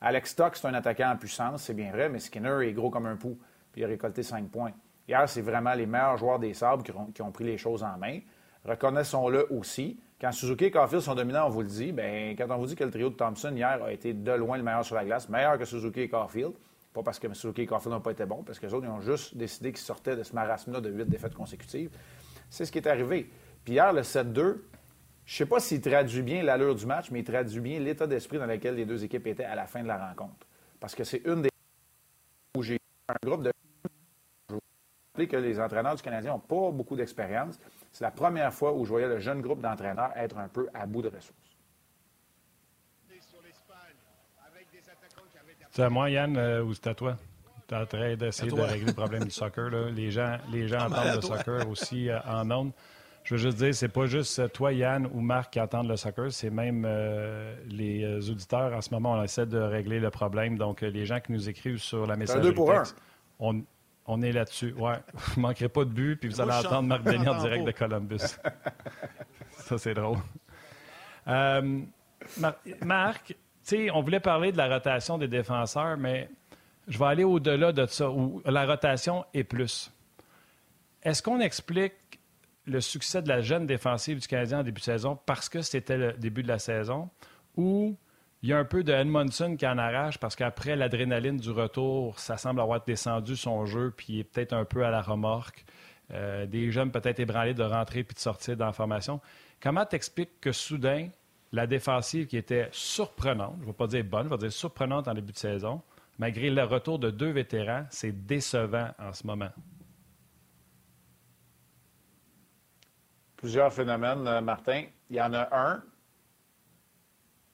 Alex 0.00 0.30
Stock, 0.30 0.56
c'est 0.56 0.66
un 0.66 0.74
attaquant 0.74 1.10
en 1.12 1.16
puissance, 1.16 1.62
c'est 1.62 1.74
bien 1.74 1.92
vrai, 1.92 2.08
mais 2.08 2.18
Skinner 2.18 2.66
est 2.66 2.72
gros 2.72 2.90
comme 2.90 3.06
un 3.06 3.16
pou, 3.16 3.38
puis 3.70 3.82
il 3.82 3.84
a 3.84 3.88
récolté 3.88 4.22
5 4.22 4.48
points. 4.48 4.72
Hier, 5.06 5.28
c'est 5.28 5.42
vraiment 5.42 5.74
les 5.74 5.86
meilleurs 5.86 6.16
joueurs 6.16 6.38
des 6.38 6.54
Sabres 6.54 6.84
qui 7.12 7.22
ont 7.22 7.32
pris 7.32 7.44
les 7.44 7.58
choses 7.58 7.82
en 7.82 7.98
main. 7.98 8.20
Reconnaissons-le 8.64 9.52
aussi. 9.52 9.98
Quand 10.20 10.30
Suzuki 10.30 10.66
et 10.66 10.70
Caulfield 10.70 11.02
sont 11.02 11.16
dominants, 11.16 11.46
on 11.46 11.50
vous 11.50 11.62
le 11.62 11.68
dit, 11.68 11.90
bien, 11.90 12.34
quand 12.38 12.46
on 12.50 12.58
vous 12.58 12.66
dit 12.66 12.76
que 12.76 12.84
le 12.84 12.90
trio 12.90 13.10
de 13.10 13.14
Thompson 13.16 13.52
hier 13.54 13.82
a 13.82 13.92
été 13.92 14.14
de 14.14 14.32
loin 14.32 14.56
le 14.56 14.62
meilleur 14.62 14.84
sur 14.84 14.94
la 14.94 15.04
glace, 15.04 15.28
meilleur 15.28 15.58
que 15.58 15.64
Suzuki 15.64 16.02
et 16.02 16.08
Caulfield, 16.08 16.52
pas 16.92 17.02
parce 17.02 17.18
que 17.18 17.32
Suzuki 17.34 17.62
et 17.62 17.66
Caulfield 17.66 17.94
n'ont 17.94 18.00
pas 18.00 18.12
été 18.12 18.24
bons, 18.24 18.44
parce 18.44 18.60
que 18.60 18.66
les 18.66 18.74
autres, 18.74 18.86
ils 18.86 18.90
ont 18.90 19.00
juste 19.00 19.36
décidé 19.36 19.72
qu'ils 19.72 19.80
sortaient 19.80 20.14
de 20.14 20.22
ce 20.22 20.32
marasme-là 20.34 20.80
de 20.80 20.90
huit 20.90 21.08
défaites 21.08 21.34
consécutives. 21.34 21.90
C'est 22.50 22.64
ce 22.64 22.70
qui 22.70 22.78
est 22.78 22.86
arrivé. 22.86 23.30
Puis 23.64 23.74
hier, 23.74 23.92
le 23.92 24.02
7-2, 24.02 24.58
je 25.32 25.36
ne 25.36 25.38
sais 25.38 25.48
pas 25.48 25.60
s'il 25.60 25.80
traduit 25.80 26.20
bien 26.20 26.42
l'allure 26.42 26.74
du 26.74 26.84
match, 26.84 27.10
mais 27.10 27.20
il 27.20 27.24
traduit 27.24 27.58
bien 27.58 27.80
l'état 27.80 28.06
d'esprit 28.06 28.36
dans 28.36 28.44
lequel 28.44 28.74
les 28.74 28.84
deux 28.84 29.02
équipes 29.02 29.26
étaient 29.28 29.44
à 29.44 29.54
la 29.54 29.66
fin 29.66 29.82
de 29.82 29.88
la 29.88 29.96
rencontre. 29.96 30.46
Parce 30.78 30.94
que 30.94 31.04
c'est 31.04 31.22
une 31.24 31.40
des 31.40 31.48
où 32.54 32.62
j'ai 32.62 32.78
un 33.08 33.26
groupe 33.26 33.42
de. 33.44 33.50
Je 34.50 34.56
vous 34.56 35.26
que 35.26 35.36
les 35.36 35.58
entraîneurs 35.58 35.94
du 35.94 36.02
Canadien 36.02 36.32
n'ont 36.32 36.38
pas 36.38 36.70
beaucoup 36.70 36.96
d'expérience. 36.96 37.58
C'est 37.90 38.04
la 38.04 38.10
première 38.10 38.52
fois 38.52 38.74
où 38.74 38.84
je 38.84 38.90
voyais 38.90 39.08
le 39.08 39.20
jeune 39.20 39.40
groupe 39.40 39.62
d'entraîneurs 39.62 40.12
être 40.16 40.36
un 40.36 40.48
peu 40.48 40.68
à 40.74 40.84
bout 40.84 41.00
de 41.00 41.08
ressources. 41.08 41.56
C'est 45.70 45.82
à 45.82 45.88
moi, 45.88 46.10
Yann, 46.10 46.36
euh, 46.36 46.62
ou 46.62 46.74
c'est 46.74 46.88
à 46.88 46.94
toi? 46.94 47.16
Tu 47.66 47.74
es 47.74 47.78
en 47.78 47.86
train 47.86 48.16
d'essayer 48.16 48.52
de 48.52 48.60
régler 48.60 48.84
le 48.84 48.92
problème 48.92 49.24
du 49.24 49.30
soccer. 49.30 49.70
Là. 49.70 49.88
Les 49.88 50.10
gens, 50.10 50.36
les 50.50 50.68
gens 50.68 50.88
entendent 50.88 51.16
le 51.16 51.22
soccer 51.22 51.66
aussi 51.70 52.10
euh, 52.10 52.20
en 52.26 52.50
ondes. 52.50 52.72
Je 53.24 53.34
veux 53.34 53.40
juste 53.40 53.58
dire, 53.58 53.74
c'est 53.74 53.88
pas 53.88 54.06
juste 54.06 54.38
euh, 54.38 54.48
toi, 54.48 54.72
Yann, 54.72 55.06
ou 55.12 55.20
Marc 55.20 55.52
qui 55.52 55.60
entendent 55.60 55.88
le 55.88 55.96
soccer, 55.96 56.32
c'est 56.32 56.50
même 56.50 56.86
les 57.68 58.30
auditeurs. 58.30 58.72
En 58.74 58.80
ce 58.80 58.90
moment, 58.90 59.12
on 59.12 59.22
essaie 59.22 59.46
de 59.46 59.58
régler 59.58 60.00
le 60.00 60.10
problème. 60.10 60.58
Donc, 60.58 60.80
les 60.80 61.06
gens 61.06 61.20
qui 61.20 61.32
nous 61.32 61.48
écrivent 61.48 61.78
sur 61.78 62.06
la 62.06 62.16
messagerie 62.16 62.54
texte, 62.54 62.96
on, 63.38 63.62
on 64.06 64.22
est 64.22 64.32
là-dessus. 64.32 64.72
Ouais. 64.72 64.96
Vous 65.14 65.40
ne 65.40 65.46
manquerez 65.46 65.68
pas 65.68 65.84
de 65.84 65.90
but, 65.90 66.16
puis 66.16 66.28
vous 66.28 66.40
allez 66.40 66.52
entendre 66.52 66.88
Marc 66.88 67.02
Denis 67.04 67.28
en 67.28 67.40
direct 67.40 67.64
de 67.64 67.72
Columbus. 67.72 68.18
Ça, 69.50 69.78
c'est 69.78 69.94
drôle. 69.94 70.18
Euh, 71.28 71.80
Marc, 72.84 73.34
on 73.92 74.00
voulait 74.02 74.20
parler 74.20 74.52
de 74.52 74.56
la 74.56 74.68
rotation 74.68 75.18
des 75.18 75.28
défenseurs, 75.28 75.96
mais 75.96 76.28
je 76.88 76.98
vais 76.98 77.04
aller 77.04 77.24
au-delà 77.24 77.72
de 77.72 77.86
ça, 77.86 78.10
où 78.10 78.42
la 78.44 78.66
rotation 78.66 79.24
est 79.32 79.44
plus. 79.44 79.90
Est-ce 81.02 81.22
qu'on 81.22 81.40
explique 81.40 81.94
le 82.66 82.80
succès 82.80 83.22
de 83.22 83.28
la 83.28 83.40
jeune 83.40 83.66
défensive 83.66 84.20
du 84.20 84.26
Canadien 84.26 84.60
en 84.60 84.62
début 84.62 84.80
de 84.80 84.84
saison 84.84 85.18
parce 85.26 85.48
que 85.48 85.62
c'était 85.62 85.96
le 85.96 86.12
début 86.12 86.42
de 86.42 86.48
la 86.48 86.58
saison 86.58 87.10
ou 87.56 87.96
il 88.42 88.48
y 88.48 88.52
a 88.52 88.58
un 88.58 88.64
peu 88.64 88.82
de 88.82 88.92
Edmondson 88.92 89.56
qui 89.56 89.66
en 89.66 89.78
arrache 89.78 90.18
parce 90.18 90.34
qu'après 90.34 90.74
l'adrénaline 90.74 91.36
du 91.36 91.50
retour, 91.50 92.18
ça 92.18 92.36
semble 92.36 92.60
avoir 92.60 92.84
descendu 92.84 93.36
son 93.36 93.66
jeu, 93.66 93.92
puis 93.96 94.06
il 94.08 94.18
est 94.20 94.24
peut-être 94.24 94.52
un 94.52 94.64
peu 94.64 94.84
à 94.84 94.90
la 94.90 95.00
remorque. 95.00 95.64
Euh, 96.12 96.46
des 96.46 96.72
jeunes 96.72 96.90
peut-être 96.90 97.20
ébranlés 97.20 97.54
de 97.54 97.62
rentrer 97.62 98.02
puis 98.02 98.14
de 98.14 98.20
sortir 98.20 98.56
dans 98.56 98.66
la 98.66 98.72
formation. 98.72 99.20
Comment 99.60 99.86
t'expliques 99.86 100.40
que 100.40 100.50
soudain, 100.50 101.08
la 101.52 101.68
défensive 101.68 102.26
qui 102.26 102.36
était 102.36 102.68
surprenante, 102.72 103.54
je 103.58 103.62
ne 103.62 103.66
vais 103.66 103.72
pas 103.72 103.86
dire 103.86 104.04
bonne, 104.04 104.24
je 104.24 104.30
vais 104.30 104.38
dire 104.38 104.52
surprenante 104.52 105.06
en 105.06 105.14
début 105.14 105.32
de 105.32 105.38
saison, 105.38 105.80
malgré 106.18 106.50
le 106.50 106.64
retour 106.64 106.98
de 106.98 107.10
deux 107.10 107.30
vétérans, 107.30 107.86
c'est 107.90 108.26
décevant 108.26 108.90
en 108.98 109.12
ce 109.12 109.26
moment? 109.26 109.50
Plusieurs 113.42 113.72
phénomènes, 113.72 114.24
euh, 114.28 114.40
Martin. 114.40 114.84
Il 115.10 115.16
y 115.16 115.20
en 115.20 115.32
a 115.32 115.48
un, 115.50 115.82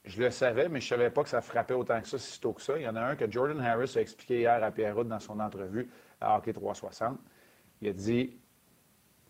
je 0.05 0.23
le 0.23 0.31
savais, 0.31 0.69
mais 0.69 0.83
je 0.83 0.85
ne 0.85 0.99
savais 0.99 1.11
pas 1.11 1.23
que 1.23 1.31
ça 1.31 1.41
frappait 1.41 1.73
autant 1.73 1.99
que 2.03 2.07
ça, 2.07 2.19
si 2.19 2.39
tôt 2.39 2.53
que 2.53 2.61
ça. 2.61 2.77
Il 2.77 2.83
y 2.83 2.89
en 2.89 2.95
a 2.95 3.01
un 3.01 3.17
que 3.17 3.29
Jordan 3.31 3.59
Harris 3.59 3.95
a 3.97 4.03
expliqué 4.03 4.41
hier 4.41 4.63
à 4.63 4.71
Pierre 4.71 5.03
dans 5.03 5.19
son 5.19 5.41
entrevue 5.41 5.89
à 6.21 6.37
Hockey 6.37 6.53
360. 6.53 7.19
Il 7.81 7.89
a 7.89 7.93
dit, 7.95 8.29
tu 8.29 8.39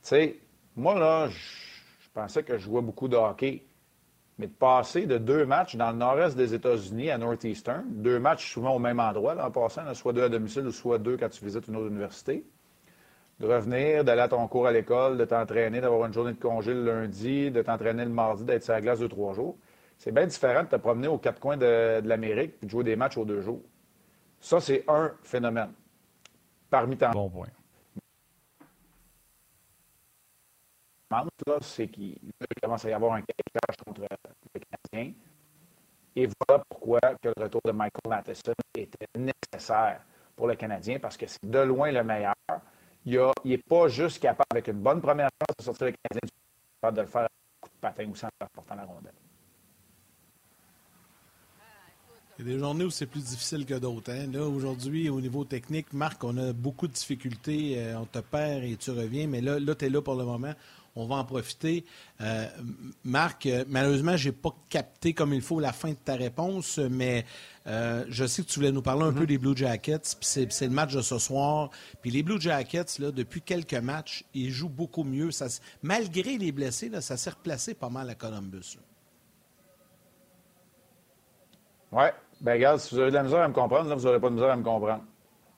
sais, 0.03 0.41
moi, 0.75 0.99
là, 0.99 1.29
je 1.29 2.09
pensais 2.12 2.43
que 2.43 2.59
je 2.59 2.65
jouais 2.65 2.83
beaucoup 2.83 3.07
de 3.07 3.17
hockey, 3.17 3.65
mais 4.37 4.49
de 4.49 4.53
passer 4.53 5.07
de 5.07 5.17
deux 5.17 5.47
matchs 5.47 5.77
dans 5.77 5.93
le 5.93 5.99
nord-est 5.99 6.37
des 6.37 6.55
États-Unis 6.55 7.12
à 7.12 7.19
Northeastern, 7.19 7.85
deux 7.88 8.19
matchs 8.19 8.53
souvent 8.53 8.75
au 8.75 8.81
même 8.81 8.99
endroit, 8.99 9.37
là, 9.37 9.47
en 9.47 9.53
passant, 9.53 9.95
soit 9.95 10.12
deux 10.12 10.25
à 10.25 10.29
domicile 10.29 10.67
ou 10.67 10.73
soit 10.73 10.99
deux 10.99 11.17
quand 11.17 11.29
tu 11.29 11.45
visites 11.45 11.69
une 11.69 11.77
autre 11.77 11.87
université, 11.87 12.45
de 13.40 13.47
revenir, 13.47 14.04
d'aller 14.04 14.23
à 14.23 14.28
ton 14.28 14.47
cours 14.49 14.66
à 14.66 14.73
l'école, 14.73 15.16
de 15.16 15.25
t'entraîner, 15.25 15.80
d'avoir 15.80 16.07
une 16.07 16.12
journée 16.12 16.33
de 16.33 16.40
congé 16.40 16.75
le 16.75 16.85
lundi, 16.85 17.50
de 17.50 17.62
t'entraîner 17.62 18.04
le 18.04 18.11
mardi, 18.11 18.45
d'être 18.45 18.64
sur 18.64 18.73
la 18.73 18.80
glace 18.80 18.99
deux, 18.99 19.09
trois 19.09 19.33
jours. 19.33 19.57
C'est 19.97 20.12
bien 20.12 20.26
différent 20.26 20.64
de 20.64 20.68
te 20.68 20.76
promener 20.76 21.09
aux 21.09 21.18
quatre 21.18 21.40
coins 21.40 21.57
de, 21.57 22.00
l'Amérique 22.04 22.54
et 22.62 22.66
de 22.66 22.71
jouer 22.71 22.85
des 22.85 22.97
matchs 22.97 23.16
aux 23.16 23.25
deux 23.25 23.40
jours. 23.40 23.62
Ça, 24.40 24.61
c'est 24.61 24.85
un 24.88 25.12
phénomène. 25.23 25.73
Parmi 26.71 26.97
tant 26.97 27.11
Bon 27.11 27.30
point. 27.30 27.47
c'est 31.61 31.88
qu'il 31.88 32.16
commence 32.62 32.85
à 32.85 32.90
y 32.90 32.92
avoir 32.92 33.14
un 33.14 33.23
cache 33.23 33.76
contre 33.85 34.02
le 34.02 34.61
Canadien. 34.61 35.14
Et 36.14 36.26
voilà 36.26 36.62
pourquoi 36.68 37.00
que 37.23 37.28
le 37.37 37.42
retour 37.45 37.61
de 37.64 37.73
Michael 37.73 38.09
Matheson 38.09 38.52
était 38.76 39.07
nécessaire 39.16 40.02
pour 40.37 40.47
le 40.47 40.54
Canadien, 40.54 40.99
parce 40.99 41.16
que 41.16 41.26
c'est 41.26 41.45
de 41.45 41.59
loin 41.61 41.90
le 41.90 42.04
meilleur 42.04 42.35
il 43.45 43.50
n'est 43.50 43.59
pas 43.59 43.88
juste 43.88 44.21
capable, 44.21 44.47
avec 44.50 44.69
une 44.69 44.81
bonne 44.81 45.00
première 45.00 45.31
chance, 45.41 45.57
de 45.59 45.65
sortir 45.65 45.87
le 45.87 45.93
Canadien 45.93 46.21
du 46.25 46.97
de 46.97 47.00
le 47.00 47.07
faire 47.07 47.23
un 47.23 47.27
coup 47.61 47.69
de 47.69 47.81
patin 47.81 48.11
aussi 48.11 48.25
en 48.25 48.47
portant 48.53 48.75
la 48.75 48.85
rondelle. 48.85 49.12
Il 52.38 52.47
y 52.47 52.50
a 52.50 52.55
des 52.55 52.59
journées 52.61 52.85
où 52.85 52.91
c'est 52.91 53.07
plus 53.07 53.25
difficile 53.25 53.67
que 53.67 53.75
d'autres. 53.75 54.12
Hein. 54.12 54.29
Là, 54.33 54.47
aujourd'hui, 54.47 55.09
au 55.09 55.21
niveau 55.21 55.45
technique, 55.45 55.93
Marc, 55.93 56.23
on 56.23 56.37
a 56.37 56.53
beaucoup 56.53 56.87
de 56.87 56.93
difficultés. 56.93 57.75
Euh, 57.79 57.99
on 57.99 58.05
te 58.05 58.21
perd 58.21 58.62
et 58.62 58.77
tu 58.77 58.93
reviens, 58.93 59.27
mais 59.27 59.41
là, 59.41 59.59
là 59.59 59.75
tu 59.75 59.87
es 59.87 59.88
là 59.88 60.00
pour 60.00 60.15
le 60.15 60.25
moment 60.25 60.55
on 60.99 61.07
va 61.07 61.17
en 61.17 61.25
profiter. 61.25 61.85
Euh, 62.21 62.47
Marc, 63.05 63.47
euh, 63.47 63.65
malheureusement, 63.69 64.17
je 64.17 64.29
n'ai 64.29 64.33
pas 64.33 64.55
capté 64.69 65.15
comme 65.15 65.33
il 65.33 65.43
faut 65.43 65.61
la 65.61 65.73
fin 65.73 65.91
de 65.91 65.95
ta 65.95 66.15
réponse, 66.15 66.79
mais 66.79 67.25
euh, 67.69 68.05
je 68.09 68.25
sais 68.25 68.43
que 68.43 68.49
tu 68.49 68.59
voulais 68.59 68.73
nous 68.73 68.83
parler 68.83 69.05
un 69.05 69.13
peu 69.13 69.21
mhm. 69.21 69.27
des 69.27 69.39
Blue 69.39 69.57
Jackets, 69.57 70.17
c'est, 70.21 70.63
le 70.63 70.71
match 70.71 70.95
de 70.95 71.03
ce 71.03 71.19
soir. 71.19 71.71
Puis 72.01 72.11
les 72.11 72.23
Blue 72.23 72.41
Jackets, 72.41 72.99
là, 72.99 73.11
depuis 73.11 73.43
quelques 73.43 73.75
matchs, 73.75 74.25
ils 74.35 74.51
jouent 74.51 74.69
beaucoup 74.69 75.05
mieux. 75.05 75.31
Ça, 75.31 75.47
malgré 75.83 76.39
les 76.39 76.51
blessés, 76.51 76.91
ça 77.01 77.17
s'est 77.17 77.31
replacé 77.31 77.75
pas 77.75 77.91
mal 77.91 78.09
à 78.09 78.15
Columbus. 78.15 78.79
Oui. 81.93 82.05
Ben 82.41 82.53
regarde, 82.53 82.79
si 82.79 82.95
vous 82.95 83.01
avez 83.01 83.11
de 83.11 83.17
la 83.17 83.23
misère 83.25 83.41
à 83.41 83.49
me 83.49 83.55
comprendre, 83.55 83.89
là, 83.89 83.97
vous 83.97 84.05
n'aurez 84.05 84.21
pas 84.21 84.29
de 84.29 84.35
misère 84.35 84.51
à 84.51 84.57
me 84.57 84.63
comprendre. 84.63 85.05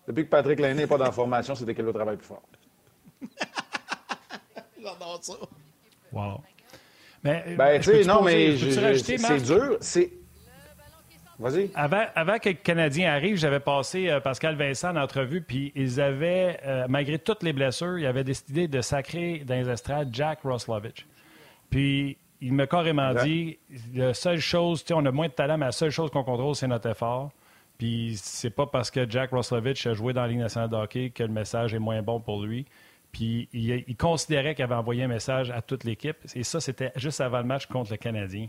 Depuis 0.07 0.25
que 0.25 0.31
Patrick 0.31 0.59
Lainé 0.59 0.83
n'est 0.83 0.87
pas 0.87 0.97
dans 0.99 1.05
la 1.05 1.13
formation, 1.13 1.55
c'est 1.55 1.73
qu'elle 1.75 1.85
le 1.85 1.93
travail 1.93 2.17
plus 2.17 2.27
fort. 2.27 2.43
J'adore 4.83 5.19
ça. 5.21 5.35
Wow. 6.13 6.41
Mais, 7.23 7.45
euh, 7.47 7.57
ben, 7.57 7.81
tu 7.81 7.91
sais, 7.91 8.05
non, 8.05 8.23
mais 8.23 8.57
c'est 8.57 9.41
dur. 9.45 9.77
C'est. 9.81 10.20
Vas-y. 11.41 11.71
Avant, 11.75 12.05
avant, 12.15 12.39
que 12.39 12.51
le 12.51 12.55
Canadien 12.55 13.11
arrive, 13.11 13.37
j'avais 13.37 13.61
passé 13.61 14.11
euh, 14.11 14.21
Pascal 14.21 14.57
Vincent 14.57 14.91
en 14.91 14.97
entrevue, 14.97 15.41
puis 15.41 15.73
ils 15.75 16.01
avaient, 16.01 16.61
euh, 16.67 16.87
malgré 16.89 17.19
toutes 17.19 17.43
les 17.43 17.55
blessures, 17.55 17.99
ils 17.99 18.07
avaient 18.07 18.25
décidé 18.25 18.69
de 18.69 18.83
sacrer 18.83 19.43
dans 19.47 19.55
les 19.55 19.69
estrades 19.71 20.11
Jack 20.13 20.41
Roslovich. 20.43 21.07
Puis 21.71 22.19
il 22.43 22.53
m'a 22.53 22.67
carrément 22.67 23.15
dit 23.15 23.59
la 23.95 24.13
seule 24.13 24.41
chose, 24.41 24.85
on 24.91 25.05
a 25.07 25.11
moins 25.11 25.29
de 25.29 25.33
talent, 25.33 25.57
mais 25.57 25.67
la 25.67 25.73
seule 25.73 25.91
chose 25.91 26.11
qu'on 26.11 26.25
contrôle, 26.25 26.55
c'est 26.55 26.69
notre 26.69 26.91
effort. 26.91 27.31
Puis 27.79 28.15
c'est 28.17 28.51
pas 28.51 28.67
parce 28.67 28.91
que 28.91 29.09
Jack 29.09 29.31
Roslovich 29.31 29.87
a 29.87 29.95
joué 29.95 30.13
dans 30.13 30.23
la 30.23 30.29
Ligue 30.29 30.41
nationale 30.41 30.69
de 30.69 30.77
hockey 30.77 31.11
que 31.11 31.23
le 31.23 31.31
message 31.31 31.73
est 31.73 31.79
moins 31.79 32.03
bon 32.03 32.21
pour 32.21 32.43
lui. 32.43 32.67
Puis 33.13 33.49
il, 33.53 33.97
considérait 33.97 34.55
qu'il 34.55 34.65
avait 34.65 34.75
envoyé 34.75 35.05
un 35.05 35.09
message 35.09 35.51
à 35.51 35.63
toute 35.63 35.85
l'équipe. 35.85 36.17
Et 36.35 36.45
ça, 36.45 36.61
c'était 36.61 36.93
juste 36.97 37.21
avant 37.21 37.39
le 37.39 37.45
match 37.45 37.67
contre 37.67 37.91
le 37.91 37.97
Canadien. 37.97 38.49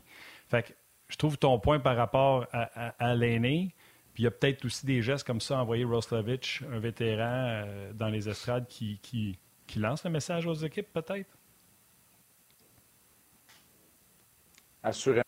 Fait 0.50 0.64
que 0.64 0.74
je 1.12 1.18
trouve 1.18 1.38
ton 1.38 1.60
point 1.60 1.80
par 1.80 1.98
rapport 1.98 2.48
à, 2.54 3.16
l'aîné. 3.16 3.76
Puis 4.14 4.24
il 4.24 4.26
y 4.26 4.28
a 4.28 4.32
peut-être 4.32 4.64
aussi 4.64 4.86
des 4.86 5.02
gestes 5.02 5.28
comme 5.28 5.42
ça 5.42 5.58
envoyé 5.58 5.84
Roslovich, 5.84 6.64
un 6.72 6.80
vétéran 6.80 7.64
euh, 7.66 7.94
dans 7.94 8.08
les 8.08 8.30
estrades, 8.30 8.66
qui, 8.68 8.98
qui, 9.02 9.38
lance 9.78 10.04
le 10.04 10.10
message 10.10 10.48
aux 10.48 10.54
équipes, 10.54 10.92
peut-être? 10.92 11.30
Assurément. 14.84 15.24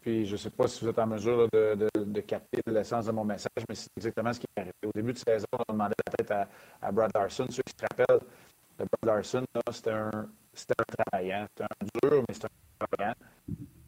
Puis 0.00 0.24
je 0.26 0.32
ne 0.32 0.36
sais 0.36 0.50
pas 0.50 0.68
si 0.68 0.84
vous 0.84 0.90
êtes 0.90 0.98
en 0.98 1.06
mesure 1.06 1.48
de, 1.52 1.88
de, 1.96 2.20
capter 2.20 2.60
l'essence 2.66 3.06
de 3.06 3.12
mon 3.12 3.24
message, 3.24 3.64
mais 3.68 3.74
c'est 3.74 3.90
exactement 3.96 4.32
ce 4.32 4.40
qui 4.40 4.46
est 4.56 4.60
arrivé. 4.60 4.74
Au 4.84 4.92
début 4.94 5.12
de 5.12 5.18
saison, 5.18 5.46
on 5.68 5.72
demandait 5.72 5.94
la 6.06 6.12
tête 6.12 6.30
à, 6.30 6.48
à 6.80 6.92
Brad 6.92 7.10
Larson. 7.14 7.46
Ceux 7.50 7.62
qui 7.62 7.72
se 7.76 7.86
rappellent, 7.88 8.26
le 8.78 8.84
Brad 8.84 9.16
Larson, 9.16 9.44
c'était 9.70 9.90
un, 9.90 10.10
un 10.10 10.94
travaillant. 10.96 11.46
C'était 11.50 11.64
un 11.64 12.08
dur, 12.08 12.24
mais 12.28 12.34
c'était 12.34 12.46
un 12.46 12.86
travaillant. 12.86 13.14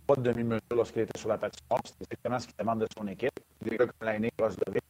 Pas 0.07 0.17
de 0.17 0.23
demi-mesure 0.23 0.61
lorsqu'il 0.71 1.03
était 1.03 1.19
sur 1.19 1.29
la 1.29 1.39
patinoire. 1.39 1.81
C'est 1.85 2.05
exactement 2.05 2.39
ce 2.39 2.47
qu'il 2.47 2.57
demande 2.59 2.81
de 2.81 2.87
son 2.97 3.07
équipe. 3.09 3.41
Des 3.63 3.77
gars 3.77 3.87
comme 3.87 4.07
l'année 4.07 4.33
Roslovic 4.39 4.83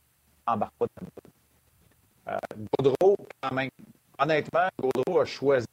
n'embarquent 0.46 0.72
pas 0.78 0.86
dans 0.96 2.32
euh, 2.32 2.38
Gaudreau, 2.78 3.16
quand 3.42 3.54
même. 3.54 3.70
Honnêtement, 4.18 4.68
Gaudreau 4.78 5.20
a 5.20 5.24
choisi 5.24 5.66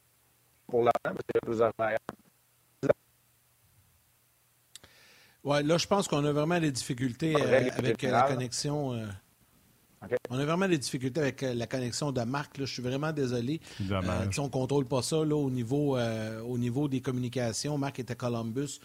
pour 0.66 0.80
l'argent 0.80 0.92
parce 1.02 1.16
qu'il 1.16 1.34
y 1.34 1.38
a 1.38 1.40
plusieurs 1.40 1.72
meilleurs. 1.78 1.98
Oui, 5.44 5.62
là, 5.62 5.76
je 5.76 5.86
pense 5.86 6.08
qu'on 6.08 6.24
a 6.24 6.32
vraiment 6.32 6.58
des 6.58 6.72
difficultés 6.72 7.34
euh, 7.36 7.70
avec 7.76 8.00
la 8.02 8.22
connexion. 8.22 8.98
Euh, 10.12 10.16
on 10.30 10.38
a 10.38 10.44
vraiment 10.44 10.66
des 10.68 10.78
difficultés 10.78 11.20
avec 11.20 11.42
euh, 11.42 11.54
la 11.54 11.66
connexion 11.66 12.10
de 12.10 12.20
Marc. 12.22 12.56
Je 12.58 12.64
suis 12.64 12.82
vraiment 12.82 13.12
désolé. 13.12 13.60
Euh, 13.90 14.26
on 14.38 14.44
ne 14.44 14.48
contrôle 14.48 14.84
pas 14.84 15.02
ça 15.02 15.18
au, 15.18 15.50
niveau, 15.50 15.96
euh, 15.96 16.40
au 16.42 16.58
niveau 16.58 16.88
des 16.88 17.00
communications. 17.00 17.78
Marc 17.78 17.98
est 17.98 18.10
à 18.10 18.14
Columbus. 18.14 18.80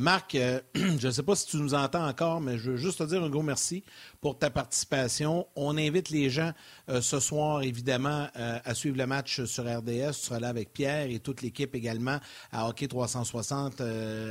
Marc, 0.00 0.36
je 0.74 1.06
ne 1.06 1.10
sais 1.12 1.22
pas 1.22 1.36
si 1.36 1.46
tu 1.46 1.58
nous 1.58 1.74
entends 1.74 2.06
encore, 2.06 2.40
mais 2.40 2.58
je 2.58 2.72
veux 2.72 2.76
juste 2.76 2.98
te 2.98 3.04
dire 3.04 3.22
un 3.22 3.28
gros 3.28 3.42
merci 3.42 3.84
pour 4.20 4.38
ta 4.38 4.50
participation. 4.50 5.46
On 5.54 5.76
invite 5.76 6.10
les 6.10 6.28
gens 6.28 6.52
ce 6.88 7.20
soir, 7.20 7.62
évidemment, 7.62 8.28
à 8.34 8.74
suivre 8.74 8.96
le 8.96 9.06
match 9.06 9.44
sur 9.44 9.64
RDS. 9.64 10.12
Tu 10.12 10.26
seras 10.26 10.40
là 10.40 10.48
avec 10.48 10.72
Pierre 10.72 11.08
et 11.08 11.20
toute 11.20 11.42
l'équipe 11.42 11.74
également 11.76 12.18
à 12.50 12.68
Hockey 12.68 12.88
360 12.88 13.80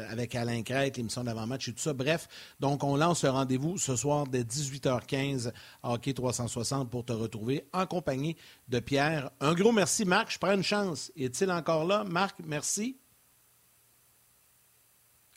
avec 0.10 0.36
Alain 0.36 0.62
Crête, 0.64 0.98
l'émission 0.98 1.24
d'avant-match 1.24 1.70
et 1.70 1.74
tout 1.74 1.80
ça. 1.80 1.94
Bref, 1.94 2.28
donc 2.60 2.84
on 2.84 2.98
lance 2.98 3.24
le 3.24 3.30
rendez-vous 3.30 3.78
ce 3.78 3.96
soir 3.96 4.28
dès 4.28 4.44
18h15 4.44 5.54
à 5.84 5.94
Hockey 5.94 6.14
360 6.14 6.25
360 6.34 6.90
pour 6.90 7.06
te 7.06 7.14
retrouver 7.14 7.68
en 7.72 7.86
compagnie 7.86 8.36
de 8.68 8.80
Pierre. 8.80 9.30
Un 9.40 9.54
gros 9.54 9.72
merci, 9.72 10.06
Marc. 10.06 10.32
Je 10.32 10.40
prends 10.40 10.54
une 10.54 10.64
chance. 10.64 11.12
Est-il 11.16 11.52
encore 11.52 11.86
là? 11.86 12.04
Marc, 12.04 12.38
merci. 12.44 12.98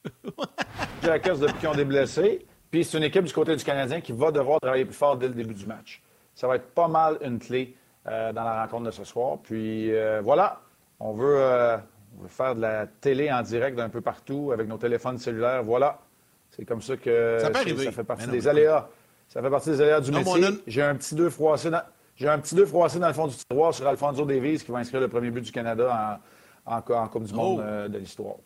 caisse 1.03 1.41
depuis 1.41 1.59
qu'ils 1.59 1.69
ont 1.69 1.75
des 1.75 1.85
blessés. 1.85 2.47
Puis 2.71 2.85
c'est 2.85 2.97
une 2.97 3.05
équipe 3.05 3.25
du 3.25 3.33
côté 3.33 3.55
du 3.55 3.65
Canadien 3.65 4.01
qui 4.01 4.13
va 4.13 4.31
devoir 4.31 4.61
travailler 4.61 4.87
plus 4.87 4.95
fort 4.95 5.19
dès 5.19 5.29
le 5.29 5.35
début 5.35 5.55
du 5.55 5.67
match. 5.67 6.03
Ça 6.35 6.49
va 6.49 6.57
être 6.57 6.71
pas 6.71 6.89
mal 6.89 7.19
une 7.23 7.39
clé 7.39 7.77
euh, 8.07 8.33
dans 8.33 8.45
la 8.45 8.63
rencontre 8.63 8.85
de 8.85 8.91
ce 8.91 9.05
soir. 9.05 9.39
Puis 9.43 9.95
euh, 9.95 10.23
voilà, 10.23 10.63
on 11.01 11.13
veut, 11.13 11.37
euh, 11.39 11.77
on 12.17 12.23
veut, 12.23 12.29
faire 12.29 12.55
de 12.55 12.63
la 12.63 12.87
télé 12.87 13.31
en 13.31 13.43
direct 13.43 13.77
d'un 13.77 13.91
peu 13.91 14.01
partout 14.01 14.53
avec 14.53 14.67
nos 14.69 14.79
téléphones 14.79 15.19
cellulaires. 15.19 15.65
Voilà. 15.65 16.01
C'est 16.51 16.65
comme 16.65 16.81
ça 16.81 16.97
que 16.97 17.39
ça, 17.41 17.53
ça 17.53 17.93
fait 17.93 18.05
partie 18.05 18.29
des 18.29 18.49
aléas 18.49 18.89
ça 19.29 19.43
fait 19.43 19.51
partie 19.51 19.71
des 19.71 19.81
aléas 19.81 20.01
du 20.01 20.11
métier. 20.11 20.49
J'ai 20.67 20.83
un 20.83 20.95
petit 20.95 21.15
deux 21.15 21.31
froissé 21.31 21.71
dans... 21.71 21.83
J'ai 22.17 22.29
un 22.29 22.39
petit 22.41 22.57
deux 22.57 22.67
froissé 22.67 22.99
dans 22.99 23.07
le 23.07 23.13
fond 23.15 23.29
du 23.29 23.37
tiroir 23.37 23.73
sur 23.73 23.87
Alfonso 23.87 24.25
Davies 24.25 24.59
qui 24.59 24.73
va 24.73 24.79
inscrire 24.79 25.01
le 25.01 25.09
premier 25.09 25.31
but 25.31 25.43
du 25.43 25.53
Canada 25.53 26.21
en, 26.67 26.77
en, 26.77 27.09
Coupe 27.09 27.25
du 27.25 27.33
Monde 27.33 27.61
oh. 27.61 27.65
euh, 27.65 27.89
de 27.89 27.99
l'histoire. 27.99 28.37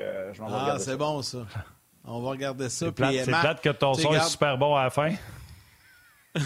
Euh, 0.00 0.32
ah, 0.40 0.76
c'est 0.78 0.96
bon 0.96 1.20
ça. 1.20 1.38
On 2.04 2.22
va 2.22 2.30
regarder 2.30 2.70
ça. 2.70 2.86
C'est 2.86 2.92
plate, 2.92 3.60
que 3.60 3.68
ton 3.70 3.92
son 3.94 4.14
est 4.14 4.22
super 4.22 4.56
bon 4.56 4.76
à 4.76 4.84
la 4.84 4.90
fin. 4.90 5.12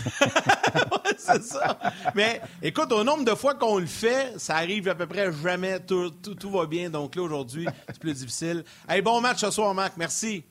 c'est 1.19 1.43
ça. 1.43 1.79
Mais 2.15 2.41
écoute, 2.63 2.91
au 2.93 3.05
nombre 3.05 3.25
de 3.25 3.35
fois 3.35 3.55
qu'on 3.55 3.79
le 3.79 3.87
fait, 3.87 4.33
ça 4.39 4.57
arrive 4.57 4.89
à 4.89 4.95
peu 4.95 5.07
près 5.07 5.31
jamais. 5.33 5.79
Tout, 5.81 6.11
tout 6.11 6.51
va 6.51 6.67
bien. 6.67 6.91
Donc 6.91 7.15
là, 7.15 7.23
aujourd'hui, 7.23 7.69
c'est 7.89 7.99
plus 7.99 8.15
difficile. 8.15 8.65
Hey, 8.89 9.03
bon 9.03 9.21
match 9.21 9.39
ce 9.39 9.51
soir, 9.51 9.73
Marc. 9.75 9.97
Merci. 9.97 10.43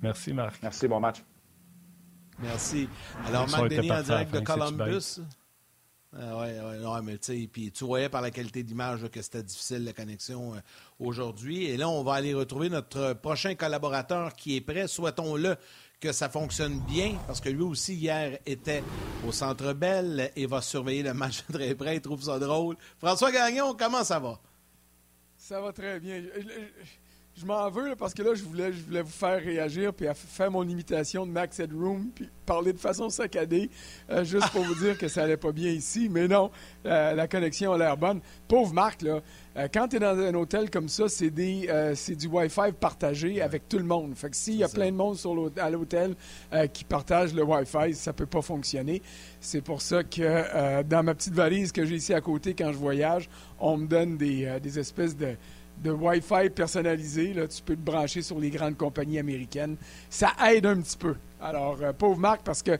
Merci, 0.00 0.32
Marc. 0.32 0.58
Merci, 0.62 0.88
bon 0.88 0.98
match. 0.98 1.22
Merci. 2.40 2.88
Alors, 3.26 3.48
Marc 3.48 3.68
Denis 3.68 3.90
en 3.90 4.02
direct 4.02 4.32
de 4.32 4.40
Columbus. 4.40 5.20
Ah 6.14 6.38
ouais, 6.40 6.60
ouais, 6.60 7.02
mais 7.02 7.16
puis 7.46 7.72
tu 7.72 7.84
voyais 7.84 8.10
par 8.10 8.20
la 8.20 8.30
qualité 8.30 8.62
d'image 8.62 9.08
que 9.08 9.22
c'était 9.22 9.42
difficile 9.42 9.84
la 9.84 9.94
connexion 9.94 10.54
euh, 10.54 10.58
aujourd'hui. 10.98 11.64
Et 11.64 11.78
là, 11.78 11.88
on 11.88 12.02
va 12.02 12.14
aller 12.14 12.34
retrouver 12.34 12.68
notre 12.68 13.14
prochain 13.14 13.54
collaborateur 13.54 14.34
qui 14.34 14.56
est 14.56 14.60
prêt. 14.60 14.88
Souhaitons-le 14.88 15.56
que 16.00 16.12
ça 16.12 16.28
fonctionne 16.28 16.80
bien, 16.80 17.16
parce 17.26 17.40
que 17.40 17.48
lui 17.48 17.62
aussi, 17.62 17.94
hier, 17.94 18.38
était 18.44 18.82
au 19.26 19.32
Centre 19.32 19.72
Bell 19.72 20.30
et 20.36 20.44
va 20.44 20.60
surveiller 20.60 21.02
le 21.02 21.14
match 21.14 21.44
très 21.52 21.74
près. 21.74 21.96
Il 21.96 22.02
trouve 22.02 22.22
ça 22.22 22.38
drôle. 22.38 22.76
François 22.98 23.32
Gagnon, 23.32 23.74
comment 23.74 24.04
ça 24.04 24.18
va? 24.18 24.38
Ça 25.38 25.60
va 25.60 25.72
très 25.72 25.98
bien 25.98 26.22
je 26.22 26.30
m'en 27.46 27.70
veux 27.70 27.96
parce 27.96 28.14
que 28.14 28.22
là, 28.22 28.34
je 28.34 28.42
voulais, 28.42 28.72
je 28.72 28.82
voulais 28.82 29.02
vous 29.02 29.10
faire 29.10 29.40
réagir 29.40 29.92
puis 29.94 30.06
faire 30.14 30.50
mon 30.50 30.68
imitation 30.68 31.26
de 31.26 31.30
Max 31.32 31.58
Headroom 31.58 32.10
puis 32.14 32.28
parler 32.44 32.72
de 32.72 32.78
façon 32.78 33.08
saccadée 33.08 33.70
euh, 34.10 34.24
juste 34.24 34.50
pour 34.50 34.62
vous 34.62 34.74
dire 34.74 34.98
que 34.98 35.08
ça 35.08 35.22
allait 35.22 35.38
pas 35.38 35.52
bien 35.52 35.70
ici. 35.70 36.08
Mais 36.10 36.28
non, 36.28 36.50
euh, 36.84 37.14
la 37.14 37.26
connexion 37.28 37.72
a 37.72 37.78
l'air 37.78 37.96
bonne. 37.96 38.20
Pauvre 38.48 38.74
Marc, 38.74 39.00
là, 39.02 39.20
euh, 39.56 39.68
quand 39.72 39.88
tu 39.88 39.96
es 39.96 39.98
dans 39.98 40.18
un 40.18 40.34
hôtel 40.34 40.70
comme 40.70 40.88
ça, 40.88 41.08
c'est 41.08 41.30
du 41.30 42.26
Wi-Fi 42.26 42.72
partagé 42.78 43.40
avec 43.40 43.68
tout 43.68 43.78
le 43.78 43.84
monde. 43.84 44.14
Fait 44.14 44.28
que 44.28 44.36
s'il 44.36 44.56
y 44.56 44.64
a 44.64 44.68
plein 44.68 44.90
de 44.90 44.96
monde 44.96 45.16
sur 45.16 45.32
à 45.56 45.70
l'hôtel 45.70 46.14
qui 46.72 46.84
partage 46.84 47.34
le 47.34 47.42
Wi-Fi, 47.42 47.94
ça 47.94 48.12
peut 48.12 48.26
pas 48.26 48.42
fonctionner. 48.42 49.00
C'est 49.40 49.62
pour 49.62 49.80
ça 49.80 50.04
que 50.04 50.82
dans 50.82 51.02
ma 51.02 51.14
petite 51.14 51.34
valise 51.34 51.72
que 51.72 51.84
j'ai 51.84 51.96
ici 51.96 52.12
à 52.12 52.20
côté 52.20 52.54
quand 52.54 52.72
je 52.72 52.78
voyage, 52.78 53.28
on 53.58 53.78
me 53.78 53.86
donne 53.86 54.16
des, 54.16 54.58
des 54.62 54.78
espèces 54.78 55.16
de 55.16 55.36
de 55.82 55.90
Wi-Fi 55.90 56.50
personnalisé. 56.50 57.32
Là, 57.32 57.46
tu 57.48 57.62
peux 57.62 57.74
te 57.74 57.80
brancher 57.80 58.22
sur 58.22 58.38
les 58.38 58.50
grandes 58.50 58.76
compagnies 58.76 59.18
américaines. 59.18 59.76
Ça 60.08 60.32
aide 60.48 60.66
un 60.66 60.80
petit 60.80 60.96
peu. 60.96 61.16
Alors, 61.40 61.78
euh, 61.82 61.92
pauvre 61.92 62.18
Marc, 62.18 62.42
parce 62.44 62.62
que 62.62 62.78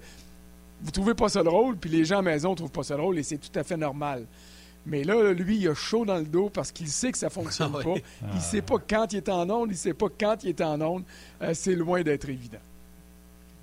vous 0.83 0.91
trouvez 0.91 1.15
pas 1.15 1.29
ça 1.29 1.43
drôle, 1.43 1.77
puis 1.77 1.91
les 1.91 2.05
gens 2.05 2.19
à 2.19 2.23
la 2.23 2.33
maison 2.33 2.55
trouvent 2.55 2.71
pas 2.71 2.83
ça 2.83 2.97
drôle, 2.97 3.19
et 3.19 3.23
c'est 3.23 3.39
tout 3.39 3.57
à 3.59 3.63
fait 3.63 3.77
normal. 3.77 4.27
Mais 4.85 5.05
là, 5.05 5.33
lui, 5.33 5.59
il 5.59 5.69
a 5.69 5.75
chaud 5.75 6.05
dans 6.05 6.19
le 6.19 6.25
dos 6.25 6.51
parce 6.51 6.73
qu'il 6.73 6.89
sait 6.89 7.13
que 7.13 7.19
ça 7.19 7.31
fonctionne 7.31 7.73
ah 7.79 7.83
pas. 7.83 7.95
Il 8.35 8.41
sait 8.41 8.63
pas 8.63 8.77
quand 8.79 9.13
il 9.13 9.19
est 9.19 9.29
en 9.29 9.49
onde, 9.49 9.71
il 9.71 9.77
sait 9.77 9.95
pas 9.95 10.09
quand 10.19 10.43
il 10.43 10.51
est 10.51 10.61
en 10.61 10.81
onde. 10.81 11.05
Euh, 11.41 11.55
c'est 11.55 11.77
loin 11.77 12.03
d'être 12.03 12.29
évident. 12.29 12.59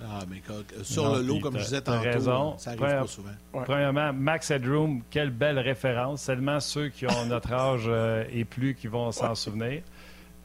Ah, 0.02 0.24
mais 0.28 0.42
sur 0.82 1.14
le 1.14 1.22
lot, 1.22 1.40
comme 1.40 1.58
je 1.58 1.64
disais 1.64 1.82
tantôt, 1.82 2.02
raison. 2.02 2.58
ça 2.58 2.70
arrive 2.70 2.80
pas 2.80 3.06
souvent. 3.06 3.30
Premièrement, 3.52 4.12
Max 4.12 4.50
Headroom, 4.50 5.02
quelle 5.10 5.30
belle 5.30 5.58
référence. 5.58 6.22
Seulement 6.22 6.60
ceux 6.60 6.88
qui 6.88 7.06
ont 7.06 7.26
notre 7.28 7.52
âge 7.52 7.84
euh, 7.86 8.24
et 8.30 8.44
plus 8.44 8.74
qui 8.74 8.86
vont 8.86 9.12
s'en 9.12 9.34
souvenir. 9.34 9.82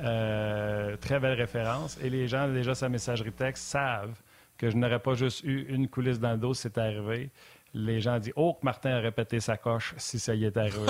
Euh, 0.01 0.97
très 0.97 1.19
belle 1.19 1.37
référence. 1.37 1.97
Et 2.01 2.09
les 2.09 2.27
gens, 2.27 2.49
déjà, 2.49 2.75
sa 2.75 2.89
messagerie 2.89 3.31
texte, 3.31 3.63
savent 3.63 4.19
que 4.57 4.69
je 4.69 4.75
n'aurais 4.75 4.99
pas 4.99 5.13
juste 5.13 5.43
eu 5.43 5.65
une 5.69 5.87
coulisse 5.87 6.19
dans 6.19 6.31
le 6.31 6.37
dos 6.37 6.53
si 6.53 6.63
c'est 6.63 6.77
arrivé. 6.77 7.29
Les 7.73 8.01
gens 8.01 8.19
disent 8.19 8.33
Oh, 8.35 8.53
que 8.53 8.65
Martin 8.65 8.91
a 8.91 8.99
répété 8.99 9.39
sa 9.39 9.57
coche 9.57 9.93
si 9.97 10.19
ça 10.19 10.33
y 10.35 10.45
est 10.45 10.57
arrivé. 10.57 10.79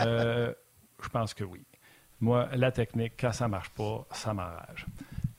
Euh, 0.00 0.54
je 1.02 1.08
pense 1.08 1.34
que 1.34 1.42
oui. 1.42 1.64
Moi, 2.20 2.48
la 2.54 2.70
technique, 2.70 3.14
quand 3.18 3.32
ça 3.32 3.48
marche 3.48 3.70
pas, 3.70 4.06
ça 4.12 4.32
m'enrage. 4.32 4.86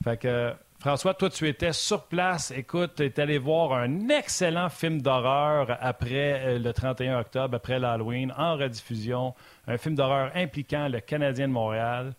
Fait 0.04 0.18
que 0.18 0.54
François, 0.80 1.14
toi, 1.14 1.30
tu 1.30 1.46
étais 1.46 1.74
sur 1.74 2.06
place. 2.06 2.52
Écoute, 2.52 2.94
tu 2.96 3.04
es 3.04 3.20
allé 3.20 3.38
voir 3.38 3.74
un 3.74 4.08
excellent 4.08 4.70
film 4.70 5.02
d'horreur 5.02 5.78
après 5.82 6.42
euh, 6.42 6.58
le 6.58 6.72
31 6.72 7.20
octobre, 7.20 7.54
après 7.54 7.80
l'Halloween, 7.80 8.34
en 8.38 8.56
rediffusion. 8.56 9.36
Un 9.68 9.78
film 9.78 9.96
d'horreur 9.96 10.32
impliquant 10.36 10.88
le 10.88 11.02
Canadien 11.02 11.50
de 11.50 11.54
Montréal, 11.54 12.14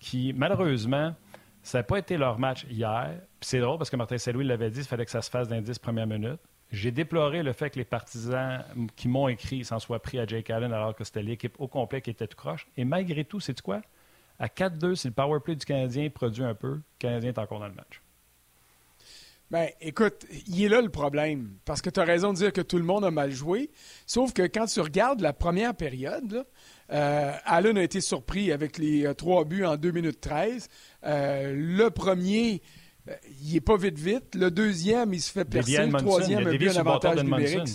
qui, 0.00 0.32
malheureusement, 0.34 1.14
ça 1.62 1.80
n'a 1.80 1.82
pas 1.82 1.98
été 1.98 2.16
leur 2.16 2.38
match 2.38 2.64
hier. 2.70 3.20
C'est 3.42 3.60
drôle 3.60 3.76
parce 3.76 3.90
que 3.90 3.96
Martin 3.96 4.16
Saint-Louis 4.16 4.46
l'avait 4.46 4.70
dit, 4.70 4.80
il 4.80 4.86
fallait 4.86 5.04
que 5.04 5.10
ça 5.10 5.20
se 5.20 5.28
fasse 5.28 5.48
dans 5.48 5.56
les 5.56 5.60
10 5.60 5.78
premières. 5.78 6.08
J'ai 6.72 6.92
déploré 6.92 7.42
le 7.42 7.52
fait 7.52 7.68
que 7.68 7.78
les 7.78 7.84
partisans 7.84 8.64
qui 8.96 9.08
m'ont 9.08 9.28
écrit 9.28 9.62
s'en 9.62 9.78
soient 9.78 10.00
pris 10.00 10.18
à 10.18 10.26
Jake 10.26 10.48
Allen 10.48 10.72
alors 10.72 10.94
que 10.94 11.04
c'était 11.04 11.22
l'équipe 11.22 11.54
au 11.58 11.68
complet 11.68 12.00
qui 12.00 12.08
était 12.08 12.26
tout 12.26 12.36
croche. 12.36 12.66
Et 12.78 12.86
malgré 12.86 13.26
tout, 13.26 13.40
c'est 13.40 13.60
quoi? 13.60 13.82
À 14.38 14.46
4-2, 14.46 14.94
si 14.94 15.08
le 15.08 15.12
power 15.12 15.40
play 15.40 15.54
du 15.54 15.66
Canadien 15.66 16.08
produit 16.08 16.44
un 16.44 16.54
peu, 16.54 16.76
le 16.76 16.82
Canadien 16.98 17.28
est 17.28 17.38
encore 17.38 17.60
dans 17.60 17.68
le 17.68 17.74
match. 17.74 18.00
Ben, 19.50 19.68
écoute, 19.80 20.26
il 20.48 20.64
est 20.64 20.68
là 20.68 20.80
le 20.80 20.88
problème. 20.88 21.58
Parce 21.64 21.80
que 21.80 21.88
tu 21.90 22.00
as 22.00 22.04
raison 22.04 22.32
de 22.32 22.38
dire 22.38 22.52
que 22.52 22.60
tout 22.60 22.78
le 22.78 22.84
monde 22.84 23.04
a 23.04 23.10
mal 23.10 23.30
joué. 23.30 23.70
Sauf 24.06 24.32
que 24.32 24.42
quand 24.42 24.66
tu 24.66 24.80
regardes 24.80 25.20
la 25.20 25.32
première 25.32 25.74
période, 25.74 26.44
euh, 26.92 27.32
Allen 27.44 27.78
a 27.78 27.82
été 27.82 28.00
surpris 28.00 28.50
avec 28.50 28.76
les 28.78 29.06
euh, 29.06 29.14
trois 29.14 29.44
buts 29.44 29.64
en 29.64 29.76
2 29.76 29.90
minutes 29.92 30.20
13. 30.20 30.68
Euh, 31.04 31.54
le 31.56 31.90
premier, 31.90 32.60
il 33.40 33.54
n'est 33.54 33.60
pas 33.60 33.76
vite 33.76 33.98
vite. 33.98 34.34
Le 34.34 34.50
deuxième, 34.50 35.14
il 35.14 35.20
se 35.20 35.30
fait 35.30 35.44
percer. 35.44 35.86
Le 35.86 35.92
troisième 35.92 36.46
a 36.46 36.50
bien 36.50 36.74
un 36.76 36.80
avantage 36.80 37.22
numérique. 37.22 37.68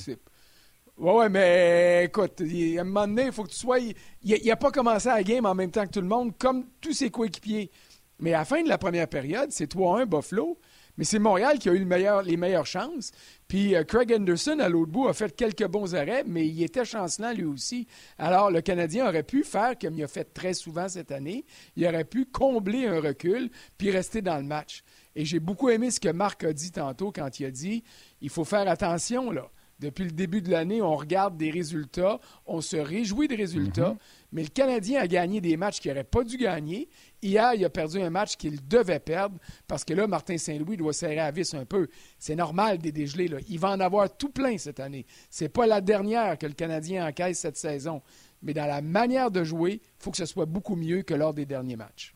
Oui, 0.98 1.14
ouais, 1.14 1.30
mais 1.30 2.06
écoute, 2.06 2.42
à 2.42 2.82
un 2.82 2.84
moment 2.84 3.08
donné, 3.08 3.26
il 3.28 3.32
faut 3.32 3.44
que 3.44 3.50
tu 3.50 3.58
sois. 3.58 3.80
Il 3.80 4.46
n'a 4.46 4.56
pas 4.58 4.72
commencé 4.72 5.08
à 5.08 5.16
la 5.16 5.24
game 5.24 5.46
en 5.46 5.56
même 5.56 5.72
temps 5.72 5.86
que 5.86 5.92
tout 5.92 6.02
le 6.02 6.08
monde, 6.08 6.38
comme 6.38 6.66
tous 6.82 6.94
ses 6.94 7.10
coéquipiers. 7.10 7.72
Mais 8.20 8.34
à 8.34 8.40
la 8.40 8.46
fin 8.46 8.62
de 8.62 8.70
la 8.70 8.78
première 8.78 9.08
période, 9.08 9.52
c'est 9.52 9.74
3-1 9.74 10.06
Buffalo. 10.06 10.60
Mais 11.02 11.06
c'est 11.06 11.18
Montréal 11.18 11.58
qui 11.58 11.68
a 11.68 11.74
eu 11.74 11.80
les 11.80 12.38
meilleures 12.38 12.68
chances. 12.68 13.10
Puis 13.48 13.74
euh, 13.74 13.84
Craig 13.84 14.14
Anderson, 14.14 14.60
à 14.60 14.70
l'autre 14.70 14.92
bout, 14.92 15.08
a 15.08 15.14
fait 15.14 15.36
quelques 15.36 15.66
bons 15.66 15.96
arrêts, 15.96 16.24
mais 16.28 16.48
il 16.48 16.62
était 16.62 16.86
chancelant 16.86 17.34
lui 17.34 17.46
aussi. 17.46 17.88
Alors, 18.20 18.52
le 18.52 18.62
Canadien 18.62 19.08
aurait 19.08 19.24
pu 19.24 19.44
faire, 19.44 19.80
comme 19.80 19.98
il 19.98 20.04
a 20.04 20.08
fait 20.08 20.26
très 20.26 20.54
souvent 20.54 20.88
cette 20.88 21.12
année, 21.12 21.44
il 21.76 21.88
aurait 21.88 22.06
pu 22.06 22.26
combler 22.26 22.86
un 22.86 23.02
recul 23.02 23.50
puis 23.80 23.90
rester 23.90 24.22
dans 24.22 24.38
le 24.38 24.44
match. 24.44 24.84
Et 25.16 25.26
j'ai 25.26 25.40
beaucoup 25.40 25.70
aimé 25.70 25.90
ce 25.90 26.00
que 26.00 26.10
Marc 26.10 26.44
a 26.44 26.54
dit 26.54 26.72
tantôt 26.72 27.12
quand 27.12 27.40
il 27.40 27.46
a 27.48 27.50
dit 27.50 27.84
il 28.22 28.30
faut 28.30 28.46
faire 28.46 28.68
attention, 28.70 29.32
là. 29.32 29.50
Depuis 29.82 30.04
le 30.04 30.12
début 30.12 30.44
de 30.44 30.52
l'année, 30.52 30.80
on 30.84 30.96
regarde 30.96 31.38
des 31.38 31.50
résultats, 31.50 32.20
on 32.46 32.62
se 32.62 32.78
réjouit 32.78 33.28
des 33.28 33.36
résultats, 33.36 33.90
mhm. 33.90 33.98
mais 34.32 34.44
le 34.44 34.50
Canadien 34.50 35.02
a 35.02 35.08
gagné 35.08 35.42
des 35.42 35.58
matchs 35.58 35.80
qu'il 35.80 35.90
n'aurait 35.90 36.04
pas 36.04 36.24
dû 36.24 36.38
gagner. 36.38 36.88
Hier, 37.22 37.54
il 37.54 37.64
a 37.64 37.70
perdu 37.70 38.02
un 38.02 38.10
match 38.10 38.36
qu'il 38.36 38.68
devait 38.68 39.00
perdre 39.00 39.38
parce 39.68 39.84
que 39.86 39.94
là, 39.94 40.08
Martin 40.08 40.38
Saint-Louis 40.38 40.78
doit 40.78 40.94
serrer 40.94 41.20
à 41.20 41.32
vis 41.32 41.54
un 41.54 41.66
peu. 41.66 41.88
C'est 42.18 42.36
normal 42.36 42.80
des 42.80 42.92
dégelés. 42.92 43.28
Là. 43.28 43.38
Il 43.48 43.60
va 43.60 43.70
en 43.70 43.80
avoir 43.80 44.16
tout 44.18 44.30
plein 44.30 44.58
cette 44.58 44.80
année. 44.80 45.06
C'est 45.30 45.50
pas 45.50 45.68
la 45.68 45.82
dernière 45.82 46.38
que 46.38 46.48
le 46.48 46.54
Canadien 46.54 47.08
encaisse 47.08 47.40
cette 47.40 47.58
saison. 47.58 48.02
Mais 48.42 48.54
dans 48.54 48.66
la 48.66 48.82
manière 48.82 49.30
de 49.30 49.44
jouer, 49.44 49.82
il 49.84 50.04
faut 50.04 50.12
que 50.12 50.18
ce 50.18 50.26
soit 50.26 50.46
beaucoup 50.48 50.76
mieux 50.76 51.04
que 51.04 51.14
lors 51.14 51.34
des 51.34 51.46
derniers 51.46 51.76
matchs. 51.76 52.16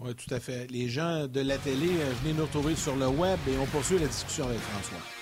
Oui, 0.00 0.14
tout 0.14 0.34
à 0.34 0.40
fait. 0.40 0.66
Les 0.70 0.88
gens 0.88 1.26
de 1.26 1.40
la 1.40 1.58
télé, 1.58 1.88
euh, 1.88 2.12
venez 2.22 2.34
nous 2.34 2.44
retrouver 2.44 2.74
sur 2.74 2.96
le 2.96 3.08
web 3.08 3.38
et 3.48 3.58
on 3.58 3.66
poursuit 3.66 3.98
la 3.98 4.06
discussion 4.06 4.46
avec 4.46 4.58
François. 4.58 5.19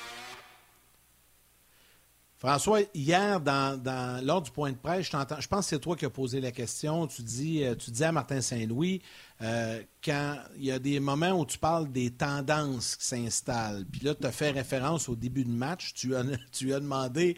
François, 2.38 2.82
hier, 2.94 3.40
dans, 3.40 4.24
lors 4.24 4.40
du 4.40 4.52
point 4.52 4.70
de 4.70 4.76
presse, 4.76 5.06
je, 5.06 5.10
je 5.40 5.48
pense 5.48 5.66
que 5.66 5.70
c'est 5.70 5.80
toi 5.80 5.96
qui 5.96 6.04
as 6.04 6.10
posé 6.10 6.40
la 6.40 6.52
question. 6.52 7.08
Tu 7.08 7.22
dis, 7.22 7.64
euh, 7.64 7.74
tu 7.74 7.90
dis 7.90 8.04
à 8.04 8.12
Martin 8.12 8.40
Saint-Louis, 8.40 9.02
euh, 9.42 9.82
quand 10.04 10.36
il 10.56 10.66
y 10.66 10.70
a 10.70 10.78
des 10.78 11.00
moments 11.00 11.32
où 11.32 11.44
tu 11.44 11.58
parles 11.58 11.90
des 11.90 12.10
tendances 12.12 12.94
qui 12.94 13.06
s'installent, 13.06 13.84
puis 13.90 14.02
là, 14.02 14.14
tu 14.14 14.24
as 14.24 14.30
fait 14.30 14.50
référence 14.50 15.08
au 15.08 15.16
début 15.16 15.44
de 15.44 15.50
match, 15.50 15.94
tu 15.94 16.14
as, 16.14 16.22
tu 16.52 16.72
as 16.72 16.78
demandé, 16.78 17.36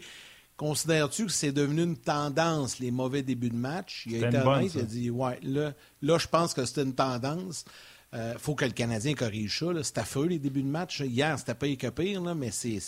considères-tu 0.55 1.25
que 1.25 1.31
c'est 1.31 1.51
devenu 1.51 1.81
une 1.81 1.97
tendance, 1.97 2.77
les 2.77 2.91
mauvais 2.91 3.23
débuts 3.23 3.49
de 3.49 3.55
match? 3.55 4.03
Il 4.05 4.23
a 4.23 4.27
été 4.27 4.37
honnête, 4.37 4.71
il 4.75 4.81
a 4.81 4.83
dit, 4.83 5.09
ouais, 5.09 5.39
là, 5.41 5.73
là 6.03 6.19
je 6.19 6.27
pense 6.27 6.53
que 6.53 6.63
c'était 6.63 6.83
une 6.83 6.93
tendance. 6.93 7.65
Il 8.13 8.19
euh, 8.19 8.37
faut 8.37 8.55
que 8.55 8.65
le 8.65 8.71
Canadien 8.71 9.13
corrige 9.13 9.59
ça. 9.59 9.67
C'est 9.83 9.97
affreux 9.97 10.27
les 10.27 10.39
débuts 10.39 10.63
de 10.63 10.67
match. 10.67 10.99
Hier, 10.99 11.39
c'était 11.39 11.53
pas 11.53 11.67
que 11.75 11.87
pire, 11.87 12.21
là, 12.21 12.35
mais 12.35 12.51
c'est, 12.51 12.79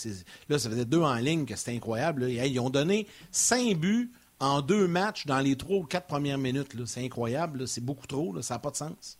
là, 0.48 0.58
ça 0.58 0.68
faisait 0.68 0.84
deux 0.84 1.00
en 1.00 1.14
ligne 1.14 1.46
que 1.46 1.56
c'était 1.56 1.74
incroyable. 1.74 2.28
Ils 2.28 2.60
ont 2.60 2.70
donné 2.70 3.06
cinq 3.30 3.78
buts 3.78 4.12
en 4.38 4.60
deux 4.60 4.86
matchs 4.86 5.24
dans 5.24 5.40
les 5.40 5.56
trois 5.56 5.78
ou 5.78 5.84
quatre 5.84 6.06
premières 6.06 6.36
minutes. 6.36 6.72
C'est 6.86 7.04
incroyable. 7.04 7.66
C'est 7.66 7.80
beaucoup 7.80 8.06
trop. 8.06 8.40
Ça 8.42 8.54
n'a 8.54 8.58
pas 8.58 8.70
de 8.70 8.76
sens. 8.76 9.18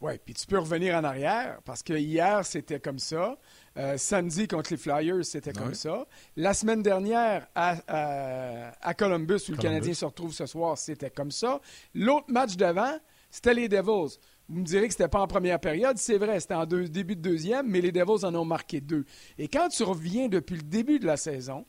Oui, 0.00 0.18
puis 0.24 0.34
tu 0.34 0.46
peux 0.46 0.58
revenir 0.58 0.96
en 0.96 1.04
arrière 1.04 1.60
parce 1.64 1.82
que 1.82 1.94
hier, 1.94 2.44
c'était 2.44 2.80
comme 2.80 2.98
ça. 2.98 3.38
Euh, 3.76 3.96
samedi 3.96 4.46
contre 4.46 4.72
les 4.72 4.76
Flyers, 4.76 5.24
c'était 5.24 5.52
comme 5.52 5.74
ça. 5.74 6.06
La 6.36 6.52
semaine 6.52 6.82
dernière, 6.82 7.46
à, 7.54 8.72
à, 8.80 8.94
Columbus, 8.94 9.40
où 9.48 9.52
le 9.52 9.56
Canadien 9.56 9.94
se 9.94 10.04
retrouve 10.04 10.32
ce 10.32 10.46
soir, 10.46 10.76
c'était 10.76 11.10
comme 11.10 11.30
ça. 11.30 11.60
L'autre 11.94 12.26
match 12.28 12.56
d'avant, 12.56 12.98
c'était 13.30 13.54
les 13.54 13.68
Devils. 13.68 14.18
Vous 14.48 14.60
me 14.60 14.64
direz 14.64 14.88
que 14.88 14.94
ce 14.94 14.98
n'était 14.98 15.08
pas 15.08 15.20
en 15.20 15.26
première 15.26 15.58
période. 15.58 15.96
C'est 15.96 16.18
vrai, 16.18 16.38
c'était 16.40 16.54
en 16.54 16.66
début 16.66 17.16
de 17.16 17.22
deuxième, 17.22 17.68
mais 17.68 17.80
les 17.80 17.92
Devils 17.92 18.24
en 18.24 18.34
ont 18.34 18.44
marqué 18.44 18.80
deux. 18.80 19.04
Et 19.38 19.48
quand 19.48 19.68
tu 19.68 19.82
reviens 19.82 20.28
depuis 20.28 20.56
le 20.56 20.62
début 20.62 20.98
de 20.98 21.06
la 21.06 21.16
saison, 21.16 21.64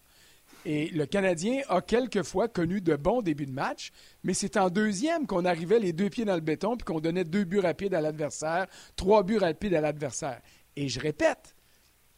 et 0.65 0.87
le 0.89 1.05
Canadien 1.05 1.61
a 1.69 1.81
quelquefois 1.81 2.47
connu 2.47 2.81
de 2.81 2.95
bons 2.95 3.21
débuts 3.21 3.45
de 3.45 3.51
match, 3.51 3.91
mais 4.23 4.33
c'est 4.33 4.57
en 4.57 4.69
deuxième 4.69 5.27
qu'on 5.27 5.45
arrivait 5.45 5.79
les 5.79 5.93
deux 5.93 6.09
pieds 6.09 6.25
dans 6.25 6.35
le 6.35 6.41
béton 6.41 6.75
puis 6.75 6.85
qu'on 6.85 6.99
donnait 6.99 7.23
deux 7.23 7.43
buts 7.43 7.59
rapides 7.59 7.93
à 7.93 8.01
l'adversaire, 8.01 8.65
trois 8.95 9.23
buts 9.23 9.37
rapides 9.37 9.75
à 9.75 9.81
l'adversaire. 9.81 10.41
Et 10.75 10.89
je 10.89 10.99
répète, 10.99 11.55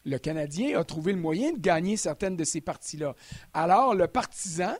le 0.05 0.17
Canadien 0.17 0.79
a 0.79 0.83
trouvé 0.85 1.11
le 1.11 1.19
moyen 1.19 1.51
de 1.51 1.59
gagner 1.59 1.97
certaines 1.97 2.37
de 2.37 2.45
ces 2.45 2.61
parties-là. 2.61 3.15
Alors, 3.53 3.93
le 3.93 4.07
partisan, 4.07 4.73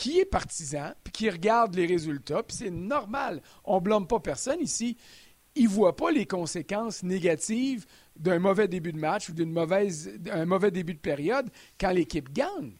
qui 0.00 0.18
est 0.18 0.24
partisan, 0.24 0.92
puis 1.04 1.12
qui 1.12 1.28
regarde 1.28 1.74
les 1.74 1.84
résultats, 1.84 2.42
puis 2.42 2.56
c'est 2.56 2.70
normal. 2.70 3.42
On 3.64 3.82
blâme 3.82 4.06
pas 4.06 4.18
personne 4.18 4.62
ici. 4.62 4.96
Il 5.54 5.64
ne 5.64 5.68
voit 5.68 5.94
pas 5.94 6.10
les 6.10 6.24
conséquences 6.24 7.02
négatives 7.02 7.84
d'un 8.16 8.38
mauvais 8.38 8.66
début 8.66 8.94
de 8.94 8.98
match 8.98 9.28
ou 9.28 9.34
d'un 9.34 10.46
mauvais 10.46 10.70
début 10.70 10.94
de 10.94 11.00
période 11.00 11.50
quand 11.78 11.90
l'équipe 11.90 12.32
gagne. 12.32 12.78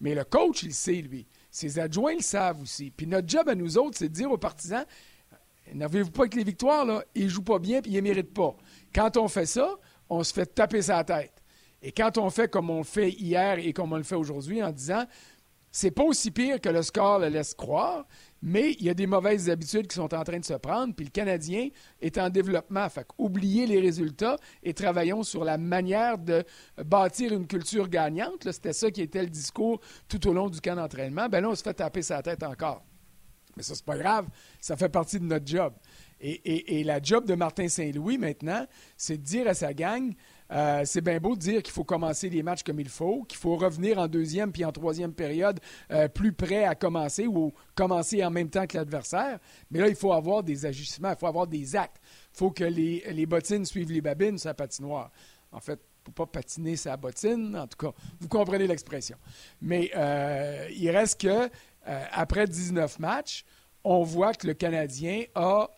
Mais 0.00 0.14
le 0.14 0.24
coach, 0.24 0.62
il 0.62 0.74
sait, 0.74 1.00
lui. 1.00 1.26
Ses 1.50 1.78
adjoints 1.78 2.16
le 2.16 2.20
savent 2.20 2.60
aussi. 2.60 2.90
Puis 2.90 3.06
notre 3.06 3.28
job 3.30 3.48
à 3.48 3.54
nous 3.54 3.78
autres, 3.78 3.96
c'est 3.96 4.10
de 4.10 4.14
dire 4.14 4.30
aux 4.30 4.36
partisans 4.36 4.84
N'avez-vous 5.72 6.10
pas 6.10 6.28
que 6.28 6.36
les 6.36 6.44
victoires, 6.44 6.84
là, 6.84 7.02
ils 7.14 7.24
ne 7.24 7.28
jouent 7.30 7.44
pas 7.44 7.60
bien 7.60 7.78
et 7.78 7.82
ils 7.86 7.96
ne 7.96 8.00
méritent 8.02 8.34
pas. 8.34 8.54
Quand 8.94 9.16
on 9.16 9.28
fait 9.28 9.46
ça, 9.46 9.74
on 10.10 10.22
se 10.22 10.34
fait 10.34 10.54
taper 10.54 10.82
sa 10.82 11.02
tête. 11.02 11.32
Et 11.80 11.92
quand 11.92 12.18
on 12.18 12.28
fait 12.28 12.50
comme 12.50 12.68
on 12.68 12.78
le 12.78 12.84
fait 12.84 13.10
hier 13.10 13.58
et 13.58 13.72
comme 13.72 13.92
on 13.92 13.96
le 13.96 14.02
fait 14.02 14.16
aujourd'hui 14.16 14.62
en 14.62 14.70
disant 14.70 15.06
c'est 15.74 15.90
pas 15.90 16.04
aussi 16.04 16.30
pire 16.30 16.60
que 16.60 16.68
le 16.68 16.82
score 16.82 17.18
le 17.18 17.28
laisse 17.28 17.54
croire, 17.54 18.06
mais 18.42 18.72
il 18.72 18.84
y 18.84 18.90
a 18.90 18.94
des 18.94 19.06
mauvaises 19.06 19.48
habitudes 19.48 19.86
qui 19.86 19.94
sont 19.94 20.12
en 20.14 20.22
train 20.22 20.38
de 20.38 20.44
se 20.44 20.52
prendre, 20.52 20.94
puis 20.94 21.06
le 21.06 21.10
Canadien 21.10 21.70
est 22.02 22.18
en 22.18 22.28
développement. 22.28 22.86
Fait 22.90 23.06
oubliez 23.16 23.66
les 23.66 23.80
résultats 23.80 24.36
et 24.62 24.74
travaillons 24.74 25.22
sur 25.22 25.44
la 25.44 25.56
manière 25.56 26.18
de 26.18 26.44
bâtir 26.84 27.32
une 27.32 27.46
culture 27.46 27.88
gagnante. 27.88 28.52
C'était 28.52 28.74
ça 28.74 28.90
qui 28.90 29.00
était 29.00 29.22
le 29.22 29.30
discours 29.30 29.80
tout 30.08 30.28
au 30.28 30.34
long 30.34 30.50
du 30.50 30.60
camp 30.60 30.76
d'entraînement. 30.76 31.28
Ben 31.30 31.40
là, 31.40 31.48
on 31.48 31.54
se 31.54 31.62
fait 31.62 31.74
taper 31.74 32.02
sa 32.02 32.22
tête 32.22 32.42
encore. 32.42 32.84
Mais 33.56 33.62
ça, 33.62 33.74
c'est 33.74 33.84
pas 33.84 33.98
grave. 33.98 34.26
Ça 34.60 34.76
fait 34.76 34.88
partie 34.90 35.20
de 35.20 35.24
notre 35.24 35.46
job. 35.46 35.72
Et, 36.20 36.80
et 36.80 36.84
la 36.84 37.02
job 37.02 37.26
de 37.26 37.34
Martin 37.34 37.68
Saint-Louis 37.68 38.18
maintenant, 38.18 38.66
c'est 38.96 39.18
de 39.18 39.22
dire 39.22 39.48
à 39.48 39.54
sa 39.54 39.72
gang 39.72 40.12
euh, 40.52 40.82
c'est 40.84 41.00
bien 41.00 41.18
beau 41.18 41.34
de 41.34 41.40
dire 41.40 41.62
qu'il 41.62 41.72
faut 41.72 41.84
commencer 41.84 42.28
les 42.28 42.42
matchs 42.42 42.62
comme 42.62 42.78
il 42.78 42.88
faut, 42.88 43.24
qu'il 43.24 43.38
faut 43.38 43.56
revenir 43.56 43.98
en 43.98 44.06
deuxième 44.06 44.52
puis 44.52 44.64
en 44.64 44.72
troisième 44.72 45.14
période 45.14 45.58
euh, 45.90 46.08
plus 46.08 46.32
près 46.32 46.64
à 46.64 46.74
commencer 46.74 47.26
ou 47.26 47.52
commencer 47.74 48.22
en 48.24 48.30
même 48.30 48.50
temps 48.50 48.66
que 48.66 48.76
l'adversaire. 48.76 49.38
Mais 49.70 49.78
là, 49.80 49.88
il 49.88 49.96
faut 49.96 50.12
avoir 50.12 50.42
des 50.42 50.66
ajustements, 50.66 51.10
il 51.10 51.16
faut 51.16 51.26
avoir 51.26 51.46
des 51.46 51.74
actes. 51.74 52.00
Il 52.34 52.38
faut 52.38 52.50
que 52.50 52.64
les, 52.64 53.02
les 53.12 53.26
bottines 53.26 53.64
suivent 53.64 53.92
les 53.92 54.02
babines 54.02 54.36
sa 54.36 54.52
patinoire. 54.52 55.10
En 55.52 55.60
fait, 55.60 55.80
faut 56.04 56.12
pas 56.12 56.26
patiner 56.26 56.76
sa 56.76 56.96
bottine, 56.96 57.56
en 57.56 57.66
tout 57.66 57.86
cas, 57.86 57.94
vous 58.20 58.28
comprenez 58.28 58.66
l'expression. 58.66 59.16
Mais 59.60 59.90
euh, 59.96 60.68
il 60.76 60.90
reste 60.90 61.20
que, 61.20 61.48
après 61.84 62.46
19 62.46 62.98
matchs, 62.98 63.44
on 63.84 64.02
voit 64.02 64.34
que 64.34 64.46
le 64.46 64.54
Canadien 64.54 65.24
a 65.34 65.70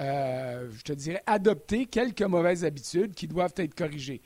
euh, 0.00 0.68
je 0.72 0.82
te 0.82 0.92
dirais, 0.92 1.22
adopter 1.26 1.86
quelques 1.86 2.22
mauvaises 2.22 2.64
habitudes 2.64 3.14
qui 3.14 3.28
doivent 3.28 3.54
être 3.56 3.74
corrigées. 3.74 4.22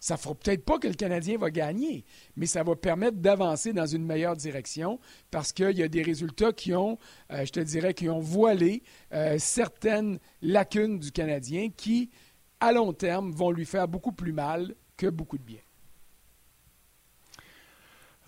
Ça 0.00 0.14
ne 0.14 0.18
fera 0.18 0.34
peut-être 0.34 0.64
pas 0.64 0.78
que 0.78 0.88
le 0.88 0.94
Canadien 0.94 1.38
va 1.38 1.50
gagner, 1.50 2.04
mais 2.34 2.46
ça 2.46 2.64
va 2.64 2.74
permettre 2.74 3.18
d'avancer 3.18 3.72
dans 3.72 3.86
une 3.86 4.04
meilleure 4.04 4.34
direction 4.34 4.98
parce 5.30 5.52
qu'il 5.52 5.78
y 5.78 5.82
a 5.82 5.88
des 5.88 6.02
résultats 6.02 6.52
qui 6.52 6.74
ont, 6.74 6.98
euh, 7.30 7.44
je 7.44 7.52
te 7.52 7.60
dirais, 7.60 7.94
qui 7.94 8.08
ont 8.08 8.18
voilé 8.18 8.82
euh, 9.12 9.36
certaines 9.38 10.18
lacunes 10.40 10.98
du 10.98 11.12
Canadien 11.12 11.68
qui, 11.76 12.10
à 12.58 12.72
long 12.72 12.92
terme, 12.92 13.30
vont 13.30 13.52
lui 13.52 13.64
faire 13.64 13.86
beaucoup 13.86 14.12
plus 14.12 14.32
mal 14.32 14.74
que 14.96 15.06
beaucoup 15.06 15.38
de 15.38 15.44
bien. 15.44 15.60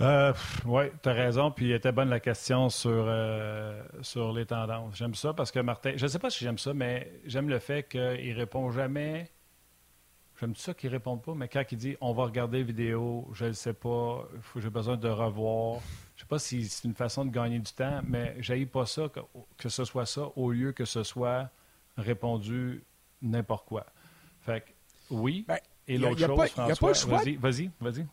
Euh, 0.01 0.33
oui, 0.65 0.85
tu 1.03 1.09
as 1.09 1.13
raison. 1.13 1.51
Puis 1.51 1.73
était 1.73 1.93
bonne 1.93 2.09
la 2.09 2.21
question 2.21 2.69
sur, 2.69 2.91
euh, 2.91 3.83
sur 4.03 4.33
les 4.33 4.47
tendances. 4.47 4.97
J'aime 4.97 5.15
ça 5.15 5.33
parce 5.33 5.51
que 5.51 5.61
Martin, 5.61 5.93
je 5.97 6.05
ne 6.05 6.09
sais 6.09 6.19
pas 6.19 6.31
si 6.31 6.45
j'aime 6.45 6.59
ça, 6.59 6.75
mais 6.75 7.21
j'aime 7.25 7.49
le 7.49 7.59
fait 7.59 7.89
qu'il 7.89 8.33
répond 8.33 8.71
jamais. 8.71 9.31
J'aime 10.41 10.57
ça 10.57 10.75
qu'il 10.75 10.91
ne 10.91 10.97
réponde 10.97 11.23
pas, 11.23 11.33
mais 11.35 11.47
quand 11.47 11.63
il 11.71 11.79
dit 11.79 11.97
on 12.01 12.13
va 12.13 12.25
regarder 12.25 12.65
vidéo, 12.65 13.31
je 13.35 13.47
ne 13.47 13.53
sais 13.53 13.73
pas, 13.73 14.29
j'ai 14.57 14.69
besoin 14.69 14.97
de 14.97 15.09
revoir. 15.09 15.81
Je 16.17 16.23
ne 16.23 16.25
sais 16.25 16.29
pas 16.29 16.39
si 16.41 16.65
c'est 16.65 16.89
une 16.89 16.95
façon 16.95 17.25
de 17.25 17.31
gagner 17.31 17.61
du 17.61 17.73
temps, 17.73 18.01
mais 18.07 18.37
je 18.41 18.65
pas 18.65 18.85
ça, 18.85 19.09
que, 19.09 19.21
que, 19.57 19.69
ce 19.69 19.85
soit 19.85 20.07
ça, 20.07 20.23
au 20.35 20.51
lieu 20.51 20.73
que 20.73 20.85
ce 20.85 21.05
soit 21.05 21.51
répondu 21.97 22.83
n'importe 23.23 23.67
quoi. 23.67 23.87
Fait 24.41 24.63
que, 24.63 24.71
oui. 25.11 25.45
Ben, 25.47 25.59
et 25.87 25.99
l'autre 25.99 26.19
chose, 26.19 26.51
François, 26.51 27.19
vas-y, 27.19 27.37
vas-y, 27.37 27.71
vas-y 27.81 28.07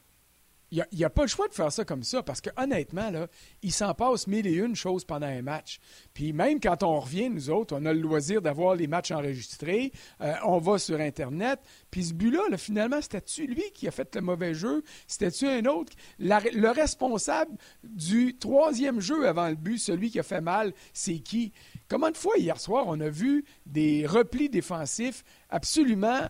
il 0.71 0.85
n'y 0.93 1.03
a, 1.03 1.09
pas 1.09 1.23
le 1.23 1.27
choix 1.27 1.49
de 1.49 1.53
faire 1.53 1.71
ça 1.71 1.83
comme 1.83 2.03
ça 2.03 2.23
parce 2.23 2.39
que 2.39 2.49
honnêtement, 2.55 3.11
là, 3.11 3.27
il 3.61 3.73
s'en 3.73 3.93
passe 3.93 4.25
mille 4.25 4.47
et 4.47 4.53
une 4.53 4.73
choses 4.73 5.03
pendant 5.03 5.27
un 5.27 5.41
match. 5.41 5.79
Puis 6.13 6.31
même 6.31 6.61
quand 6.61 6.81
on 6.83 7.01
revient, 7.01 7.29
nous 7.29 7.49
autres, 7.49 7.75
on 7.77 7.85
a 7.85 7.93
le 7.93 7.99
loisir 7.99 8.41
d'avoir 8.41 8.75
les 8.75 8.87
matchs 8.87 9.11
enregistrés, 9.11 9.91
euh, 10.21 10.33
on 10.45 10.59
va 10.59 10.79
sur 10.79 11.01
Internet. 11.01 11.59
Puis 11.91 12.05
ce 12.05 12.13
but-là, 12.13 12.55
finalement, 12.57 13.01
c'était-tu 13.01 13.47
lui 13.47 13.63
qui 13.73 13.85
a 13.89 13.91
fait 13.91 14.15
le 14.15 14.21
mauvais 14.21 14.53
jeu? 14.53 14.83
C'était-tu 15.07 15.45
un 15.45 15.65
autre? 15.65 15.91
le 16.19 16.69
responsable 16.69 17.57
du 17.83 18.37
troisième 18.37 19.01
jeu 19.01 19.27
avant 19.27 19.49
le 19.49 19.55
but, 19.55 19.77
celui 19.77 20.09
qui 20.09 20.19
a 20.19 20.23
fait 20.23 20.41
mal, 20.41 20.73
c'est 20.93 21.19
qui? 21.19 21.51
Comment 21.89 22.09
de 22.09 22.17
fois 22.17 22.37
hier 22.37 22.59
soir, 22.59 22.85
on 22.87 22.99
a 23.01 23.09
vu 23.09 23.43
des 23.65 24.05
replis 24.07 24.49
défensifs 24.49 25.25
absolument 25.49 26.29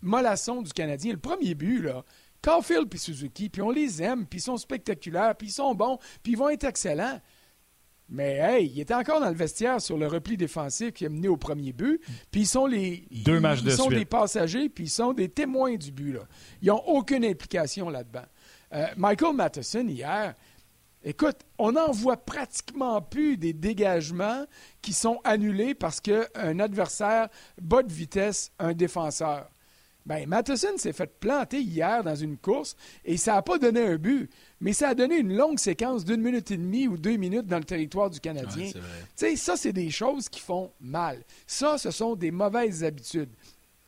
mollassons 0.00 0.62
du 0.62 0.72
Canadien? 0.72 1.12
Le 1.12 1.18
premier 1.18 1.54
but, 1.54 1.80
là, 1.80 2.04
Caulfield 2.42 2.88
puis 2.88 2.98
Suzuki, 2.98 3.48
puis 3.48 3.62
on 3.62 3.70
les 3.70 4.02
aime, 4.02 4.26
puis 4.26 4.38
ils 4.38 4.42
sont 4.42 4.56
spectaculaires, 4.56 5.34
puis 5.36 5.48
ils 5.48 5.52
sont 5.52 5.74
bons, 5.74 5.98
puis 6.22 6.32
ils 6.32 6.38
vont 6.38 6.48
être 6.48 6.64
excellents. 6.64 7.20
Mais 8.10 8.38
hey, 8.38 8.66
il 8.74 8.80
était 8.80 8.94
encore 8.94 9.20
dans 9.20 9.28
le 9.28 9.36
vestiaire 9.36 9.80
sur 9.80 9.96
le 9.96 10.08
repli 10.08 10.36
défensif 10.36 10.92
qui 10.92 11.06
a 11.06 11.08
mené 11.08 11.28
au 11.28 11.36
premier 11.36 11.72
but. 11.72 12.00
Puis 12.32 12.42
ils 12.42 12.46
sont 12.46 12.66
les 12.66 13.06
Deux 13.24 13.38
matchs 13.38 13.60
ils 13.64 13.70
sont 13.70 13.88
des 13.88 14.04
passagers, 14.04 14.68
puis 14.68 14.84
ils 14.84 14.90
sont 14.90 15.12
des 15.12 15.28
témoins 15.28 15.76
du 15.76 15.92
but. 15.92 16.14
Là. 16.14 16.22
Ils 16.60 16.68
n'ont 16.68 16.82
aucune 16.86 17.24
implication 17.24 17.88
là-dedans. 17.88 18.26
Euh, 18.72 18.86
Michael 18.96 19.36
Matheson, 19.36 19.86
hier, 19.86 20.34
écoute, 21.04 21.36
on 21.56 21.72
n'en 21.72 21.92
voit 21.92 22.16
pratiquement 22.16 23.00
plus 23.00 23.36
des 23.36 23.52
dégagements 23.52 24.44
qui 24.82 24.92
sont 24.92 25.20
annulés 25.22 25.74
parce 25.74 26.00
qu'un 26.00 26.58
adversaire 26.58 27.28
bat 27.62 27.84
de 27.84 27.92
vitesse 27.92 28.50
un 28.58 28.72
défenseur. 28.72 29.48
Bien, 30.06 30.26
Matheson 30.26 30.76
s'est 30.76 30.92
fait 30.92 31.18
planter 31.20 31.60
hier 31.60 32.02
dans 32.02 32.14
une 32.14 32.38
course 32.38 32.74
et 33.04 33.16
ça 33.16 33.34
n'a 33.34 33.42
pas 33.42 33.58
donné 33.58 33.82
un 33.82 33.96
but, 33.96 34.30
mais 34.60 34.72
ça 34.72 34.88
a 34.88 34.94
donné 34.94 35.18
une 35.18 35.36
longue 35.36 35.58
séquence 35.58 36.04
d'une 36.04 36.22
minute 36.22 36.50
et 36.50 36.56
demie 36.56 36.88
ou 36.88 36.96
deux 36.96 37.16
minutes 37.16 37.46
dans 37.46 37.58
le 37.58 37.64
territoire 37.64 38.08
du 38.08 38.18
Canadien. 38.18 38.70
tu 38.72 38.80
sais, 39.14 39.36
ça, 39.36 39.56
c'est 39.56 39.72
des 39.72 39.90
choses 39.90 40.28
qui 40.28 40.40
font 40.40 40.72
mal. 40.80 41.22
Ça, 41.46 41.76
ce 41.76 41.90
sont 41.90 42.16
des 42.16 42.30
mauvaises 42.30 42.82
habitudes. 42.82 43.30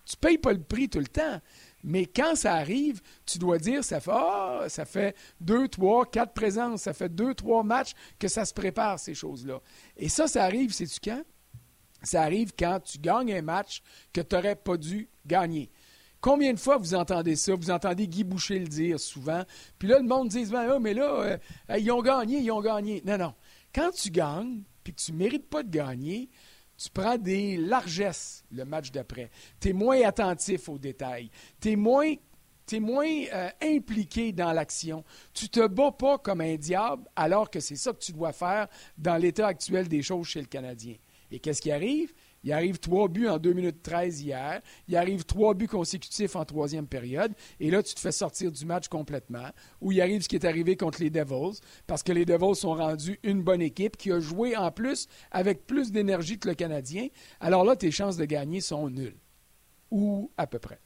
Tu 0.05 0.17
payes 0.17 0.39
pas 0.39 0.53
le 0.53 0.63
prix 0.63 0.89
tout 0.89 0.99
le 0.99 1.07
temps, 1.07 1.41
mais 1.83 2.07
quand 2.07 2.35
ça 2.37 2.55
arrive, 2.55 3.01
tu 3.25 3.39
dois 3.39 3.59
dire 3.59 3.83
ça 3.83 4.01
fait, 4.01 4.11
ah, 4.13 4.65
ça 4.69 4.85
fait 4.85 5.17
deux, 5.41 5.69
trois, 5.69 6.05
quatre 6.07 6.35
présences, 6.35 6.83
ça 6.83 6.93
fait 6.93 7.09
deux, 7.09 7.35
trois 7.35 7.63
matchs 7.63 7.93
que 8.19 8.29
ça 8.29 8.45
se 8.45 8.53
prépare, 8.53 8.99
ces 8.99 9.15
choses-là. 9.15 9.61
Et 9.97 10.09
ça, 10.09 10.29
ça 10.29 10.45
arrive, 10.45 10.73
sais-tu 10.73 11.01
quand? 11.03 11.23
Ça 12.03 12.23
arrive 12.23 12.53
quand 12.59 12.81
tu 12.81 12.99
gagnes 12.99 13.33
un 13.33 13.43
match 13.43 13.83
que 14.13 14.21
tu 14.21 14.35
n'aurais 14.35 14.57
pas 14.57 14.77
dû 14.77 15.09
gagner. 15.25 15.71
Combien 16.23 16.53
de 16.53 16.59
fois 16.59 16.79
vous 16.79 16.95
entendez 16.95 17.35
ça? 17.35 17.53
Vous 17.57 17.71
entendez 17.73 18.07
Guy 18.07 18.23
Boucher 18.23 18.61
le 18.61 18.69
dire 18.69 19.01
souvent. 19.01 19.43
Puis 19.77 19.89
là, 19.89 19.99
le 19.99 20.07
monde 20.07 20.29
dit 20.29 20.45
ben, 20.45 20.79
mais 20.79 20.95
là, 20.95 21.39
euh, 21.69 21.79
ils 21.79 21.91
ont 21.91 22.01
gagné, 22.01 22.39
ils 22.39 22.51
ont 22.53 22.61
gagné. 22.61 23.03
Non, 23.05 23.19
non. 23.19 23.35
Quand 23.75 23.91
tu 23.91 24.09
gagnes, 24.09 24.63
puis 24.85 24.95
que 24.95 25.01
tu 25.01 25.11
ne 25.13 25.17
mérites 25.17 25.51
pas 25.51 25.65
de 25.65 25.71
gagner, 25.71 26.31
tu 26.77 26.91
prends 26.91 27.19
des 27.19 27.57
largesses 27.57 28.45
le 28.53 28.65
match 28.65 28.93
d'après. 28.93 29.31
Tu 29.61 29.71
es 29.71 29.73
moins 29.73 30.01
attentif 30.03 30.69
aux 30.69 30.79
détails. 30.79 31.29
Tu 31.61 31.73
es 31.73 31.77
moins, 31.77 32.15
moins 32.75 33.25
euh, 33.35 33.51
impliqué 33.61 34.31
dans 34.31 34.53
l'action. 34.53 35.03
Tu 35.35 35.49
te 35.49 35.67
bats 35.67 35.91
pas 35.91 36.19
comme 36.19 36.41
un 36.41 36.55
diable 36.55 37.03
alors 37.17 37.51
que 37.51 37.59
c'est 37.59 37.75
ça 37.75 37.93
que 37.93 37.99
tu 37.99 38.13
dois 38.13 38.33
faire 38.33 38.69
dans 38.97 39.17
l'état 39.17 39.49
actuel 39.49 39.89
des 39.89 40.03
choses 40.03 40.29
chez 40.29 40.41
le 40.41 40.47
Canadien. 40.47 40.95
Et 41.33 41.41
qu'est-ce 41.41 41.63
qui 41.63 41.73
arrive? 41.73 42.13
Il 42.45 42.53
arrive 42.53 42.79
trois 42.79 43.09
buts 43.09 43.29
en 43.29 43.39
2 43.39 43.53
minutes 43.53 43.83
13 43.83 44.23
hier. 44.23 44.63
Il 44.89 44.97
arrive 44.97 45.25
trois 45.25 45.55
buts 45.55 45.69
consécutifs 45.69 46.37
en 46.37 46.45
troisième 46.45 46.87
période. 46.87 47.33
Et 47.61 47.71
là, 47.71 47.83
tu 47.83 47.95
te 47.95 48.01
fais 48.01 48.13
sortir 48.13 48.51
du 48.51 48.65
match 48.65 48.89
complètement. 48.89 49.49
Ou 49.81 49.93
il 49.93 50.01
arrive 50.01 50.23
ce 50.23 50.29
qui 50.29 50.37
est 50.37 50.45
arrivé 50.45 50.77
contre 50.77 51.01
les 51.01 51.11
Devils, 51.11 51.61
parce 51.87 52.03
que 52.03 52.13
les 52.13 52.25
Devils 52.25 52.57
sont 52.57 52.75
rendus 52.75 53.19
une 53.23 53.43
bonne 53.43 53.63
équipe 53.63 53.97
qui 53.97 54.11
a 54.11 54.21
joué 54.21 54.57
en 54.57 54.71
plus 54.71 55.09
avec 55.31 55.67
plus 55.67 55.93
d'énergie 55.93 56.39
que 56.39 56.49
le 56.49 56.55
Canadien. 56.55 57.09
Alors 57.41 57.65
là, 57.65 57.77
tes 57.77 57.91
chances 57.91 58.17
de 58.17 58.25
gagner 58.25 58.61
sont 58.61 58.89
nulles. 58.89 59.19
Ou 59.91 60.31
à 60.37 60.47
peu 60.47 60.59
près. 60.59 60.81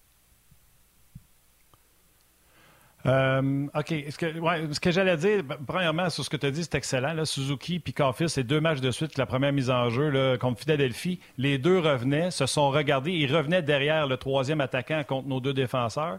Euh, 3.07 3.67
OK. 3.75 3.95
Ce 4.11 4.17
que, 4.17 4.73
ce 4.73 4.81
que 4.81 4.91
j'allais 4.91 5.17
dire, 5.17 5.45
ben, 5.45 5.57
premièrement, 5.67 6.11
sur 6.11 6.25
ce 6.25 6.31
que 6.31 6.37
tu 6.37 6.47
as 6.47 6.51
dit, 6.51 6.65
c'est 6.65 6.75
excellent. 6.75 7.13
Là, 7.13 7.25
Suzuki 7.25 7.83
et 7.87 7.93
Caulfield, 7.93 8.31
c'est 8.31 8.45
deux 8.45 8.61
matchs 8.61 8.81
de 8.81 8.91
suite. 8.91 9.17
La 9.17 9.27
première 9.27 9.53
mise 9.53 9.71
en 9.71 9.91
jeu 9.91 10.09
là, 10.11 10.37
contre 10.39 10.61
Philadelphie, 10.61 11.21
les 11.39 11.59
deux 11.59 11.79
revenaient, 11.79 12.31
se 12.31 12.47
sont 12.47 12.71
regardés. 12.71 13.13
Ils 13.13 13.35
revenaient 13.35 13.63
derrière 13.63 14.07
le 14.07 14.17
troisième 14.17 14.61
attaquant 14.61 15.03
contre 15.05 15.29
nos 15.29 15.41
deux 15.41 15.55
défenseurs. 15.55 16.19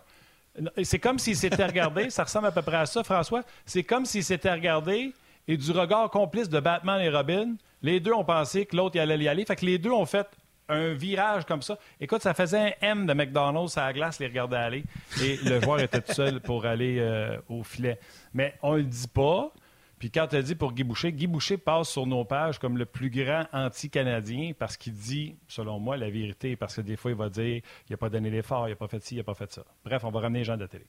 C'est 0.84 1.00
comme 1.00 1.20
s'ils 1.20 1.36
s'étaient 1.36 1.66
regardés. 1.66 2.10
ça 2.10 2.24
ressemble 2.24 2.48
à 2.48 2.52
peu 2.52 2.62
près 2.62 2.78
à 2.78 2.86
ça, 2.86 3.04
François. 3.04 3.44
C'est 3.66 3.84
comme 3.84 4.06
s'ils 4.06 4.24
s'étaient 4.24 4.54
regardés 4.54 5.14
et 5.48 5.58
du 5.58 5.72
regard 5.72 6.10
complice 6.10 6.50
de 6.50 6.60
Batman 6.60 7.02
et 7.02 7.10
Robin, 7.10 7.56
les 7.82 8.00
deux 8.00 8.12
ont 8.12 8.26
pensé 8.26 8.66
que 8.66 8.76
l'autre 8.76 9.00
allait 9.00 9.18
y 9.18 9.28
aller. 9.28 9.46
Fait 9.46 9.56
que 9.56 9.66
les 9.66 9.78
deux 9.78 9.92
ont 9.92 10.06
fait 10.06 10.28
un 10.70 10.94
virage 10.94 11.46
comme 11.46 11.62
ça. 11.62 11.78
Écoute, 12.00 12.22
ça 12.22 12.34
faisait 12.34 12.60
un 12.60 12.72
M 12.82 13.06
de 13.06 13.14
McDonald's 13.14 13.78
à 13.78 13.86
la 13.86 13.94
glace, 13.94 14.20
les 14.20 14.28
regarder 14.28 14.56
aller. 14.56 14.84
Et 15.22 15.38
le 15.38 15.62
joueur 15.62 15.80
était 15.80 16.02
tout 16.02 16.14
seul 16.14 16.42
pour 16.42 16.66
aller 16.66 16.98
euh, 17.00 17.38
au 17.50 17.64
filet. 17.64 18.00
Mais 18.34 18.56
on 18.62 18.76
le 18.76 18.84
dit 18.84 19.08
pas. 19.08 19.52
Puis 20.00 20.12
quand 20.12 20.28
tu 20.28 20.42
dit 20.44 20.56
pour 20.56 20.74
Guy 20.74 20.84
Boucher, 20.84 21.12
Guy 21.12 21.26
Boucher 21.26 21.58
passe 21.58 21.90
sur 21.90 22.06
nos 22.06 22.24
pages 22.24 22.60
comme 22.60 22.78
le 22.78 22.86
plus 22.86 23.10
grand 23.10 23.46
anti-canadien 23.52 24.52
parce 24.58 24.78
qu'il 24.78 24.94
dit, 24.94 25.36
selon 25.48 25.80
moi, 25.80 25.98
la 25.98 26.10
vérité. 26.10 26.56
Parce 26.56 26.76
que 26.76 26.82
des 26.82 26.96
fois, 26.96 27.12
il 27.12 27.18
va 27.18 27.30
dire 27.30 27.62
il 27.90 27.92
n'a 27.92 27.98
pas 27.98 28.10
donné 28.10 28.30
l'effort, 28.30 28.68
il 28.68 28.72
n'a 28.72 28.76
pas 28.76 28.88
fait 28.88 29.04
ci, 29.04 29.16
il 29.16 29.18
n'a 29.18 29.24
pas 29.24 29.34
fait 29.34 29.52
ça. 29.52 29.64
Bref, 29.84 30.04
on 30.04 30.12
va 30.12 30.20
ramener 30.20 30.40
les 30.40 30.46
gens 30.46 30.56
de 30.56 30.62
la 30.62 30.68
télé. 30.68 30.86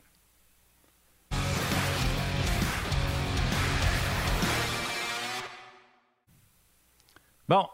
Bon, 7.49 7.67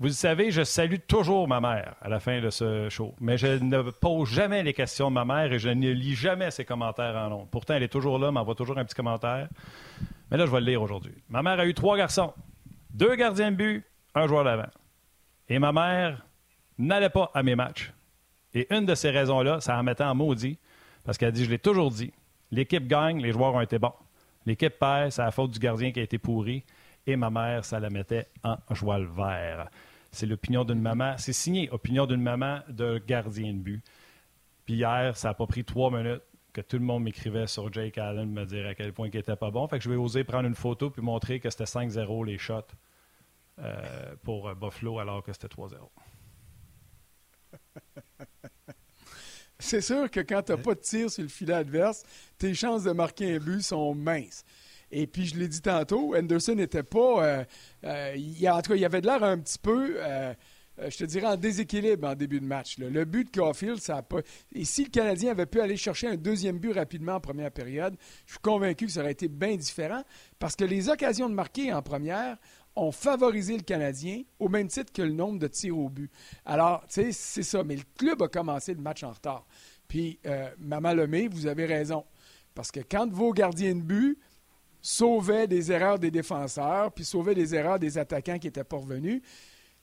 vous 0.00 0.06
le 0.06 0.12
savez, 0.12 0.52
je 0.52 0.62
salue 0.62 0.98
toujours 1.08 1.48
ma 1.48 1.60
mère 1.60 1.96
à 2.00 2.08
la 2.08 2.20
fin 2.20 2.40
de 2.40 2.50
ce 2.50 2.88
show, 2.88 3.16
mais 3.20 3.36
je 3.36 3.48
ne 3.48 3.82
pose 3.90 4.28
jamais 4.28 4.62
les 4.62 4.72
questions 4.72 5.08
de 5.08 5.14
ma 5.14 5.24
mère 5.24 5.52
et 5.52 5.58
je 5.58 5.68
ne 5.68 5.90
lis 5.90 6.14
jamais 6.14 6.52
ses 6.52 6.64
commentaires 6.64 7.16
en 7.16 7.28
long. 7.28 7.48
Pourtant, 7.50 7.74
elle 7.74 7.82
est 7.82 7.88
toujours 7.88 8.18
là, 8.20 8.30
m'envoie 8.30 8.54
toujours 8.54 8.78
un 8.78 8.84
petit 8.84 8.94
commentaire. 8.94 9.48
Mais 10.30 10.36
là, 10.36 10.46
je 10.46 10.52
vais 10.52 10.60
le 10.60 10.66
lire 10.66 10.82
aujourd'hui. 10.82 11.14
Ma 11.28 11.42
mère 11.42 11.58
a 11.58 11.66
eu 11.66 11.74
trois 11.74 11.96
garçons, 11.96 12.32
deux 12.90 13.16
gardiens 13.16 13.50
de 13.50 13.56
but, 13.56 13.84
un 14.14 14.28
joueur 14.28 14.44
d'avant. 14.44 14.70
Et 15.48 15.58
ma 15.58 15.72
mère 15.72 16.24
n'allait 16.78 17.10
pas 17.10 17.32
à 17.34 17.42
mes 17.42 17.56
matchs. 17.56 17.92
Et 18.54 18.72
une 18.72 18.86
de 18.86 18.94
ces 18.94 19.10
raisons-là, 19.10 19.60
ça 19.60 19.76
en 19.76 19.82
mettait 19.82 20.04
en 20.04 20.14
maudit, 20.14 20.58
parce 21.04 21.18
qu'elle 21.18 21.32
dit, 21.32 21.44
je 21.44 21.50
l'ai 21.50 21.58
toujours 21.58 21.90
dit, 21.90 22.12
l'équipe 22.52 22.86
gagne, 22.86 23.20
les 23.20 23.32
joueurs 23.32 23.54
ont 23.54 23.60
été 23.60 23.80
bons. 23.80 23.94
L'équipe 24.46 24.78
perd, 24.78 25.10
c'est 25.10 25.22
la 25.22 25.32
faute 25.32 25.50
du 25.50 25.58
gardien 25.58 25.90
qui 25.90 25.98
a 25.98 26.04
été 26.04 26.18
pourri. 26.18 26.62
Et 27.08 27.16
ma 27.16 27.30
mère, 27.30 27.64
ça 27.64 27.80
la 27.80 27.88
mettait 27.88 28.28
en 28.44 28.58
joie 28.74 28.98
le 28.98 29.06
vert. 29.06 29.70
C'est 30.12 30.26
l'opinion 30.26 30.62
d'une 30.64 30.82
maman. 30.82 31.16
C'est 31.16 31.32
signé 31.32 31.70
opinion 31.70 32.04
d'une 32.04 32.20
maman 32.20 32.60
de 32.68 32.98
gardien 32.98 33.54
de 33.54 33.58
but. 33.60 33.82
Puis 34.66 34.74
hier, 34.74 35.16
ça 35.16 35.28
n'a 35.28 35.34
pas 35.34 35.46
pris 35.46 35.64
trois 35.64 35.90
minutes 35.90 36.20
que 36.52 36.60
tout 36.60 36.76
le 36.76 36.84
monde 36.84 37.04
m'écrivait 37.04 37.46
sur 37.46 37.72
Jake 37.72 37.96
Allen, 37.96 38.30
me 38.30 38.44
dire 38.44 38.66
à 38.66 38.74
quel 38.74 38.92
point 38.92 39.08
il 39.08 39.16
n'était 39.16 39.36
pas 39.36 39.50
bon. 39.50 39.66
Fait 39.68 39.78
que 39.78 39.84
je 39.84 39.88
vais 39.88 39.96
oser 39.96 40.22
prendre 40.22 40.46
une 40.46 40.54
photo 40.54 40.90
puis 40.90 41.00
montrer 41.00 41.40
que 41.40 41.48
c'était 41.48 41.64
5-0 41.64 42.26
les 42.26 42.36
shots 42.36 42.60
euh, 43.58 44.14
pour 44.22 44.54
Buffalo 44.54 44.98
alors 44.98 45.22
que 45.22 45.32
c'était 45.32 45.48
3-0. 45.48 45.76
C'est 49.58 49.80
sûr 49.80 50.10
que 50.10 50.20
quand 50.20 50.42
tu 50.42 50.52
n'as 50.52 50.58
pas 50.58 50.74
de 50.74 50.80
tir 50.80 51.10
sur 51.10 51.22
le 51.22 51.30
filet 51.30 51.54
adverse, 51.54 52.04
tes 52.36 52.52
chances 52.52 52.84
de 52.84 52.92
marquer 52.92 53.36
un 53.36 53.38
but 53.38 53.62
sont 53.62 53.94
minces. 53.94 54.44
Et 54.90 55.06
puis, 55.06 55.26
je 55.26 55.36
l'ai 55.36 55.48
dit 55.48 55.60
tantôt, 55.60 56.14
Anderson 56.16 56.54
n'était 56.54 56.82
pas. 56.82 57.24
Euh, 57.24 57.44
euh, 57.84 58.14
il, 58.16 58.48
en 58.48 58.60
tout 58.62 58.70
cas, 58.70 58.76
il 58.76 58.84
avait 58.84 59.00
de 59.00 59.06
l'air 59.06 59.22
un 59.22 59.38
petit 59.38 59.58
peu. 59.58 59.96
Euh, 59.98 60.34
je 60.78 60.96
te 60.96 61.04
dirais 61.04 61.26
en 61.26 61.36
déséquilibre 61.36 62.08
en 62.08 62.14
début 62.14 62.40
de 62.40 62.46
match. 62.46 62.78
Le 62.78 63.04
but 63.04 63.24
de 63.24 63.36
Caulfield, 63.36 63.80
ça 63.80 63.96
n'a 63.96 64.02
pas. 64.02 64.20
Et 64.54 64.64
si 64.64 64.84
le 64.84 64.90
Canadien 64.90 65.32
avait 65.32 65.46
pu 65.46 65.60
aller 65.60 65.76
chercher 65.76 66.06
un 66.06 66.16
deuxième 66.16 66.58
but 66.58 66.72
rapidement 66.72 67.14
en 67.14 67.20
première 67.20 67.50
période, 67.50 67.96
je 68.26 68.32
suis 68.32 68.40
convaincu 68.40 68.86
que 68.86 68.92
ça 68.92 69.00
aurait 69.00 69.12
été 69.12 69.28
bien 69.28 69.56
différent 69.56 70.02
parce 70.38 70.54
que 70.54 70.64
les 70.64 70.88
occasions 70.88 71.28
de 71.28 71.34
marquer 71.34 71.72
en 71.72 71.82
première 71.82 72.38
ont 72.76 72.92
favorisé 72.92 73.56
le 73.56 73.64
Canadien 73.64 74.22
au 74.38 74.48
même 74.48 74.68
titre 74.68 74.92
que 74.92 75.02
le 75.02 75.10
nombre 75.12 75.40
de 75.40 75.48
tirs 75.48 75.76
au 75.76 75.88
but. 75.88 76.12
Alors, 76.44 76.82
tu 76.86 77.02
sais, 77.02 77.12
c'est 77.12 77.42
ça. 77.42 77.64
Mais 77.64 77.74
le 77.74 77.82
club 77.98 78.22
a 78.22 78.28
commencé 78.28 78.72
le 78.72 78.80
match 78.80 79.02
en 79.02 79.10
retard. 79.10 79.46
Puis, 79.88 80.20
Maman 80.58 80.92
Lemay, 80.92 81.26
vous 81.26 81.48
avez 81.48 81.66
raison. 81.66 82.04
Parce 82.54 82.70
que 82.70 82.80
quand 82.80 83.10
vos 83.12 83.32
gardiens 83.32 83.74
de 83.74 83.80
but 83.80 84.18
sauvait 84.80 85.46
des 85.46 85.72
erreurs 85.72 85.98
des 85.98 86.10
défenseurs, 86.10 86.92
puis 86.92 87.04
sauvait 87.04 87.34
des 87.34 87.54
erreurs 87.54 87.78
des 87.78 87.98
attaquants 87.98 88.38
qui 88.38 88.48
étaient 88.48 88.64
pas 88.64 88.76
revenus. 88.76 89.22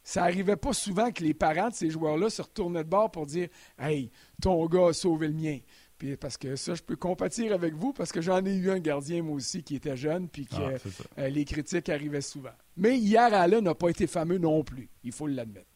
Ça 0.03 0.21
n'arrivait 0.21 0.55
pas 0.55 0.73
souvent 0.73 1.11
que 1.11 1.23
les 1.23 1.33
parents 1.33 1.69
de 1.69 1.73
ces 1.73 1.89
joueurs-là 1.89 2.29
se 2.29 2.41
retournaient 2.41 2.83
de 2.83 2.89
bord 2.89 3.09
pour 3.09 3.25
dire 3.25 3.49
Hey, 3.79 4.11
ton 4.41 4.65
gars 4.67 4.89
a 4.89 4.93
sauvé 4.93 5.27
le 5.27 5.33
mien. 5.33 5.59
Puis 5.97 6.17
parce 6.17 6.37
que 6.37 6.55
ça, 6.55 6.75
je 6.75 6.83
peux 6.83 6.95
compatir 6.95 7.53
avec 7.53 7.73
vous 7.73 7.93
parce 7.93 8.11
que 8.11 8.21
j'en 8.21 8.43
ai 8.45 8.53
eu 8.53 8.69
un 8.69 8.79
gardien, 8.79 9.23
moi 9.23 9.35
aussi, 9.35 9.63
qui 9.63 9.75
était 9.75 9.95
jeune, 9.95 10.27
puis 10.27 10.45
que 10.45 10.55
ah, 10.55 11.19
euh, 11.19 11.29
les 11.29 11.45
critiques 11.45 11.89
arrivaient 11.89 12.21
souvent. 12.21 12.53
Mais 12.75 12.97
hier, 12.97 13.33
Alain 13.33 13.61
n'a 13.61 13.73
pas 13.73 13.89
été 13.89 14.05
fameux 14.05 14.37
non 14.37 14.63
plus, 14.63 14.89
il 15.03 15.11
faut 15.11 15.27
l'admettre. 15.27 15.67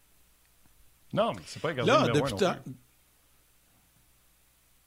Non, 1.13 1.31
mais 1.33 1.41
c'est 1.45 1.61
pas 1.61 1.69
un 1.69 1.73
gardien 1.73 2.05
Là, 2.05 2.07
depuis, 2.09 2.33
non, 2.33 2.55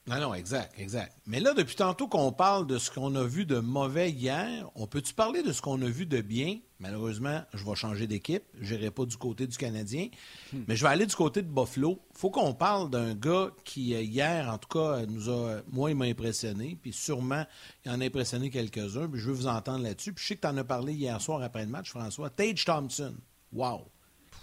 non, 0.07 0.33
exact, 0.33 0.73
exact. 0.77 1.15
Mais 1.25 1.39
là, 1.39 1.53
depuis 1.53 1.75
tantôt 1.75 2.09
qu'on 2.09 2.33
parle 2.33 2.67
de 2.67 2.77
ce 2.77 2.91
qu'on 2.91 3.15
a 3.15 3.23
vu 3.23 3.45
de 3.45 3.59
mauvais 3.59 4.11
hier, 4.11 4.69
on 4.75 4.85
peut-tu 4.85 5.13
parler 5.13 5.43
de 5.43 5.53
ce 5.53 5.61
qu'on 5.61 5.81
a 5.81 5.87
vu 5.87 6.05
de 6.05 6.19
bien? 6.19 6.59
Malheureusement, 6.79 7.41
je 7.53 7.63
vais 7.63 7.75
changer 7.75 8.05
d'équipe. 8.05 8.43
Je 8.59 8.75
n'irai 8.75 8.91
pas 8.91 9.05
du 9.05 9.15
côté 9.15 9.47
du 9.47 9.55
Canadien. 9.55 10.09
Hmm. 10.51 10.63
Mais 10.67 10.75
je 10.75 10.83
vais 10.83 10.89
aller 10.89 11.05
du 11.05 11.15
côté 11.15 11.41
de 11.41 11.47
Buffalo. 11.47 12.01
Il 12.13 12.17
faut 12.17 12.29
qu'on 12.29 12.53
parle 12.53 12.89
d'un 12.89 13.15
gars 13.15 13.51
qui, 13.63 13.95
euh, 13.95 14.01
hier, 14.01 14.49
en 14.49 14.57
tout 14.57 14.67
cas, 14.67 15.05
nous 15.05 15.29
a. 15.29 15.61
Moi, 15.71 15.91
il 15.91 15.95
m'a 15.95 16.05
impressionné. 16.05 16.77
Puis 16.81 16.91
sûrement, 16.91 17.45
il 17.85 17.91
en 17.91 18.01
a 18.01 18.05
impressionné 18.05 18.49
quelques-uns. 18.49 19.07
Puis 19.07 19.21
je 19.21 19.27
veux 19.27 19.33
vous 19.33 19.47
entendre 19.47 19.83
là-dessus. 19.83 20.11
Puis 20.11 20.23
je 20.23 20.27
sais 20.27 20.35
que 20.35 20.41
tu 20.41 20.47
en 20.47 20.57
as 20.57 20.65
parlé 20.65 20.93
hier 20.93 21.21
soir 21.21 21.41
après 21.41 21.63
le 21.63 21.71
match, 21.71 21.89
François. 21.89 22.29
Tage 22.29 22.65
Thompson. 22.65 23.15
Wow! 23.53 23.92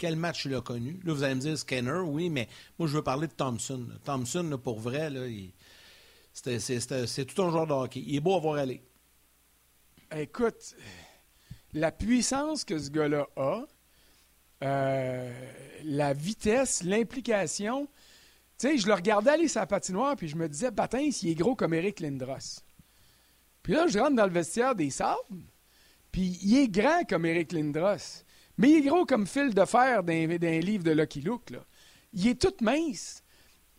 Quel 0.01 0.15
match 0.15 0.45
il 0.45 0.55
a 0.55 0.61
connu. 0.61 0.99
Là, 1.03 1.13
vous 1.13 1.21
allez 1.21 1.35
me 1.35 1.41
dire 1.41 1.55
Scanner, 1.55 1.99
oui, 2.03 2.31
mais 2.31 2.47
moi, 2.79 2.87
je 2.87 2.95
veux 2.95 3.03
parler 3.03 3.27
de 3.27 3.33
Thompson. 3.33 3.87
Thompson, 4.03 4.59
pour 4.63 4.79
vrai, 4.79 5.11
c'est 6.33 7.25
tout 7.25 7.43
un 7.43 7.51
joueur 7.51 7.67
de 7.67 7.73
hockey. 7.73 8.03
Il 8.03 8.15
est 8.15 8.19
beau 8.19 8.35
à 8.35 8.39
voir 8.39 8.55
aller. 8.55 8.81
Écoute, 10.15 10.75
la 11.73 11.91
puissance 11.91 12.65
que 12.65 12.79
ce 12.79 12.89
gars-là 12.89 13.27
a, 13.35 13.63
euh, 14.63 15.31
la 15.83 16.13
vitesse, 16.13 16.81
l'implication. 16.81 17.87
Tu 18.57 18.69
sais, 18.69 18.77
je 18.79 18.87
le 18.87 18.95
regardais 18.95 19.29
aller 19.29 19.47
sa 19.47 19.67
patinoire, 19.67 20.15
puis 20.15 20.29
je 20.29 20.35
me 20.35 20.49
disais, 20.49 20.71
Batin, 20.71 21.11
il 21.21 21.29
est 21.29 21.35
gros 21.35 21.55
comme 21.55 21.75
Eric 21.75 21.99
Lindros. 21.99 22.63
Puis 23.61 23.73
là, 23.73 23.85
je 23.85 23.99
rentre 23.99 24.15
dans 24.15 24.25
le 24.25 24.33
vestiaire 24.33 24.73
des 24.73 24.89
Sables, 24.89 25.45
puis 26.11 26.39
il 26.41 26.57
est 26.57 26.69
grand 26.69 27.03
comme 27.07 27.27
Eric 27.27 27.51
Lindros. 27.51 28.23
Mais 28.57 28.69
il 28.69 28.77
est 28.77 28.89
gros 28.89 29.05
comme 29.05 29.27
fil 29.27 29.53
de 29.53 29.65
fer 29.65 30.03
d'un 30.03 30.59
livre 30.59 30.83
de 30.83 30.91
Lucky 30.91 31.21
Luke. 31.21 31.53
Il 32.13 32.27
est 32.27 32.41
tout 32.41 32.53
mince. 32.61 33.23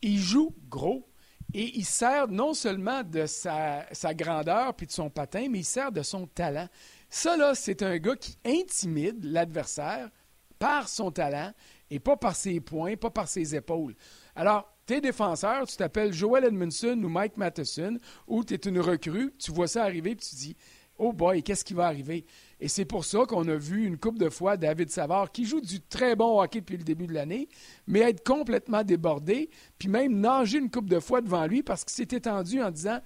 Il 0.01 0.19
joue 0.19 0.55
gros. 0.69 1.09
Et 1.55 1.77
il 1.77 1.85
sert 1.85 2.29
non 2.29 2.55
seulement 2.55 3.03
de 3.03 3.27
sa, 3.27 3.87
grandeur 4.15 4.75
puis 4.75 4.87
de 4.87 4.93
son 4.93 5.11
patin, 5.11 5.49
mais 5.51 5.59
il 5.59 5.65
sert 5.65 5.93
de 5.93 6.03
son 6.03 6.27
talent. 6.27 6.69
Ça, 7.11 7.37
là, 7.37 7.55
c'est 7.55 7.83
un 7.83 7.99
gars 7.99 8.17
qui 8.17 8.39
intimide 8.45 9.23
l'adversaire 9.25 10.11
par 10.59 10.89
son 10.89 11.11
talent 11.11 11.53
et 11.91 11.99
pas 11.99 12.17
par 12.17 12.37
ses 12.37 12.61
poings, 12.61 12.97
pas 12.97 13.11
par 13.11 13.29
ses 13.29 13.55
épaules. 13.55 13.95
Alors, 14.35 14.73
tes 14.87 15.01
défenseurs, 15.01 15.67
tu 15.67 15.77
t'appelles 15.77 16.15
Joel 16.15 16.45
Edmondson 16.45 16.99
ou 17.05 17.09
Mike 17.09 17.37
Matheson, 17.37 17.99
ou 18.27 18.45
tu 18.45 18.55
es 18.55 18.57
une 18.57 18.81
recrue, 18.81 19.35
tu 19.39 19.53
vois 19.53 19.69
ça 19.69 19.85
arriver 19.85 20.13
et 20.13 20.17
tu 20.17 20.35
dis 20.35 20.57
Oh 20.99 21.13
boy, 21.13 21.43
qu'est-ce 21.43 21.65
qui 21.65 21.75
va 21.75 21.87
arriver? 21.87 22.25
Et 22.63 22.69
c'est 22.69 22.85
pour 22.85 23.05
ça 23.05 23.25
qu'on 23.27 23.49
a 23.49 23.57
vu 23.57 23.87
une 23.87 23.99
coupe 23.99 24.21
de 24.21 24.31
fois 24.31 24.57
David 24.57 24.89
Savard, 24.89 25.33
qui 25.33 25.47
joue 25.47 25.61
du 25.61 25.81
très 25.81 26.15
bon 26.15 26.41
hockey 26.41 26.61
depuis 26.61 26.77
le 26.77 26.85
début 26.85 27.09
de 27.09 27.13
l'année, 27.13 27.49
mais 27.89 27.99
être 27.99 28.23
complètement 28.25 28.85
débordé, 28.85 29.51
puis 29.79 29.89
même 29.89 30.21
nager 30.21 30.59
une 30.59 30.71
coupe 30.71 30.89
de 30.89 31.01
fois 31.01 31.23
devant 31.23 31.45
lui 31.49 31.65
parce 31.65 31.83
qu'il 31.85 31.93
s'est 31.93 32.17
étendu 32.17 32.63
en 32.63 32.71
disant 32.71 33.01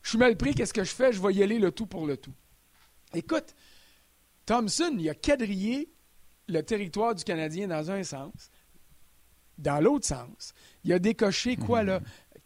Je 0.00 0.08
suis 0.08 0.18
mal 0.18 0.34
pris, 0.34 0.54
qu'est-ce 0.54 0.72
que 0.72 0.82
je 0.82 0.94
fais? 0.94 1.12
Je 1.12 1.20
vais 1.20 1.34
y 1.34 1.42
aller 1.42 1.58
le 1.58 1.72
tout 1.72 1.84
pour 1.84 2.06
le 2.06 2.16
tout. 2.16 2.32
Écoute, 3.12 3.54
Thompson, 4.46 4.96
il 4.98 5.10
a 5.10 5.14
quadrillé 5.14 5.92
le 6.48 6.62
territoire 6.62 7.14
du 7.14 7.22
Canadien 7.22 7.68
dans 7.68 7.90
un 7.90 8.02
sens. 8.02 8.50
Dans 9.58 9.78
l'autre 9.78 10.06
sens, 10.06 10.54
il 10.84 10.94
a 10.94 10.98
décoché 10.98 11.56
quoi, 11.56 11.82
là? 11.82 12.00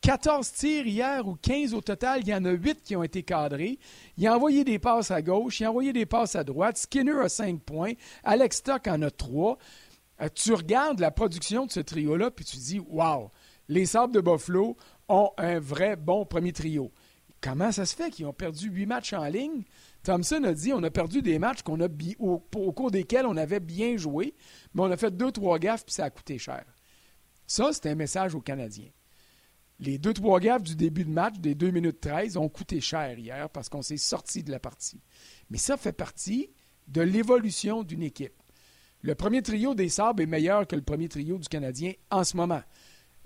14 0.04 0.52
tirs 0.52 0.86
hier 0.86 1.26
ou 1.26 1.34
15 1.34 1.72
au 1.72 1.80
total, 1.80 2.20
il 2.20 2.28
y 2.28 2.34
en 2.34 2.44
a 2.44 2.50
8 2.50 2.82
qui 2.82 2.94
ont 2.94 3.02
été 3.02 3.22
cadrés. 3.22 3.78
Il 4.18 4.26
a 4.26 4.36
envoyé 4.36 4.62
des 4.62 4.78
passes 4.78 5.10
à 5.10 5.22
gauche, 5.22 5.60
il 5.60 5.64
a 5.64 5.70
envoyé 5.70 5.94
des 5.94 6.04
passes 6.04 6.36
à 6.36 6.44
droite. 6.44 6.76
Skinner 6.76 7.22
a 7.22 7.30
5 7.30 7.62
points, 7.62 7.92
Alex 8.22 8.58
Stock 8.58 8.86
en 8.86 9.00
a 9.00 9.10
3. 9.10 9.56
Euh, 10.20 10.28
tu 10.34 10.52
regardes 10.52 11.00
la 11.00 11.10
production 11.10 11.64
de 11.64 11.72
ce 11.72 11.80
trio-là, 11.80 12.30
puis 12.30 12.44
tu 12.44 12.58
dis 12.58 12.80
Wow, 12.80 13.30
les 13.68 13.86
Sables 13.86 14.12
de 14.12 14.20
Buffalo 14.20 14.76
ont 15.08 15.30
un 15.38 15.58
vrai 15.58 15.96
bon 15.96 16.26
premier 16.26 16.52
trio. 16.52 16.92
Comment 17.40 17.72
ça 17.72 17.86
se 17.86 17.96
fait 17.96 18.10
qu'ils 18.10 18.26
ont 18.26 18.34
perdu 18.34 18.68
8 18.68 18.84
matchs 18.84 19.14
en 19.14 19.24
ligne? 19.24 19.62
Thompson 20.02 20.44
a 20.44 20.52
dit 20.52 20.74
on 20.74 20.82
a 20.82 20.90
perdu 20.90 21.22
des 21.22 21.38
matchs 21.38 21.60
a 21.66 21.70
au, 22.18 22.42
au, 22.56 22.72
cours 22.72 22.90
desquels 22.90 23.24
on 23.24 23.38
avait 23.38 23.58
bien 23.58 23.96
joué, 23.96 24.34
mais 24.74 24.82
on 24.82 24.90
a 24.90 24.98
fait 24.98 25.16
deux, 25.16 25.32
trois 25.32 25.58
gaffes, 25.58 25.86
puis 25.86 25.94
ça 25.94 26.04
a 26.04 26.10
coûté 26.10 26.36
cher. 26.36 26.62
Ça, 27.46 27.70
c'est 27.72 27.86
un 27.88 27.94
message 27.94 28.34
aux 28.34 28.42
Canadiens. 28.42 28.90
Les 29.84 29.98
deux, 29.98 30.14
trois 30.14 30.40
gaffes 30.40 30.62
du 30.62 30.76
début 30.76 31.04
de 31.04 31.10
match, 31.10 31.38
des 31.38 31.54
2 31.54 31.70
minutes 31.70 32.00
13, 32.00 32.38
ont 32.38 32.48
coûté 32.48 32.80
cher 32.80 33.18
hier 33.18 33.50
parce 33.50 33.68
qu'on 33.68 33.82
s'est 33.82 33.98
sorti 33.98 34.42
de 34.42 34.50
la 34.50 34.58
partie. 34.58 35.02
Mais 35.50 35.58
ça 35.58 35.76
fait 35.76 35.92
partie 35.92 36.50
de 36.88 37.02
l'évolution 37.02 37.82
d'une 37.82 38.02
équipe. 38.02 38.32
Le 39.02 39.14
premier 39.14 39.42
trio 39.42 39.74
des 39.74 39.90
Sabres 39.90 40.22
est 40.22 40.26
meilleur 40.26 40.66
que 40.66 40.74
le 40.74 40.80
premier 40.80 41.08
trio 41.08 41.36
du 41.36 41.48
Canadien 41.48 41.92
en 42.10 42.24
ce 42.24 42.34
moment. 42.34 42.62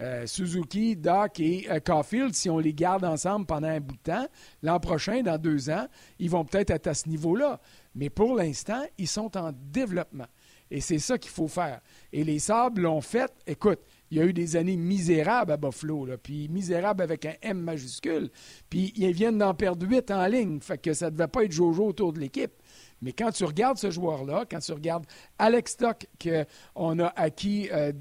Euh, 0.00 0.26
Suzuki, 0.26 0.96
Doc 0.96 1.38
et 1.38 1.68
euh, 1.70 1.78
Caulfield, 1.78 2.34
si 2.34 2.50
on 2.50 2.58
les 2.58 2.74
garde 2.74 3.04
ensemble 3.04 3.46
pendant 3.46 3.68
un 3.68 3.80
bout 3.80 3.96
de 3.96 4.02
temps, 4.02 4.26
l'an 4.62 4.80
prochain, 4.80 5.22
dans 5.22 5.38
deux 5.38 5.70
ans, 5.70 5.86
ils 6.18 6.30
vont 6.30 6.44
peut-être 6.44 6.70
être 6.70 6.88
à 6.88 6.94
ce 6.94 7.08
niveau-là. 7.08 7.60
Mais 7.94 8.10
pour 8.10 8.34
l'instant, 8.34 8.82
ils 8.96 9.08
sont 9.08 9.36
en 9.36 9.52
développement. 9.52 10.26
Et 10.70 10.80
c'est 10.80 10.98
ça 10.98 11.18
qu'il 11.18 11.30
faut 11.30 11.48
faire. 11.48 11.80
Et 12.12 12.24
les 12.24 12.38
Sabres 12.38 12.80
l'ont 12.80 13.00
fait. 13.00 13.32
Écoute, 13.46 13.80
il 14.10 14.18
y 14.18 14.20
a 14.20 14.24
eu 14.24 14.32
des 14.32 14.56
années 14.56 14.76
misérables 14.76 15.52
à 15.52 15.56
Buffalo, 15.56 16.08
puis 16.22 16.48
misérables 16.48 17.02
avec 17.02 17.26
un 17.26 17.34
M 17.42 17.60
majuscule. 17.60 18.30
Puis 18.70 18.92
ils 18.96 19.12
viennent 19.12 19.38
d'en 19.38 19.54
perdre 19.54 19.86
huit 19.86 20.10
en 20.10 20.26
ligne, 20.26 20.60
fait 20.60 20.78
que 20.78 20.94
ça 20.94 21.06
ne 21.06 21.10
devait 21.10 21.28
pas 21.28 21.44
être 21.44 21.52
Jojo 21.52 21.86
autour 21.86 22.12
de 22.12 22.20
l'équipe. 22.20 22.52
Mais 23.00 23.12
quand 23.12 23.30
tu 23.30 23.44
regardes 23.44 23.78
ce 23.78 23.90
joueur-là, 23.90 24.44
quand 24.50 24.58
tu 24.58 24.72
regardes 24.72 25.06
Alex 25.38 25.72
Stock 25.72 26.06
qu'on 26.20 26.98
a 26.98 27.06
acquis 27.16 27.68
euh, 27.72 27.92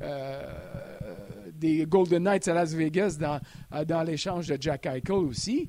euh, 0.00 0.44
des 1.52 1.86
Golden 1.86 2.24
Knights 2.24 2.48
à 2.48 2.54
Las 2.54 2.74
Vegas 2.74 3.16
dans, 3.20 3.40
euh, 3.72 3.84
dans 3.84 4.02
l'échange 4.02 4.48
de 4.48 4.56
Jack 4.60 4.86
Eichel 4.86 5.16
aussi, 5.16 5.68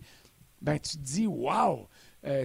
ben 0.61 0.79
tu 0.79 0.97
te 0.97 1.03
dis, 1.03 1.27
wow, 1.27 1.87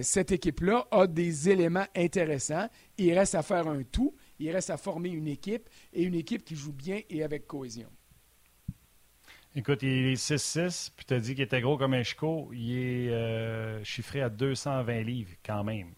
cette 0.01 0.31
équipe-là 0.31 0.85
a 0.91 1.07
des 1.07 1.49
éléments 1.49 1.87
intéressants. 1.95 2.69
Il 2.97 3.17
reste 3.17 3.35
à 3.35 3.41
faire 3.41 3.67
un 3.67 3.81
tout. 3.83 4.13
Il 4.39 4.49
reste 4.51 4.69
à 4.69 4.77
former 4.77 5.09
une 5.09 5.27
équipe 5.27 5.69
et 5.93 6.03
une 6.03 6.15
équipe 6.15 6.43
qui 6.43 6.55
joue 6.55 6.73
bien 6.73 7.01
et 7.09 7.23
avec 7.23 7.47
cohésion. 7.47 7.89
Écoute, 9.55 9.83
il 9.83 10.07
est 10.07 10.15
6-6, 10.15 10.91
puis 10.95 11.05
tu 11.05 11.13
as 11.13 11.19
dit 11.19 11.35
qu'il 11.35 11.43
était 11.43 11.61
gros 11.61 11.77
comme 11.77 11.93
un 11.93 12.01
chico. 12.01 12.49
Il 12.53 12.75
est 12.75 13.83
chiffré 13.83 14.21
à 14.21 14.29
220 14.29 15.01
livres 15.01 15.35
quand 15.45 15.63
même. 15.63 15.93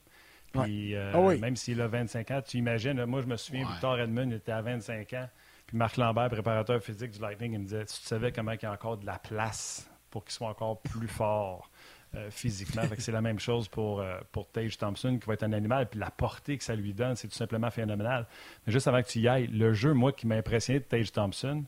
Puis, 0.64 0.96
euh, 0.96 1.12
ah 1.14 1.38
même 1.38 1.56
s'il 1.56 1.82
a 1.82 1.88
25 1.88 2.32
ans, 2.32 2.42
tu 2.42 2.58
imagines, 2.58 3.06
moi 3.06 3.22
je 3.22 3.28
me 3.28 3.36
souviens, 3.36 3.68
Victor 3.68 4.00
Edmund 4.00 4.32
était 4.32 4.52
à 4.52 4.62
25 4.62 5.14
ans, 5.14 5.30
puis 5.68 5.78
Marc 5.78 5.98
Lambert, 5.98 6.30
préparateur 6.30 6.82
physique 6.82 7.12
du 7.12 7.20
Lightning, 7.20 7.54
il 7.54 7.60
me 7.60 7.64
disait 7.66 7.84
Si 7.88 8.02
tu 8.02 8.08
savais 8.08 8.32
comment 8.32 8.52
il 8.52 8.62
y 8.62 8.66
a 8.66 8.72
encore 8.72 8.98
de 8.98 9.06
la 9.06 9.20
place 9.20 9.90
pour 10.10 10.24
qu'il 10.24 10.34
soit 10.34 10.50
encore 10.50 10.82
plus 10.82 11.08
fort 11.08 11.70
euh, 12.16 12.30
physiquement. 12.30 12.84
c'est 12.98 13.12
la 13.12 13.22
même 13.22 13.40
chose 13.40 13.68
pour, 13.68 14.02
euh, 14.02 14.20
pour 14.32 14.48
Tage 14.50 14.78
Thompson, 14.78 15.18
qui 15.20 15.28
va 15.28 15.34
être 15.34 15.44
un 15.44 15.54
animal, 15.54 15.88
puis 15.90 16.00
la 16.00 16.12
portée 16.12 16.58
que 16.58 16.64
ça 16.64 16.76
lui 16.76 16.94
donne, 16.94 17.16
c'est 17.16 17.28
tout 17.28 17.36
simplement 17.36 17.70
phénoménal. 17.70 18.28
Mais 18.66 18.74
juste 18.74 18.88
avant 18.88 19.02
que 19.02 19.08
tu 19.08 19.20
y 19.20 19.28
ailles, 19.28 19.48
le 19.48 19.74
jeu, 19.74 19.94
moi, 19.94 20.12
qui 20.12 20.28
m'a 20.28 20.36
impressionné 20.36 20.80
de 20.80 20.86
Tage 20.86 21.12
Thompson, 21.12 21.64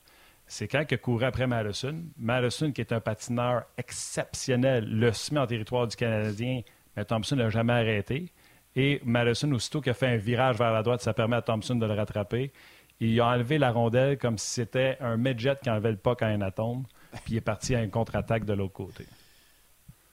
c'est 0.48 0.68
quand 0.68 0.84
il 0.90 0.98
courait 0.98 1.26
après 1.26 1.48
Madison. 1.48 2.04
Madison, 2.18 2.72
qui 2.72 2.82
est 2.82 2.94
un 2.94 3.02
patineur 3.02 3.66
exceptionnel, 3.78 4.88
le 4.90 5.12
semé 5.12 5.42
en 5.42 5.48
territoire 5.48 5.88
du 5.88 5.96
Canadien, 5.96 6.62
mais 6.96 7.06
Thompson 7.06 7.36
n'a 7.36 7.50
jamais 7.50 7.74
arrêté. 7.74 8.32
Et 8.76 9.02
Madison, 9.04 9.52
aussitôt 9.52 9.82
qu'il 9.82 9.92
a 9.92 9.96
fait 9.96 10.08
un 10.08 10.18
virage 10.18 10.58
vers 10.58 10.72
la 10.72 10.84
droite, 10.84 11.02
ça 11.02 11.14
permet 11.14 11.36
à 11.36 11.42
Thompson 11.42 11.76
de 11.76 11.86
le 11.86 11.94
rattraper. 11.94 12.52
Il 13.00 13.20
a 13.20 13.28
enlevé 13.28 13.58
la 13.58 13.72
rondelle 13.72 14.18
comme 14.18 14.38
si 14.38 14.50
c'était 14.50 14.98
un 15.02 15.18
midget 15.18 15.58
qui 15.62 15.70
enlevait 15.70 15.92
le 15.92 15.98
puck 15.98 16.22
à 16.22 16.28
un 16.28 16.42
atome, 16.42 16.84
puis 17.26 17.34
il 17.34 17.38
est 17.38 17.42
parti 17.42 17.76
à 17.76 17.84
une 17.84 17.92
contre-attaque 17.92 18.46
de 18.46 18.54
l'autre 18.54 18.74
côté. 18.74 19.06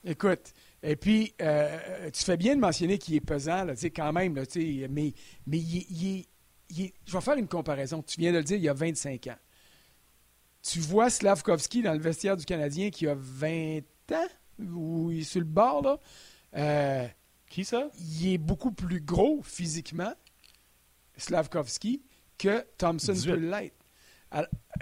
Écoute, 0.05 0.53
et 0.83 0.95
puis, 0.95 1.33
euh, 1.41 2.11
tu 2.11 2.23
fais 2.23 2.37
bien 2.37 2.55
de 2.55 2.61
mentionner 2.61 2.99
qu'il 2.99 3.15
est 3.15 3.21
pesant, 3.21 3.63
là, 3.65 3.73
quand 3.95 4.13
même, 4.13 4.35
là, 4.35 4.43
mais, 4.89 5.13
mais 5.47 5.57
il, 5.57 6.25
je 6.69 7.11
vais 7.11 7.21
faire 7.21 7.37
une 7.37 7.47
comparaison. 7.47 8.03
Tu 8.03 8.19
viens 8.19 8.31
de 8.31 8.37
le 8.37 8.43
dire, 8.43 8.57
il 8.57 8.63
y 8.63 8.69
a 8.69 8.73
25 8.73 9.27
ans. 9.27 9.37
Tu 10.61 10.79
vois 10.79 11.09
Slavkovski 11.09 11.81
dans 11.81 11.93
le 11.93 11.99
vestiaire 11.99 12.37
du 12.37 12.45
Canadien 12.45 12.91
qui 12.91 13.07
a 13.07 13.15
20 13.17 13.79
ans, 14.11 14.27
ou 14.59 15.11
il 15.11 15.19
est 15.21 15.23
sur 15.23 15.39
le 15.39 15.45
bord, 15.45 15.81
là? 15.81 15.99
Euh, 16.55 17.07
qui 17.49 17.65
ça? 17.65 17.89
Il 17.99 18.33
est 18.33 18.37
beaucoup 18.37 18.71
plus 18.71 19.01
gros 19.01 19.41
physiquement, 19.43 20.13
Slavkovski, 21.17 22.03
que 22.37 22.65
Thompson 22.77 23.13
peut 23.25 23.35
l'être. 23.35 23.84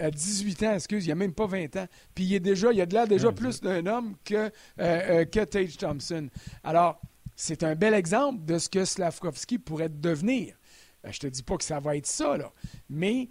À, 0.00 0.10
18 0.10 0.62
ans, 0.64 0.74
excuse, 0.74 1.04
il 1.04 1.08
n'y 1.08 1.12
a 1.12 1.16
même 1.16 1.32
pas 1.32 1.46
20 1.46 1.76
ans. 1.76 1.86
Puis 2.14 2.24
il, 2.24 2.34
est 2.34 2.40
déjà, 2.40 2.72
il 2.72 2.80
a 2.80 2.86
de 2.86 2.94
l'air 2.94 3.06
déjà 3.06 3.30
plus 3.30 3.60
d'un 3.60 3.86
homme 3.86 4.16
que, 4.24 4.34
euh, 4.34 4.50
euh, 4.78 5.24
que 5.24 5.44
Tage 5.44 5.76
Thompson. 5.76 6.28
Alors, 6.64 7.00
c'est 7.36 7.62
un 7.62 7.76
bel 7.76 7.94
exemple 7.94 8.44
de 8.44 8.58
ce 8.58 8.68
que 8.68 8.84
Slavkovski 8.84 9.58
pourrait 9.58 9.88
devenir. 9.88 10.56
Euh, 11.04 11.10
je 11.12 11.18
ne 11.24 11.30
te 11.30 11.34
dis 11.34 11.44
pas 11.44 11.56
que 11.56 11.64
ça 11.64 11.78
va 11.78 11.96
être 11.96 12.06
ça, 12.06 12.36
là. 12.36 12.52
mais 12.88 13.28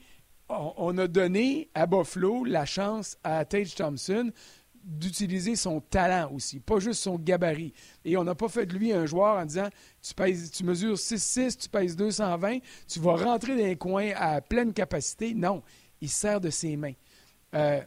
on, 0.47 0.73
on, 0.77 0.97
a 0.97 1.07
donné 1.07 1.69
à 1.73 1.85
Buffalo 1.85 2.45
la 2.45 2.65
chance 2.65 3.17
à 3.23 3.43
Tage 3.43 3.75
Thompson 3.75 4.31
d'utiliser 4.83 5.55
son 5.55 5.79
talent 5.79 6.29
aussi, 6.33 6.59
pas 6.59 6.79
juste 6.79 7.01
son 7.01 7.17
gabarit. 7.17 7.73
Et 8.03 8.17
on 8.17 8.23
n'a 8.23 8.35
pas 8.35 8.49
fait 8.49 8.65
de 8.65 8.75
lui 8.75 8.91
un 8.91 9.05
joueur 9.05 9.37
en 9.37 9.45
disant 9.45 9.69
tu, 10.01 10.13
pèses, 10.13 10.51
tu 10.51 10.63
mesures 10.63 10.95
6-6, 10.95 11.57
tu 11.57 11.69
pèses 11.69 11.95
220, 11.95 12.59
tu 12.87 12.99
vas 12.99 13.15
rentrer 13.15 13.55
dans 13.55 13.65
les 13.65 13.77
coins 13.77 14.11
à 14.15 14.41
pleine 14.41 14.73
capacité. 14.73 15.33
Non, 15.33 15.63
il 16.03 16.09
sert 16.09 16.41
de 16.41 16.49
ses 16.49 16.75
mains. 16.75 16.93
Euh, 17.55 17.81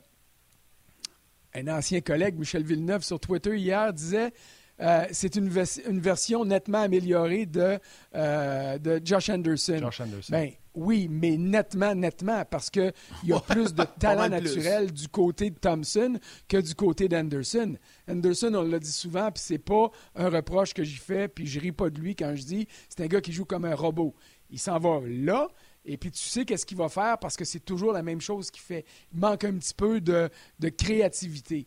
un 1.54 1.68
ancien 1.68 2.00
collègue, 2.00 2.38
Michel 2.38 2.64
Villeneuve, 2.64 3.02
sur 3.02 3.20
Twitter 3.20 3.56
hier, 3.56 3.92
disait 3.92 4.32
euh, 4.80 5.06
c'est 5.10 5.36
une, 5.36 5.50
une, 5.88 6.00
version 6.00 6.44
nettement 6.44 6.82
améliorée 6.82 7.46
de, 7.46 7.78
euh, 8.14 8.78
de 8.78 9.00
Josh 9.02 9.30
Anderson. 9.30 9.78
Josh 9.80 10.00
Anderson. 10.00 10.30
Ben, 10.30 10.50
oui, 10.74 11.08
mais 11.10 11.38
nettement, 11.38 11.94
nettement, 11.94 12.44
parce 12.44 12.68
qu'il 12.68 12.92
y 13.24 13.32
a 13.32 13.40
plus 13.48 13.74
de 13.74 13.84
talent 13.98 14.28
naturel 14.28 14.92
du 14.92 15.08
côté 15.08 15.48
de 15.50 15.58
Thompson 15.58 16.18
que 16.48 16.58
du 16.58 16.74
côté 16.74 17.08
d'Anderson. 17.08 17.76
Anderson, 18.08 18.52
on 18.54 18.62
l'a 18.62 18.78
dit 18.78 18.92
souvent, 18.92 19.30
puis 19.30 19.42
c'est 19.44 19.58
pas 19.58 19.90
un 20.14 20.28
reproche 20.28 20.74
que 20.74 20.84
j'y 20.84 20.96
fais, 20.96 21.28
puis 21.28 21.46
je 21.46 21.58
ris 21.58 21.72
pas 21.72 21.88
de 21.88 21.98
lui 21.98 22.14
quand 22.14 22.34
je 22.34 22.44
dis 22.44 22.68
c'est 22.90 23.02
un 23.02 23.06
gars 23.06 23.22
qui 23.22 23.32
joue 23.32 23.46
comme 23.46 23.64
un 23.64 23.74
robot. 23.74 24.14
Il 24.50 24.58
s'en 24.58 24.78
va 24.78 25.00
là, 25.06 25.48
et 25.86 25.96
puis 25.96 26.10
tu 26.10 26.22
sais 26.22 26.44
qu'est-ce 26.44 26.66
qu'il 26.66 26.76
va 26.76 26.88
faire 26.88 27.18
parce 27.18 27.36
que 27.36 27.44
c'est 27.44 27.64
toujours 27.64 27.92
la 27.92 28.02
même 28.02 28.20
chose 28.20 28.50
qu'il 28.50 28.62
fait. 28.62 28.84
Il 29.14 29.20
manque 29.20 29.44
un 29.44 29.54
petit 29.54 29.74
peu 29.74 30.00
de, 30.00 30.28
créativité. 30.76 31.66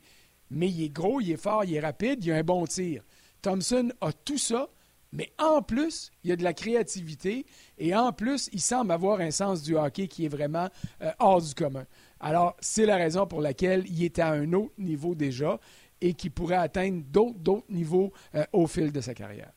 Mais 0.51 0.67
il 0.67 0.83
est 0.83 0.89
gros, 0.89 1.21
il 1.21 1.31
est 1.31 1.37
fort, 1.37 1.63
il 1.63 1.75
est 1.75 1.79
rapide, 1.79 2.23
il 2.23 2.31
a 2.31 2.37
un 2.37 2.43
bon 2.43 2.65
tir. 2.65 3.03
Thompson 3.41 3.91
a 4.01 4.11
tout 4.11 4.37
ça, 4.37 4.67
mais 5.13 5.31
en 5.37 5.61
plus, 5.61 6.11
il 6.23 6.31
a 6.31 6.35
de 6.35 6.43
la 6.43 6.53
créativité 6.53 7.45
et 7.77 7.95
en 7.95 8.11
plus, 8.11 8.49
il 8.51 8.59
semble 8.59 8.91
avoir 8.91 9.21
un 9.21 9.31
sens 9.31 9.61
du 9.61 9.77
hockey 9.77 10.07
qui 10.07 10.25
est 10.25 10.29
vraiment 10.29 10.67
euh, 11.01 11.11
hors 11.19 11.41
du 11.41 11.53
commun. 11.53 11.85
Alors, 12.19 12.57
c'est 12.59 12.85
la 12.85 12.97
raison 12.97 13.25
pour 13.25 13.41
laquelle 13.41 13.85
il 13.87 14.03
est 14.03 14.19
à 14.19 14.31
un 14.31 14.51
autre 14.53 14.73
niveau 14.77 15.15
déjà 15.15 15.59
et 16.01 16.13
qui 16.13 16.29
pourrait 16.29 16.55
atteindre 16.55 17.03
d'autres 17.05 17.63
niveaux 17.69 18.11
euh, 18.35 18.43
au 18.51 18.67
fil 18.67 18.91
de 18.91 19.01
sa 19.01 19.13
carrière. 19.13 19.51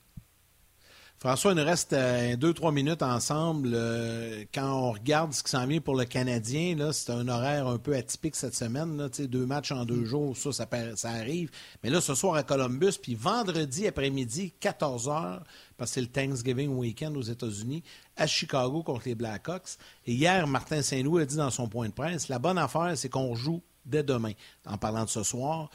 François, 1.23 1.53
il 1.53 1.59
nous 1.59 1.65
reste 1.65 1.93
euh, 1.93 2.35
deux, 2.35 2.53
trois 2.53 2.73
minutes 2.73 3.01
ensemble. 3.01 3.71
Euh, 3.75 4.45
quand 4.53 4.69
on 4.69 4.91
regarde 4.91 5.33
ce 5.33 5.45
qui 5.45 5.51
s'en 5.51 5.69
vient 5.69 5.81
pour 5.81 5.95
le 5.95 6.05
Canadien, 6.05 6.91
c'est 6.91 7.13
un 7.13 7.29
horaire 7.29 7.69
un 7.69 7.79
peu 7.79 7.95
atypique 7.95 8.35
cette 8.35 8.57
semaine. 8.57 8.97
Là, 8.97 9.09
deux 9.09 9.47
matchs 9.47 9.71
en 9.71 9.85
deux 9.85 10.05
jours, 10.05 10.37
ça, 10.37 10.51
ça, 10.51 11.11
arrive. 11.11 11.53
Mais 11.85 11.91
là, 11.91 12.01
ce 12.01 12.17
soir 12.17 12.35
à 12.35 12.43
Columbus, 12.43 12.95
puis 13.01 13.15
vendredi 13.15 13.87
après-midi, 13.87 14.53
14 14.59 15.07
h, 15.07 15.39
parce 15.77 15.93
que 15.93 15.95
c'est 15.95 16.01
le 16.01 16.09
Thanksgiving 16.09 16.71
weekend 16.71 17.17
aux 17.17 17.23
États-Unis, 17.23 17.85
à 18.17 18.27
Chicago 18.27 18.83
contre 18.83 19.03
les 19.07 19.15
Blackhawks. 19.15 19.79
Et 20.07 20.15
hier, 20.15 20.49
Martin 20.49 20.83
Saint-Louis 20.83 21.23
a 21.23 21.25
dit 21.25 21.37
dans 21.37 21.51
son 21.51 21.69
point 21.69 21.87
de 21.87 21.95
presse, 21.95 22.27
la 22.27 22.41
bonne 22.41 22.59
affaire, 22.59 22.95
c'est 22.97 23.09
qu'on 23.09 23.37
joue 23.37 23.63
dès 23.87 24.03
demain, 24.03 24.33
en 24.67 24.77
parlant 24.77 25.05
de 25.05 25.11
ce 25.11 25.23
soir. 25.23 25.71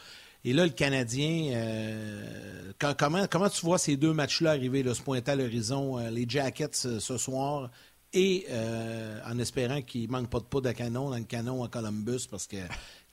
Et 0.47 0.53
là, 0.53 0.63
le 0.63 0.71
Canadien, 0.71 1.51
euh, 1.55 2.71
comment, 2.97 3.27
comment 3.27 3.49
tu 3.49 3.65
vois 3.65 3.77
ces 3.77 3.97
deux 3.97 4.13
matchs-là 4.13 4.51
arriver, 4.51 4.81
là, 4.81 4.93
se 4.93 5.01
pointer 5.01 5.31
à 5.31 5.35
l'horizon, 5.35 5.99
euh, 5.99 6.09
les 6.09 6.23
Jackets 6.25 6.71
ce 6.71 7.17
soir, 7.17 7.69
et 8.13 8.45
euh, 8.49 9.19
en 9.25 9.37
espérant 9.39 9.81
qu'il 9.81 10.03
ne 10.03 10.11
manque 10.13 10.29
pas 10.29 10.39
de 10.39 10.45
poudre 10.45 10.69
à 10.69 10.73
canon 10.73 11.09
dans 11.09 11.17
le 11.17 11.25
canon 11.25 11.65
à 11.65 11.67
Columbus, 11.67 12.27
parce 12.31 12.47
que 12.47 12.55
le 12.55 12.63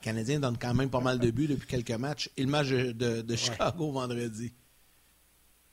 Canadien 0.00 0.38
donne 0.38 0.56
quand 0.56 0.74
même 0.74 0.90
pas 0.90 1.00
mal 1.00 1.18
de 1.18 1.28
buts 1.32 1.48
depuis 1.48 1.66
quelques 1.66 1.98
matchs, 1.98 2.30
et 2.36 2.42
le 2.42 2.48
match 2.48 2.68
de, 2.68 3.34
Chicago 3.34 3.90
vendredi. 3.90 4.52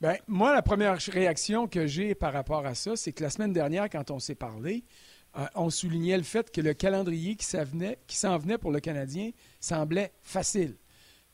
Bien, 0.00 0.16
moi, 0.26 0.52
la 0.52 0.62
première 0.62 0.98
réaction 1.12 1.68
que 1.68 1.86
j'ai 1.86 2.16
par 2.16 2.32
rapport 2.32 2.66
à 2.66 2.74
ça, 2.74 2.96
c'est 2.96 3.12
que 3.12 3.22
la 3.22 3.30
semaine 3.30 3.52
dernière, 3.52 3.88
quand 3.88 4.10
on 4.10 4.18
s'est 4.18 4.34
parlé, 4.34 4.82
on 5.54 5.70
soulignait 5.70 6.16
le 6.16 6.24
fait 6.24 6.50
que 6.50 6.60
le 6.60 6.74
calendrier 6.74 7.36
qui 7.36 7.46
s'en 7.46 8.36
venait 8.36 8.58
pour 8.58 8.72
le 8.72 8.80
Canadien 8.80 9.30
semblait 9.60 10.10
facile. 10.24 10.74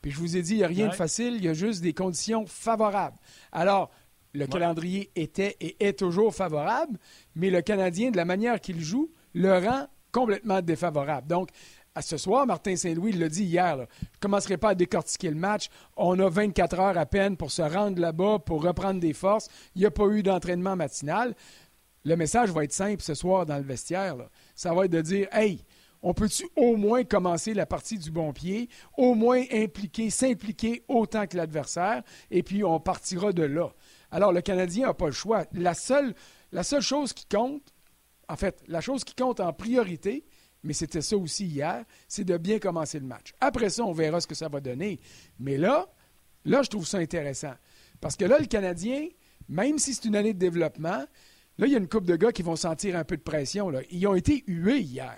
Puis 0.01 0.11
je 0.11 0.17
vous 0.17 0.37
ai 0.37 0.41
dit, 0.41 0.53
il 0.53 0.57
n'y 0.57 0.63
a 0.63 0.67
rien 0.67 0.87
de 0.87 0.95
facile, 0.95 1.35
il 1.35 1.43
y 1.43 1.49
a 1.49 1.53
juste 1.53 1.81
des 1.81 1.93
conditions 1.93 2.45
favorables. 2.47 3.17
Alors, 3.51 3.91
le 4.33 4.45
calendrier 4.45 5.11
était 5.15 5.57
et 5.59 5.75
est 5.85 5.97
toujours 5.97 6.33
favorable, 6.33 6.97
mais 7.35 7.49
le 7.49 7.61
Canadien, 7.61 8.11
de 8.11 8.17
la 8.17 8.25
manière 8.25 8.61
qu'il 8.61 8.79
joue, 8.79 9.11
le 9.33 9.57
rend 9.57 9.87
complètement 10.11 10.61
défavorable. 10.61 11.27
Donc, 11.27 11.49
à 11.95 12.01
ce 12.01 12.17
soir, 12.17 12.45
Martin 12.45 12.75
Saint-Louis 12.75 13.11
l'a 13.13 13.27
dit 13.27 13.43
hier, 13.43 13.75
je 13.75 13.81
ne 13.81 14.19
commencerai 14.19 14.57
pas 14.57 14.69
à 14.69 14.75
décortiquer 14.75 15.29
le 15.29 15.35
match. 15.35 15.69
On 15.97 16.17
a 16.19 16.29
24 16.29 16.79
heures 16.79 16.97
à 16.97 17.05
peine 17.05 17.35
pour 17.35 17.51
se 17.51 17.61
rendre 17.61 17.99
là-bas, 17.99 18.39
pour 18.39 18.63
reprendre 18.63 18.99
des 18.99 19.13
forces. 19.13 19.49
Il 19.75 19.79
n'y 19.79 19.85
a 19.85 19.91
pas 19.91 20.05
eu 20.07 20.23
d'entraînement 20.23 20.75
matinal. 20.75 21.35
Le 22.05 22.15
message 22.15 22.51
va 22.51 22.63
être 22.63 22.73
simple 22.73 23.01
ce 23.01 23.15
soir 23.15 23.45
dans 23.45 23.57
le 23.57 23.63
vestiaire. 23.63 24.15
Ça 24.55 24.73
va 24.73 24.85
être 24.85 24.91
de 24.91 25.01
dire 25.01 25.27
Hey, 25.31 25.65
on 26.01 26.13
peut-tu 26.13 26.47
au 26.55 26.75
moins 26.75 27.03
commencer 27.03 27.53
la 27.53 27.65
partie 27.65 27.97
du 27.97 28.11
bon 28.11 28.31
pied, 28.31 28.69
au 28.97 29.15
moins 29.15 29.43
impliquer, 29.51 30.09
s'impliquer 30.09 30.83
autant 30.87 31.27
que 31.27 31.35
l'adversaire, 31.35 32.03
et 32.31 32.43
puis 32.43 32.63
on 32.63 32.79
partira 32.79 33.33
de 33.33 33.43
là. 33.43 33.73
Alors, 34.11 34.31
le 34.31 34.41
Canadien 34.41 34.87
n'a 34.87 34.93
pas 34.93 35.07
le 35.07 35.11
choix. 35.11 35.45
La 35.53 35.73
seule, 35.73 36.15
la 36.51 36.63
seule 36.63 36.81
chose 36.81 37.13
qui 37.13 37.25
compte, 37.25 37.73
en 38.27 38.35
fait, 38.35 38.63
la 38.67 38.81
chose 38.81 39.03
qui 39.03 39.13
compte 39.13 39.39
en 39.39 39.53
priorité, 39.53 40.25
mais 40.63 40.73
c'était 40.73 41.01
ça 41.01 41.17
aussi 41.17 41.45
hier, 41.45 41.85
c'est 42.07 42.23
de 42.23 42.37
bien 42.37 42.59
commencer 42.59 42.99
le 42.99 43.05
match. 43.05 43.33
Après 43.39 43.69
ça, 43.69 43.83
on 43.83 43.93
verra 43.93 44.19
ce 44.21 44.27
que 44.27 44.35
ça 44.35 44.49
va 44.49 44.59
donner. 44.59 44.99
Mais 45.39 45.57
là, 45.57 45.87
là, 46.45 46.61
je 46.63 46.69
trouve 46.69 46.87
ça 46.87 46.97
intéressant. 46.97 47.53
Parce 48.01 48.15
que 48.15 48.25
là, 48.25 48.39
le 48.39 48.45
Canadien, 48.45 49.07
même 49.47 49.79
si 49.79 49.93
c'est 49.93 50.05
une 50.05 50.15
année 50.15 50.33
de 50.33 50.39
développement, 50.39 51.05
là, 51.57 51.65
il 51.65 51.71
y 51.71 51.75
a 51.75 51.79
une 51.79 51.87
couple 51.87 52.07
de 52.07 52.15
gars 52.15 52.31
qui 52.31 52.43
vont 52.43 52.55
sentir 52.55 52.95
un 52.95 53.03
peu 53.03 53.17
de 53.17 53.21
pression. 53.21 53.71
Ils 53.89 54.07
ont 54.07 54.15
été 54.15 54.43
hués 54.47 54.81
hier. 54.81 55.17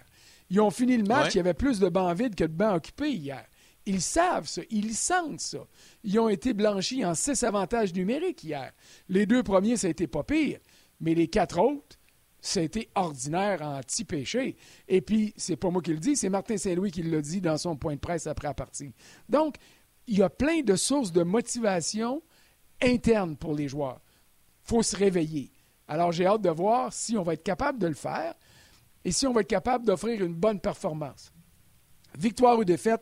Ils 0.51 0.59
ont 0.59 0.69
fini 0.69 0.97
le 0.97 1.05
match, 1.05 1.33
il 1.33 1.37
y 1.37 1.39
avait 1.39 1.53
plus 1.53 1.79
de 1.79 1.87
bancs 1.87 2.13
vides 2.17 2.35
que 2.35 2.43
de 2.43 2.51
bancs 2.51 2.75
occupés 2.75 3.13
hier. 3.13 3.45
Ils 3.85 4.01
savent 4.01 4.49
ça, 4.49 4.61
ils 4.69 4.93
sentent 4.93 5.39
ça. 5.39 5.65
Ils 6.03 6.19
ont 6.19 6.27
été 6.27 6.53
blanchis 6.53 7.05
en 7.05 7.15
six 7.15 7.41
avantages 7.43 7.93
numériques 7.93 8.43
hier. 8.43 8.73
Les 9.07 9.25
deux 9.25 9.43
premiers, 9.43 9.77
ça 9.77 9.87
a 9.87 9.91
été 9.91 10.07
pas 10.07 10.23
pire, 10.23 10.59
mais 10.99 11.15
les 11.15 11.29
quatre 11.29 11.57
autres, 11.57 11.97
ça 12.41 12.59
a 12.59 12.63
été 12.63 12.89
ordinaire 12.95 13.61
en 13.61 13.79
petit 13.79 14.03
péché. 14.03 14.57
Et 14.89 14.99
puis, 14.99 15.33
c'est 15.37 15.55
pas 15.55 15.69
moi 15.69 15.81
qui 15.81 15.93
le 15.93 15.99
dis, 15.99 16.17
c'est 16.17 16.27
Martin 16.27 16.57
Saint-Louis 16.57 16.91
qui 16.91 17.03
l'a 17.03 17.21
dit 17.21 17.39
dans 17.39 17.57
son 17.57 17.77
point 17.77 17.95
de 17.95 18.01
presse 18.01 18.27
après 18.27 18.49
la 18.49 18.53
partie. 18.53 18.91
Donc, 19.29 19.55
il 20.05 20.17
y 20.17 20.21
a 20.21 20.29
plein 20.29 20.63
de 20.63 20.75
sources 20.75 21.13
de 21.13 21.23
motivation 21.23 22.21
interne 22.81 23.37
pour 23.37 23.55
les 23.55 23.69
joueurs. 23.69 24.01
Il 24.65 24.67
faut 24.67 24.83
se 24.83 24.97
réveiller. 24.97 25.49
Alors, 25.87 26.11
j'ai 26.11 26.25
hâte 26.25 26.41
de 26.41 26.49
voir 26.49 26.91
si 26.91 27.15
on 27.15 27.23
va 27.23 27.35
être 27.35 27.43
capable 27.43 27.79
de 27.79 27.87
le 27.87 27.93
faire 27.93 28.33
et 29.03 29.11
si 29.11 29.25
on 29.27 29.33
va 29.33 29.41
être 29.41 29.47
capable 29.47 29.85
d'offrir 29.85 30.23
une 30.23 30.35
bonne 30.35 30.59
performance? 30.59 31.31
Victoire 32.17 32.59
ou 32.59 32.63
défaite, 32.63 33.01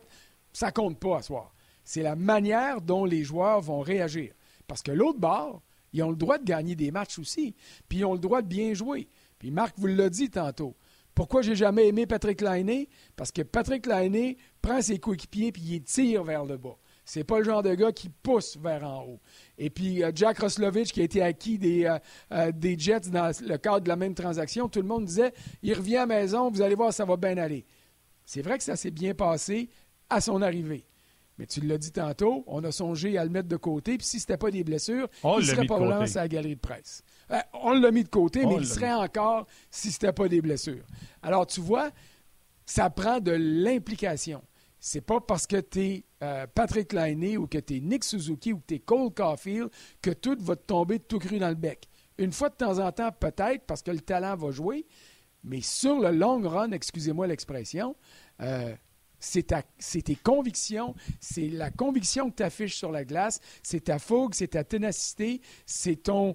ça 0.52 0.72
compte 0.72 0.98
pas 0.98 1.18
à 1.18 1.22
soir. 1.22 1.54
C'est 1.84 2.02
la 2.02 2.16
manière 2.16 2.80
dont 2.80 3.04
les 3.04 3.24
joueurs 3.24 3.60
vont 3.60 3.80
réagir. 3.80 4.32
Parce 4.66 4.82
que 4.82 4.92
l'autre 4.92 5.18
bord, 5.18 5.62
ils 5.92 6.02
ont 6.02 6.10
le 6.10 6.16
droit 6.16 6.38
de 6.38 6.44
gagner 6.44 6.76
des 6.76 6.90
matchs 6.90 7.18
aussi, 7.18 7.54
puis 7.88 7.98
ils 7.98 8.04
ont 8.04 8.14
le 8.14 8.20
droit 8.20 8.42
de 8.42 8.46
bien 8.46 8.74
jouer. 8.74 9.08
Puis 9.38 9.50
Marc 9.50 9.74
vous 9.78 9.86
l'a 9.86 10.08
dit 10.08 10.30
tantôt. 10.30 10.76
Pourquoi 11.14 11.42
j'ai 11.42 11.56
jamais 11.56 11.88
aimé 11.88 12.06
Patrick 12.06 12.40
Lainé? 12.40 12.88
Parce 13.16 13.32
que 13.32 13.42
Patrick 13.42 13.86
Lainé 13.86 14.38
prend 14.62 14.80
ses 14.80 14.98
coéquipiers 14.98 15.52
puis 15.52 15.62
il 15.62 15.82
tire 15.82 16.24
vers 16.24 16.44
le 16.44 16.56
bas. 16.56 16.78
C'est 17.12 17.24
pas 17.24 17.38
le 17.38 17.44
genre 17.44 17.64
de 17.64 17.74
gars 17.74 17.90
qui 17.90 18.08
pousse 18.08 18.56
vers 18.56 18.84
en 18.84 19.02
haut. 19.02 19.20
Et 19.58 19.68
puis 19.68 20.04
euh, 20.04 20.12
Jack 20.14 20.38
Roslovich, 20.38 20.92
qui 20.92 21.00
a 21.00 21.02
été 21.02 21.20
acquis 21.20 21.58
des, 21.58 21.84
euh, 21.84 21.98
euh, 22.30 22.52
des 22.52 22.78
Jets 22.78 23.10
dans 23.10 23.32
le 23.44 23.56
cadre 23.56 23.80
de 23.80 23.88
la 23.88 23.96
même 23.96 24.14
transaction, 24.14 24.68
tout 24.68 24.80
le 24.80 24.86
monde 24.86 25.06
disait 25.06 25.32
il 25.60 25.74
revient 25.74 25.96
à 25.96 26.06
la 26.06 26.06
maison, 26.06 26.52
vous 26.52 26.62
allez 26.62 26.76
voir, 26.76 26.92
ça 26.92 27.04
va 27.04 27.16
bien 27.16 27.36
aller. 27.36 27.66
C'est 28.24 28.42
vrai 28.42 28.58
que 28.58 28.62
ça 28.62 28.76
s'est 28.76 28.92
bien 28.92 29.12
passé 29.12 29.70
à 30.08 30.20
son 30.20 30.40
arrivée. 30.40 30.86
Mais 31.36 31.46
tu 31.46 31.60
l'as 31.62 31.78
dit 31.78 31.90
tantôt, 31.90 32.44
on 32.46 32.62
a 32.62 32.70
songé 32.70 33.18
à 33.18 33.24
le 33.24 33.30
mettre 33.30 33.48
de 33.48 33.56
côté, 33.56 33.98
puis 33.98 34.06
si 34.06 34.20
ce 34.20 34.26
n'était 34.26 34.38
pas 34.38 34.52
des 34.52 34.62
blessures, 34.62 35.08
il 35.36 35.44
serait 35.44 35.66
pas 35.66 35.80
lancé 35.80 36.16
à 36.16 36.22
la 36.22 36.28
galerie 36.28 36.54
de 36.54 36.60
presse. 36.60 37.02
on 37.54 37.72
l'a 37.72 37.90
mis 37.90 38.04
de 38.04 38.08
côté, 38.08 38.46
mais 38.46 38.54
il 38.54 38.66
serait 38.66 38.92
encore 38.92 39.48
si 39.68 39.90
ce 39.90 39.96
n'était 39.96 40.12
pas 40.12 40.28
des 40.28 40.40
blessures. 40.40 40.84
Alors, 41.24 41.44
tu 41.44 41.60
vois, 41.60 41.90
ça 42.66 42.88
prend 42.88 43.18
de 43.18 43.32
l'implication. 43.32 44.42
C'est 44.80 45.02
pas 45.02 45.20
parce 45.20 45.46
que 45.46 45.60
tu 45.60 45.80
es 45.80 46.04
euh, 46.22 46.46
Patrick 46.46 46.94
Laine 46.94 47.36
ou 47.36 47.46
que 47.46 47.58
tu 47.58 47.76
es 47.76 47.80
Nick 47.80 48.02
Suzuki 48.02 48.54
ou 48.54 48.58
que 48.58 48.66
tu 48.66 48.74
es 48.76 48.78
Cole 48.78 49.12
Caulfield 49.12 49.68
que 50.00 50.10
tout 50.10 50.36
va 50.40 50.56
te 50.56 50.62
tomber 50.62 50.98
tout 50.98 51.18
cru 51.18 51.38
dans 51.38 51.50
le 51.50 51.54
bec. 51.54 51.86
Une 52.16 52.32
fois 52.32 52.48
de 52.48 52.54
temps 52.54 52.78
en 52.78 52.90
temps, 52.90 53.12
peut-être, 53.12 53.64
parce 53.66 53.82
que 53.82 53.90
le 53.90 54.00
talent 54.00 54.36
va 54.36 54.50
jouer, 54.50 54.86
mais 55.44 55.60
sur 55.60 56.00
le 56.00 56.10
long 56.10 56.40
run, 56.46 56.72
excusez-moi 56.72 57.26
l'expression, 57.26 57.94
euh, 58.40 58.74
c'est 59.18 59.42
tes 59.42 60.16
convictions, 60.16 60.94
c'est 61.20 61.48
la 61.48 61.70
conviction 61.70 62.30
que 62.30 62.36
tu 62.36 62.42
affiches 62.42 62.76
sur 62.76 62.90
la 62.90 63.04
glace, 63.04 63.40
c'est 63.62 63.84
ta 63.84 63.98
fougue, 63.98 64.34
c'est 64.34 64.48
ta 64.48 64.64
ténacité, 64.64 65.42
c'est 65.66 65.96
ton, 65.96 66.34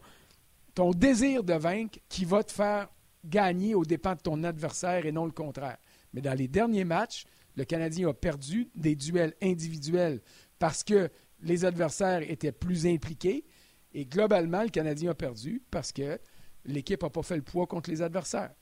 ton 0.76 0.92
désir 0.92 1.44
de 1.44 1.54
vaincre 1.54 2.00
qui 2.10 2.26
va 2.26 2.44
te 2.44 2.52
faire 2.52 2.90
gagner 3.24 3.74
aux 3.74 3.86
dépens 3.86 4.14
de 4.14 4.22
ton 4.22 4.44
adversaire 4.44 5.06
et 5.06 5.12
non 5.12 5.26
le 5.26 5.32
contraire. 5.32 5.78
Mais 6.14 6.22
dans 6.22 6.38
les 6.38 6.48
derniers 6.48 6.86
matchs, 6.86 7.26
le 7.56 7.66
Canadien 7.66 8.10
a 8.10 8.14
perdu 8.14 8.70
des 8.76 8.96
duels 8.96 9.34
individuels 9.42 10.22
parce 10.60 10.84
que 10.84 11.10
les 11.42 11.66
adversaires 11.66 12.30
étaient 12.30 12.52
plus 12.52 12.86
impliqués. 12.86 13.46
Et 13.94 14.06
globalement, 14.06 14.64
le 14.64 14.70
Canadien 14.70 15.12
a 15.12 15.16
perdu 15.16 15.62
parce 15.72 15.92
que 15.92 16.20
l'équipe 16.66 17.02
n'a 17.02 17.10
pas 17.10 17.24
fait 17.24 17.38
le 17.38 17.42
poids 17.42 17.68
contre 17.68 17.90
les 17.90 18.02
adversaires 18.02 18.54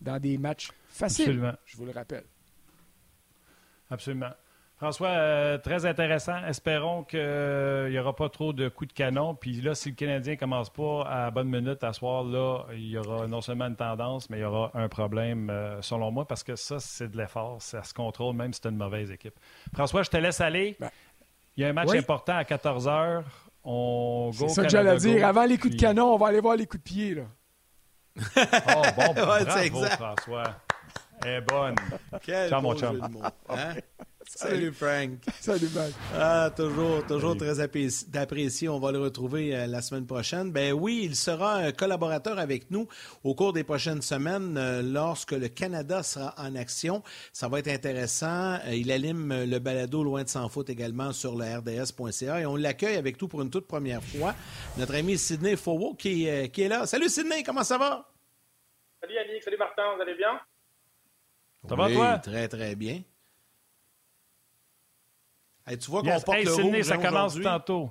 dans 0.00 0.18
des 0.18 0.38
matchs 0.38 0.70
faciles. 0.88 1.26
Absolument. 1.26 1.54
Je 1.64 1.76
vous 1.76 1.84
le 1.84 1.92
rappelle. 1.92 2.24
Absolument. 3.90 4.32
François, 4.82 5.10
euh, 5.10 5.58
très 5.58 5.86
intéressant. 5.86 6.44
Espérons 6.44 7.04
qu'il 7.04 7.20
n'y 7.20 7.24
euh, 7.24 8.00
aura 8.00 8.16
pas 8.16 8.28
trop 8.28 8.52
de 8.52 8.68
coups 8.68 8.88
de 8.88 8.92
canon. 8.92 9.36
Puis 9.36 9.60
là, 9.60 9.76
si 9.76 9.90
le 9.90 9.94
Canadien 9.94 10.32
ne 10.32 10.38
commence 10.38 10.70
pas 10.70 11.04
à 11.04 11.30
bonne 11.30 11.48
minute 11.48 11.84
à 11.84 11.92
soir, 11.92 12.24
là, 12.24 12.64
il 12.72 12.88
y 12.88 12.98
aura 12.98 13.28
non 13.28 13.40
seulement 13.40 13.66
une 13.66 13.76
tendance, 13.76 14.28
mais 14.28 14.38
il 14.38 14.40
y 14.40 14.44
aura 14.44 14.72
un 14.74 14.88
problème, 14.88 15.50
euh, 15.50 15.80
selon 15.82 16.10
moi, 16.10 16.26
parce 16.26 16.42
que 16.42 16.56
ça, 16.56 16.80
c'est 16.80 17.08
de 17.08 17.16
l'effort. 17.16 17.62
Ça 17.62 17.84
se 17.84 17.94
contrôle, 17.94 18.34
même 18.34 18.52
si 18.52 18.58
c'est 18.60 18.70
une 18.70 18.76
mauvaise 18.76 19.12
équipe. 19.12 19.38
François, 19.72 20.02
je 20.02 20.10
te 20.10 20.16
laisse 20.16 20.40
aller. 20.40 20.76
Ben, 20.80 20.90
il 21.56 21.62
y 21.62 21.64
a 21.64 21.68
un 21.68 21.74
match 21.74 21.94
important 21.94 22.34
à 22.34 22.42
14 22.42 22.88
h. 22.88 23.22
On 23.62 24.32
C'est 24.32 24.48
ça 24.48 24.64
que 24.64 24.68
j'allais 24.68 24.96
dire. 24.96 25.24
Avant 25.24 25.44
les 25.44 25.58
coups 25.58 25.76
de 25.76 25.80
canon, 25.80 26.12
on 26.12 26.16
va 26.16 26.26
aller 26.26 26.40
voir 26.40 26.56
les 26.56 26.66
coups 26.66 26.82
de 26.82 26.88
pied. 26.88 27.14
Là. 27.14 27.22
oh, 28.18 28.82
bon, 28.96 29.14
bravo, 29.14 29.84
François. 29.90 30.56
Elle 31.24 31.34
est 31.34 31.40
bonne. 31.40 31.76
Quel 32.20 32.50
Ciao, 32.50 32.60
mon 32.60 32.74
chum. 32.76 33.00
Hein? 33.48 33.74
Salut 34.26 34.72
Frank. 34.72 35.18
Salut 35.40 35.66
Frank. 35.66 35.92
Ah, 36.14 36.50
toujours, 36.54 37.04
toujours 37.06 37.36
très 37.36 37.60
apprécié. 37.60 38.68
On 38.68 38.78
va 38.78 38.92
le 38.92 39.00
retrouver 39.00 39.54
euh, 39.54 39.66
la 39.66 39.82
semaine 39.82 40.06
prochaine. 40.06 40.52
Ben 40.52 40.72
oui, 40.72 41.02
il 41.04 41.16
sera 41.16 41.56
un 41.56 41.72
collaborateur 41.72 42.38
avec 42.38 42.70
nous 42.70 42.88
au 43.24 43.34
cours 43.34 43.52
des 43.52 43.64
prochaines 43.64 44.02
semaines 44.02 44.56
euh, 44.56 44.82
lorsque 44.82 45.32
le 45.32 45.48
Canada 45.48 46.02
sera 46.02 46.34
en 46.38 46.54
action. 46.54 47.02
Ça 47.32 47.48
va 47.48 47.58
être 47.58 47.68
intéressant. 47.68 48.54
Euh, 48.66 48.74
il 48.74 48.90
anime 48.92 49.44
le 49.44 49.58
balado 49.58 50.02
Loin 50.02 50.24
de 50.24 50.28
s'en 50.28 50.48
foot 50.48 50.70
également 50.70 51.12
sur 51.12 51.36
le 51.36 51.44
RDS.ca 51.44 52.40
et 52.40 52.46
on 52.46 52.56
l'accueille 52.56 52.96
avec 52.96 53.18
tout 53.18 53.28
pour 53.28 53.42
une 53.42 53.50
toute 53.50 53.66
première 53.66 54.02
fois. 54.02 54.34
Notre 54.78 54.94
ami 54.94 55.18
Sidney 55.18 55.56
Fowo 55.56 55.94
qui, 55.94 56.28
qui 56.52 56.62
est 56.62 56.68
là. 56.68 56.86
Salut 56.86 57.08
Sidney, 57.08 57.42
comment 57.42 57.64
ça 57.64 57.78
va? 57.78 58.08
Salut 59.00 59.14
Yannick, 59.14 59.42
salut 59.42 59.58
Martin, 59.58 59.82
vous 59.96 60.02
allez 60.02 60.14
bien? 60.14 60.40
Ça 61.68 61.74
va 61.74 61.90
toi? 61.90 62.18
Très, 62.18 62.48
très 62.48 62.74
bien 62.74 63.02
tu 65.66 65.90
vois 65.90 66.02
qu'on 66.02 66.20
porte 66.20 66.38
le 66.38 66.50
Sydney, 66.50 66.82
ça 66.82 66.98
commence 66.98 67.40
tantôt. 67.40 67.90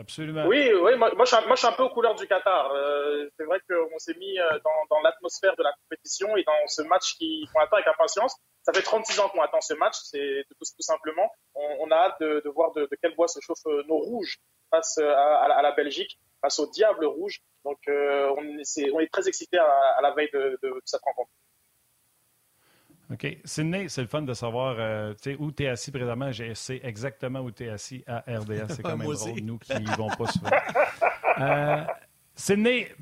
Absolument. 0.00 0.46
Oui, 0.46 0.72
oui 0.72 0.96
moi, 0.96 1.12
moi, 1.14 1.26
je 1.26 1.56
suis, 1.56 1.66
un 1.66 1.72
peu 1.72 1.82
aux 1.82 1.90
couleurs 1.90 2.14
du 2.14 2.26
Qatar. 2.26 2.72
Euh, 2.72 3.28
c'est 3.36 3.44
vrai 3.44 3.60
qu'on 3.68 3.98
s'est 3.98 4.14
mis 4.14 4.38
euh, 4.38 4.58
dans, 4.88 4.98
l'atmosphère 5.02 5.54
de 5.56 5.62
la 5.62 5.74
compétition 5.82 6.34
et 6.38 6.42
dans 6.42 6.66
ce 6.68 6.80
match 6.82 7.18
qu'on 7.18 7.60
attend 7.60 7.76
avec 7.76 7.88
impatience. 7.88 8.34
Ça 8.62 8.72
fait 8.72 8.80
36 8.80 9.20
ans 9.20 9.28
qu'on 9.28 9.42
attend 9.42 9.60
ce 9.60 9.74
match, 9.74 9.96
c'est 10.04 10.44
tout, 10.48 10.64
simplement. 10.80 11.30
On, 11.54 11.90
a 11.90 11.96
hâte 11.96 12.20
de, 12.20 12.48
voir 12.48 12.72
de, 12.72 12.88
quel 13.02 13.14
bois 13.14 13.28
se 13.28 13.40
chauffent 13.40 13.66
nos 13.88 13.98
rouges 13.98 14.38
face 14.70 14.96
à, 14.98 15.62
la 15.62 15.72
Belgique, 15.72 16.18
face 16.40 16.58
au 16.58 16.66
Diable 16.70 17.04
Rouge. 17.04 17.40
Donc 17.64 17.78
on, 17.88 18.42
est, 18.58 18.92
on, 18.92 19.00
est, 19.00 19.12
très 19.12 19.28
excités 19.28 19.58
à, 19.58 20.00
la 20.02 20.12
veille 20.12 20.30
de 20.32 20.58
cette 20.84 21.02
rencontre. 21.02 21.30
OK. 23.12 23.38
Sydney, 23.44 23.88
c'est 23.88 24.02
le 24.02 24.06
fun 24.06 24.22
de 24.22 24.34
savoir 24.34 24.76
euh, 24.78 25.14
où 25.38 25.50
tu 25.50 25.64
es 25.64 25.68
assis 25.68 25.90
présentement. 25.90 26.30
Je 26.30 26.54
sais 26.54 26.80
exactement 26.84 27.40
où 27.40 27.50
tu 27.50 27.64
es 27.64 27.68
assis 27.68 28.04
à 28.06 28.18
RDS. 28.20 28.66
C'est 28.68 28.82
quand 28.84 28.96
même 28.96 29.12
drôle, 29.12 29.40
nous 29.40 29.58
qui 29.58 29.74
n'y 29.74 29.84
vont 29.96 30.08
pas 30.10 30.26
souvent. 30.26 30.50
Euh, 31.38 31.84
Sydney, 32.34 32.94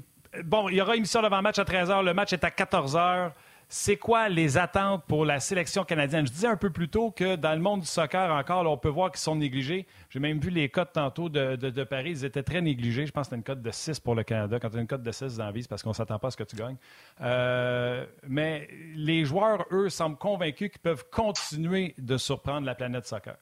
bon, 0.45 0.69
il 0.69 0.77
y 0.77 0.81
aura 0.81 0.97
émission 0.97 1.21
d'avant-match 1.21 1.59
à 1.59 1.65
13h. 1.65 2.05
Le 2.05 2.15
match 2.15 2.33
est 2.33 2.45
à 2.45 2.51
14h 2.51 3.33
c'est 3.71 3.99
quoi 3.99 4.31
les 4.31 4.57
attentes 4.57 5.05
pour 5.07 5.27
la 5.27 5.41
sélection 5.41 5.85
canadienne? 5.85 6.27
Je 6.27 6.33
disais 6.33 6.47
un 6.47 6.57
peu 6.57 6.71
plus 6.71 6.89
tôt 6.89 7.11
que 7.11 7.37
dans 7.37 7.53
le 7.53 7.61
monde 7.61 7.81
du 7.81 7.87
soccer 7.87 8.33
encore, 8.35 8.67
on 8.67 8.79
peut 8.79 8.89
voir 8.89 9.11
qu'ils 9.11 9.21
sont 9.21 9.37
négligés. 9.37 9.87
J'ai 10.09 10.21
même 10.21 10.41
vu 10.41 10.49
les 10.49 10.71
cotes 10.71 10.93
tantôt 10.95 11.29
de, 11.29 11.85
Paris, 11.85 12.11
ils 12.13 12.25
étaient 12.25 12.43
très 12.43 12.63
négligés. 12.63 13.05
Je 13.05 13.13
pense 13.13 13.27
que 13.27 13.31
c'était 13.31 13.37
une 13.37 13.43
cote 13.43 13.61
de 13.61 13.71
6 13.71 14.01
pour 14.01 14.15
le 14.15 14.23
Canada. 14.23 14.59
Quand 14.59 14.71
tu 14.71 14.79
as 14.79 14.81
une 14.81 14.87
cote 14.87 15.03
de 15.03 15.13
6 15.13 15.37
dans 15.37 15.51
vie, 15.51 15.67
parce 15.69 15.83
qu'on 15.83 15.91
ne 15.91 15.95
s'attend 15.95 16.19
pas 16.19 16.29
à 16.29 16.31
ce 16.31 16.37
que 16.39 16.45
tu 16.45 16.57
gagnes. 16.57 16.79
Euh, 17.21 18.07
mais 18.27 18.69
les 18.95 19.27
joueurs, 19.27 19.67
eux, 19.71 19.91
semblent 19.91 20.17
convaincus 20.17 20.71
qu'ils 20.71 20.81
peuvent 20.81 21.05
continuer 21.11 21.95
de 21.99 22.17
surprendre 22.17 22.65
la 22.65 22.75
planète 22.75 23.07
soccer 23.07 23.37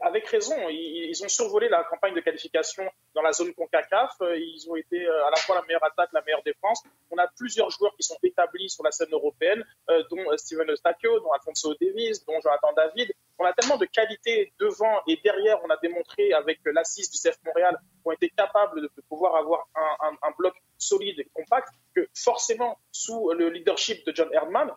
avec 0.00 0.26
raison, 0.28 0.54
ils, 0.68 1.24
ont 1.24 1.28
survolé 1.28 1.68
la 1.68 1.84
campagne 1.84 2.14
de 2.14 2.20
qualification 2.20 2.84
dans 3.14 3.22
la 3.22 3.32
zone 3.32 3.52
CONCACAF. 3.54 4.12
Euh, 4.22 4.36
ils 4.36 4.66
ont 4.68 4.76
été 4.76 5.04
euh, 5.04 5.26
à 5.26 5.30
la 5.30 5.36
fois 5.36 5.56
la 5.56 5.62
meilleure 5.62 5.84
attaque, 5.84 6.10
la 6.12 6.22
meilleure 6.22 6.42
défense. 6.42 6.82
On 7.10 7.18
a 7.18 7.26
plusieurs 7.36 7.70
joueurs 7.70 7.94
qui 7.96 8.02
sont 8.02 8.16
établis 8.22 8.68
sur 8.68 8.84
la 8.84 8.90
scène 8.90 9.12
européenne, 9.12 9.64
euh, 9.90 10.02
dont 10.10 10.24
Steven 10.36 10.68
Eustachio, 10.70 11.20
dont 11.20 11.32
Alfonso 11.32 11.74
Davis, 11.80 12.24
dont 12.24 12.40
Jonathan 12.40 12.72
David. 12.74 13.12
On 13.38 13.44
a 13.44 13.52
tellement 13.52 13.78
de 13.78 13.86
qualité 13.86 14.52
devant 14.58 15.00
et 15.06 15.18
derrière. 15.24 15.58
On 15.64 15.70
a 15.70 15.76
démontré 15.78 16.32
avec 16.32 16.60
l'assise 16.66 17.10
du 17.10 17.18
CF 17.18 17.38
Montréal 17.44 17.78
qu'on 18.04 18.12
était 18.12 18.30
capable 18.30 18.82
de 18.82 19.02
pouvoir 19.08 19.36
avoir 19.36 19.66
un, 19.74 20.12
un 20.22 20.30
bloc 20.38 20.54
solide 20.78 21.18
et 21.18 21.28
compact 21.32 21.68
que 21.94 22.06
forcément, 22.14 22.78
sous 22.92 23.30
le 23.32 23.48
leadership 23.48 24.04
de 24.06 24.14
John 24.14 24.28
Herdman, 24.32 24.70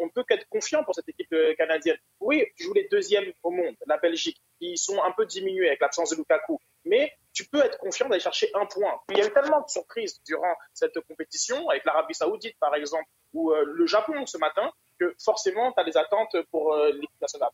on 0.00 0.08
peut 0.08 0.24
qu'être 0.24 0.48
confiant 0.48 0.82
pour 0.84 0.94
cette 0.94 1.08
équipe 1.08 1.34
canadienne. 1.56 1.96
Oui, 2.18 2.44
tu 2.56 2.64
joues 2.64 2.74
les 2.74 2.88
deuxièmes 2.88 3.32
au 3.42 3.50
monde, 3.50 3.76
la 3.86 3.98
Belgique, 3.98 4.40
qui 4.58 4.76
sont 4.76 5.02
un 5.02 5.12
peu 5.12 5.26
diminués 5.26 5.68
avec 5.68 5.80
l'absence 5.80 6.10
de 6.10 6.16
Lukaku, 6.16 6.58
mais 6.84 7.12
tu 7.32 7.44
peux 7.44 7.64
être 7.64 7.78
confiant 7.78 8.08
d'aller 8.08 8.20
chercher 8.20 8.50
un 8.54 8.66
point. 8.66 9.00
Il 9.10 9.18
y 9.18 9.22
a 9.22 9.26
eu 9.26 9.32
tellement 9.32 9.60
de 9.60 9.68
surprises 9.68 10.20
durant 10.24 10.54
cette 10.74 10.98
compétition, 11.00 11.68
avec 11.68 11.84
l'Arabie 11.84 12.14
Saoudite 12.14 12.58
par 12.58 12.74
exemple, 12.74 13.06
ou 13.32 13.52
euh, 13.52 13.64
le 13.64 13.86
Japon 13.86 14.26
ce 14.26 14.38
matin, 14.38 14.70
que 14.98 15.14
forcément, 15.22 15.72
tu 15.72 15.80
as 15.80 15.84
des 15.84 15.96
attentes 15.96 16.36
pour 16.50 16.74
euh, 16.74 16.90
l'équipe 16.92 17.20
nationale. 17.20 17.50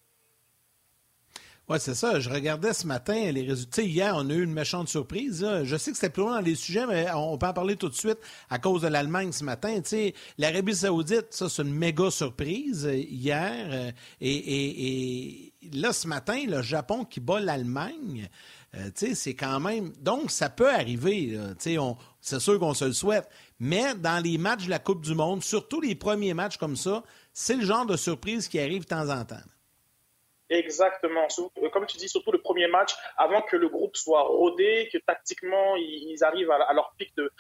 Oui, 1.69 1.79
c'est 1.81 1.97
ça. 1.97 2.21
Je 2.21 2.31
regardais 2.31 2.73
ce 2.73 2.87
matin 2.87 3.33
les 3.33 3.43
résultats. 3.43 3.83
Hier, 3.83 4.15
on 4.17 4.31
a 4.31 4.33
eu 4.33 4.45
une 4.45 4.53
méchante 4.53 4.89
surprise. 4.89 5.45
Je 5.65 5.77
sais 5.77 5.91
que 5.91 5.97
c'était 5.97 6.13
plus 6.13 6.23
loin 6.23 6.37
dans 6.37 6.47
les 6.47 6.55
sujets, 6.55 6.87
mais 6.87 7.11
on 7.13 7.37
peut 7.39 7.47
en 7.49 7.53
parler 7.53 7.75
tout 7.75 7.89
de 7.89 7.95
suite 7.95 8.19
à 8.51 8.61
cause 8.61 8.83
de 8.83 8.87
l'Allemagne 8.87 9.33
ce 9.33 9.43
matin. 9.43 9.81
L'Arabie 10.39 10.77
saoudite, 10.77 11.27
ça, 11.31 11.49
c'est 11.49 11.63
une 11.63 11.75
méga 11.75 12.09
surprise 12.13 12.87
euh, 12.87 12.95
hier. 12.95 13.67
Euh, 13.71 13.91
et, 14.21 15.53
là, 15.73 15.93
ce 15.93 16.07
matin, 16.07 16.41
le 16.47 16.63
Japon 16.63 17.05
qui 17.05 17.19
bat 17.19 17.41
l'Allemagne, 17.41 18.29
euh, 18.77 18.91
c'est 18.95 19.35
quand 19.35 19.59
même... 19.59 19.93
Donc, 20.01 20.31
ça 20.31 20.49
peut 20.49 20.73
arriver. 20.73 21.37
C'est 21.59 22.39
sûr 22.39 22.61
qu'on 22.61 22.75
se 22.75 22.85
le 22.85 22.93
souhaite. 22.93 23.29
Mais 23.59 23.97
dans 23.97 24.23
les 24.23 24.39
matchs 24.39 24.67
de 24.67 24.71
la 24.71 24.79
Coupe 24.79 25.05
du 25.05 25.17
Monde, 25.17 25.43
surtout 25.43 25.81
les 25.81 25.97
premiers 25.97 26.33
matchs 26.33 26.59
comme 26.59 26.77
ça, 26.77 27.03
c'est 27.33 27.57
le 27.57 27.65
genre 27.65 27.87
de 27.87 27.97
surprise 27.97 28.47
qui 28.47 28.61
arrive 28.61 28.83
de 28.83 28.89
temps 28.89 29.11
en 29.11 29.25
temps. 29.25 29.43
Exactement. 30.49 31.27
Euh, 31.59 31.69
comme 31.71 31.87
tu 31.87 31.97
dis, 31.97 32.09
surtout 32.09 32.31
le 32.31 32.41
premier 32.41 32.69
match, 32.69 32.95
avant 33.17 33.43
que 33.43 33.57
le 33.57 33.69
groupe 33.69 33.97
soit 33.97 34.23
rodé, 34.23 34.89
que 34.93 34.99
tactiquement 34.99 35.77
ils 35.77 36.23
arrivent 36.23 36.51
à 36.51 36.73
leur 36.73 36.93
pic 36.97 37.15
de, 37.17 37.31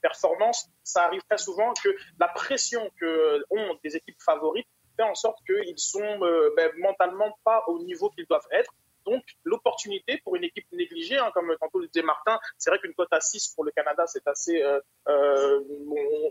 performance, 0.00 0.68
ça 0.82 1.04
arrive 1.04 1.22
très 1.28 1.38
souvent 1.38 1.72
que 1.82 1.94
la 2.18 2.28
pression 2.28 2.90
que 3.00 3.44
ont 3.50 3.78
des 3.82 3.96
équipes 3.96 4.20
favorites 4.22 4.66
fait 4.96 5.02
en 5.02 5.14
sorte 5.14 5.38
qu'ils 5.46 5.78
sont 5.78 6.22
euh, 6.22 6.52
ben, 6.56 6.70
mentalement 6.78 7.36
pas 7.44 7.64
au 7.68 7.82
niveau 7.82 8.10
qu'ils 8.10 8.26
doivent 8.26 8.46
être. 8.50 8.72
Donc, 9.06 9.22
l'opportunité 9.44 10.18
pour 10.24 10.36
une 10.36 10.44
équipe 10.44 10.66
négligée, 10.72 11.18
hein, 11.18 11.30
comme 11.34 11.54
tantôt 11.60 11.78
le 11.78 11.88
disait 11.88 12.04
Martin, 12.04 12.38
c'est 12.56 12.70
vrai 12.70 12.78
qu'une 12.78 12.94
cote 12.94 13.12
à 13.12 13.20
6 13.20 13.48
pour 13.48 13.64
le 13.64 13.70
Canada, 13.72 14.06
c'est 14.06 14.26
assez. 14.26 14.62
Euh, 14.62 15.60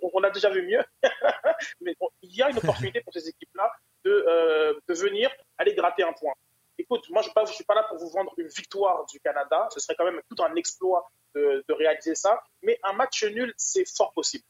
on, 0.01 0.23
a 0.23 0.31
déjà 0.31 0.49
vu 0.49 0.63
mieux. 0.63 0.84
Mais 1.81 1.95
il 2.23 2.36
y 2.36 2.41
a 2.41 2.49
une 2.49 2.57
opportunité 2.57 3.01
pour 3.01 3.13
ces 3.13 3.29
équipes-là 3.29 3.71
de, 4.04 4.82
de 4.88 4.93
venir 4.93 5.30
aller 5.58 5.74
gratter 5.74 6.04
un 6.04 6.14
point. 6.14 6.34
Écoute, 6.78 7.08
moi, 7.12 7.22
je 7.22 7.39
ne 7.39 7.45
suis 7.47 7.64
pas 7.64 7.76
là 7.76 7.84
pour 7.84 7.97
vous 7.97 8.10
vendre 8.10 8.34
une 8.38 8.47
victoire 8.47 9.06
du 9.06 9.20
Canada. 9.20 9.68
Ce 9.72 9.80
serait 9.80 9.95
quand 9.95 10.06
même 10.06 10.20
tout 10.30 10.43
un 10.43 10.56
exploit 10.56 11.10
de, 11.36 11.64
réaliser 11.70 12.16
ça. 12.16 12.41
Mais 12.64 12.80
un 12.84 12.93
match 12.93 13.24
nul, 13.24 13.54
c'est 13.58 13.88
fort 13.95 14.12
possible. 14.14 14.43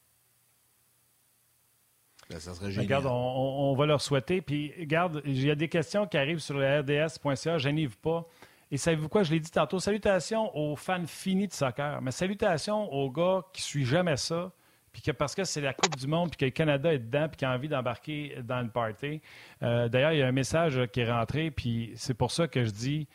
Ben, 2.30 2.40
ça 2.40 2.54
serait 2.54 2.70
génial. 2.70 2.84
Regarde, 2.86 3.06
on, 3.06 3.74
va 3.74 3.86
leur 3.86 4.00
souhaiter. 4.00 4.40
Puis, 4.40 4.72
regarde, 4.78 5.20
il 5.26 5.44
y 5.44 5.50
a 5.50 5.54
des 5.54 5.68
questions 5.68 6.06
qui 6.06 6.16
arrivent 6.16 6.38
sur 6.38 6.56
le 6.56 6.80
RDS.ca. 6.80 7.58
Je 7.58 7.68
n'y 7.68 7.88
pas. 7.88 8.26
Et 8.70 8.78
savez-vous 8.78 9.10
quoi? 9.10 9.22
Je 9.22 9.32
l'ai 9.32 9.40
dit 9.40 9.50
tantôt. 9.50 9.78
Salutations 9.78 10.56
aux 10.56 10.76
fans 10.76 11.06
finis 11.06 11.46
de 11.46 11.52
soccer. 11.52 12.00
Mais 12.00 12.10
salutations 12.10 12.90
aux 12.90 13.10
gars 13.10 13.44
qui 13.52 13.60
ne 13.60 13.64
suivent 13.64 13.86
jamais 13.86 14.16
ça 14.16 14.50
puis 14.94 15.02
que 15.02 15.10
parce 15.10 15.34
que 15.34 15.42
c'est 15.42 15.60
la 15.60 15.74
Coupe 15.74 15.96
du 15.96 16.06
Monde, 16.06 16.30
puis 16.30 16.38
que 16.38 16.44
le 16.44 16.50
Canada 16.52 16.94
est 16.94 17.00
dedans, 17.00 17.26
puis 17.28 17.36
qu'il 17.36 17.48
a 17.48 17.52
envie 17.52 17.68
d'embarquer 17.68 18.36
dans 18.44 18.62
le 18.62 18.68
party. 18.68 19.20
Euh, 19.62 19.88
d'ailleurs, 19.88 20.12
il 20.12 20.20
y 20.20 20.22
a 20.22 20.26
un 20.28 20.32
message 20.32 20.80
qui 20.92 21.00
est 21.00 21.10
rentré, 21.10 21.50
puis 21.50 21.92
c'est 21.96 22.14
pour 22.14 22.30
ça 22.30 22.46
que 22.46 22.64
je 22.64 22.70
dis 22.70 23.08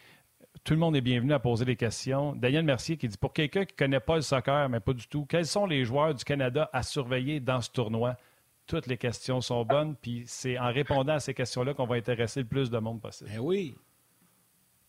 tout 0.65 0.73
le 0.73 0.79
monde 0.79 0.97
est 0.97 1.01
bienvenu 1.01 1.31
à 1.31 1.39
poser 1.39 1.63
des 1.63 1.77
questions. 1.77 2.35
Daniel 2.35 2.65
Mercier 2.65 2.97
qui 2.97 3.07
dit 3.07 3.17
Pour 3.17 3.31
quelqu'un 3.31 3.63
qui 3.63 3.73
ne 3.73 3.77
connaît 3.77 3.99
pas 4.01 4.17
le 4.17 4.21
soccer, 4.21 4.67
mais 4.67 4.81
pas 4.81 4.91
du 4.91 5.07
tout, 5.07 5.25
quels 5.25 5.45
sont 5.45 5.65
les 5.65 5.85
joueurs 5.85 6.13
du 6.13 6.25
Canada 6.25 6.69
à 6.73 6.83
surveiller 6.83 7.39
dans 7.39 7.61
ce 7.61 7.71
tournoi? 7.71 8.17
Toutes 8.67 8.85
les 8.85 8.97
questions 8.97 9.39
sont 9.39 9.63
bonnes, 9.63 9.95
puis 9.95 10.23
c'est 10.27 10.59
en 10.59 10.71
répondant 10.71 11.13
à 11.13 11.19
ces 11.19 11.33
questions-là 11.33 11.73
qu'on 11.73 11.87
va 11.87 11.95
intéresser 11.95 12.41
le 12.41 12.45
plus 12.45 12.69
de 12.69 12.77
monde 12.77 13.01
possible. 13.01 13.31
Eh 13.33 13.39
oui. 13.39 13.75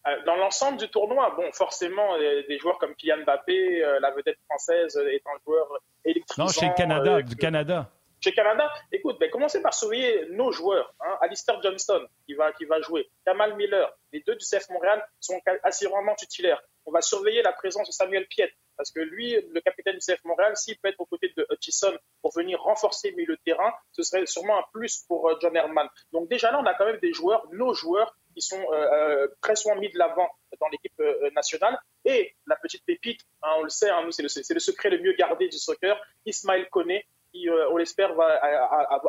Euh, 0.07 0.17
dans 0.25 0.37
l'ensemble 0.37 0.79
du 0.79 0.89
tournoi, 0.89 1.35
bon, 1.37 1.51
forcément, 1.53 2.17
des 2.19 2.59
joueurs 2.59 2.79
comme 2.79 2.95
Kylian 2.95 3.19
Mbappé, 3.25 3.85
euh, 3.85 4.01
la 4.01 4.11
vedette 4.13 4.39
française, 4.49 4.97
est 4.97 5.23
un 5.27 5.39
joueur 5.45 5.67
électrisant. 6.05 6.45
Non, 6.45 6.49
chez 6.49 6.69
le 6.69 6.75
Canada, 6.75 7.17
euh, 7.17 7.23
du 7.23 7.37
Canada. 7.37 7.91
Chez 8.23 8.33
Canada, 8.33 8.71
écoute, 8.93 9.19
ben, 9.19 9.31
commencez 9.31 9.63
par 9.63 9.73
surveiller 9.73 10.27
nos 10.31 10.53
joueurs. 10.53 10.95
Hein. 11.01 11.17
Alistair 11.23 11.61
Johnston, 11.63 12.07
qui 12.27 12.35
va, 12.35 12.53
qui 12.53 12.67
va 12.67 12.81
jouer. 12.83 13.11
Kamal 13.25 13.57
Miller, 13.57 13.91
les 14.13 14.21
deux 14.21 14.37
du 14.37 14.45
CF 14.45 14.69
Montréal 14.69 15.03
sont 15.21 15.41
assurément 15.63 16.15
titulaires. 16.15 16.61
On 16.85 16.93
va 16.93 17.01
surveiller 17.01 17.43
la 17.43 17.53
présence 17.53 17.87
de 17.87 17.93
Samuel 17.93 18.27
Piet, 18.27 18.53
parce 18.77 18.91
que 18.91 19.01
lui, 19.01 19.37
le 19.53 19.61
capitaine 19.61 19.95
du 19.95 20.01
CF 20.01 20.23
Montréal, 20.25 20.55
s'il 20.57 20.79
peut 20.79 20.89
être 20.89 21.01
aux 21.01 21.07
côtés 21.07 21.33
de 21.35 21.47
Hutchison 21.51 21.97
pour 22.21 22.33
venir 22.35 22.61
renforcer 22.61 23.15
le 23.17 23.37
terrain, 23.39 23.73
ce 23.93 24.03
serait 24.03 24.27
sûrement 24.27 24.59
un 24.59 24.65
plus 24.73 25.05
pour 25.09 25.31
John 25.41 25.57
Herman. 25.57 25.89
Donc 26.13 26.29
déjà 26.29 26.51
là, 26.51 26.61
on 26.61 26.67
a 26.67 26.75
quand 26.75 26.87
même 26.87 27.01
des 27.01 27.13
joueurs, 27.13 27.47
nos 27.53 27.73
joueurs, 27.73 28.15
qui 28.35 28.43
sont 28.43 28.61
euh, 28.61 28.75
euh, 28.75 29.29
très 29.41 29.57
souvent 29.57 29.77
mis 29.77 29.91
de 29.91 29.99
l'avant 29.99 30.29
dans 30.61 30.69
l'équipe 30.69 30.99
euh, 31.01 31.31
nationale. 31.35 31.79
Et 32.05 32.35
la 32.47 32.57
petite 32.57 32.85
pépite, 32.85 33.21
hein, 33.43 33.55
on 33.59 33.63
le 33.65 33.69
sait, 33.69 33.91
hein, 33.91 34.07
c'est 34.11 34.23
le, 34.23 34.55
le, 34.55 34.61
secret 34.61 34.91
le 34.91 34.99
mieux 34.99 35.13
gardé 35.13 35.49
du 35.49 35.59
soccer, 35.59 36.01
Ismaël 36.25 36.69
Koné, 36.71 37.07
qui, 37.33 37.49
on 37.49 37.77
l'espère, 37.77 38.15
va 38.15 38.27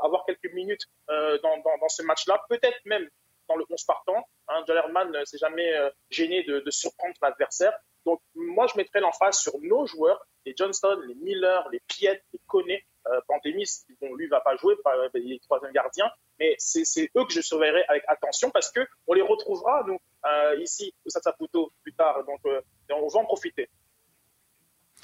avoir 0.03 0.25
quelques 0.25 0.51
minutes 0.53 0.85
dans, 1.07 1.57
dans, 1.63 1.89
ce 1.89 2.03
match-là, 2.03 2.43
peut-être 2.49 2.79
même 2.85 3.07
dans 3.47 3.55
le 3.55 3.65
11 3.69 3.83
partant. 3.83 4.27
Hein, 4.47 4.63
John 4.67 4.77
Herman 4.77 5.11
ne 5.11 5.25
s'est 5.25 5.37
jamais 5.37 5.71
gêné 6.09 6.43
de, 6.43 6.59
de 6.59 6.71
surprendre 6.71 7.15
l'adversaire. 7.21 7.73
Donc, 8.05 8.21
moi, 8.35 8.67
je 8.67 8.77
mettrais 8.77 8.99
l'emphase 8.99 9.37
sur 9.37 9.53
nos 9.61 9.85
joueurs, 9.85 10.25
les 10.45 10.53
Johnston, 10.57 10.99
les 11.07 11.15
Miller, 11.15 11.67
les 11.71 11.81
Piet, 11.87 12.23
les 12.33 12.39
Koné, 12.47 12.83
euh, 13.07 13.19
Pantémis, 13.27 13.85
bon, 13.99 14.13
lui, 14.15 14.27
va 14.27 14.41
pas 14.41 14.55
jouer, 14.57 14.75
il 15.15 15.33
est 15.33 15.43
troisième 15.43 15.71
gardien, 15.71 16.09
mais 16.39 16.55
c'est 16.57 17.09
eux 17.15 17.25
que 17.25 17.33
je 17.33 17.41
surveillerai 17.41 17.83
avec 17.87 18.03
attention 18.07 18.49
parce 18.51 18.71
que 18.71 18.87
on 19.07 19.13
les 19.13 19.21
retrouvera, 19.21 19.83
nous, 19.87 19.97
euh, 20.25 20.55
ici, 20.59 20.93
au 21.05 21.09
Sasaputo, 21.09 21.71
plus 21.83 21.93
tard. 21.93 22.23
Donc, 22.25 22.39
euh, 22.45 22.61
on 22.91 23.07
va 23.07 23.19
en 23.19 23.25
profiter. 23.25 23.69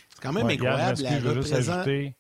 C'est 0.10 0.22
quand 0.22 0.34
même 0.34 0.48
incroyable. 0.48 1.02
la 1.02 1.58
ajouter. 1.58 2.16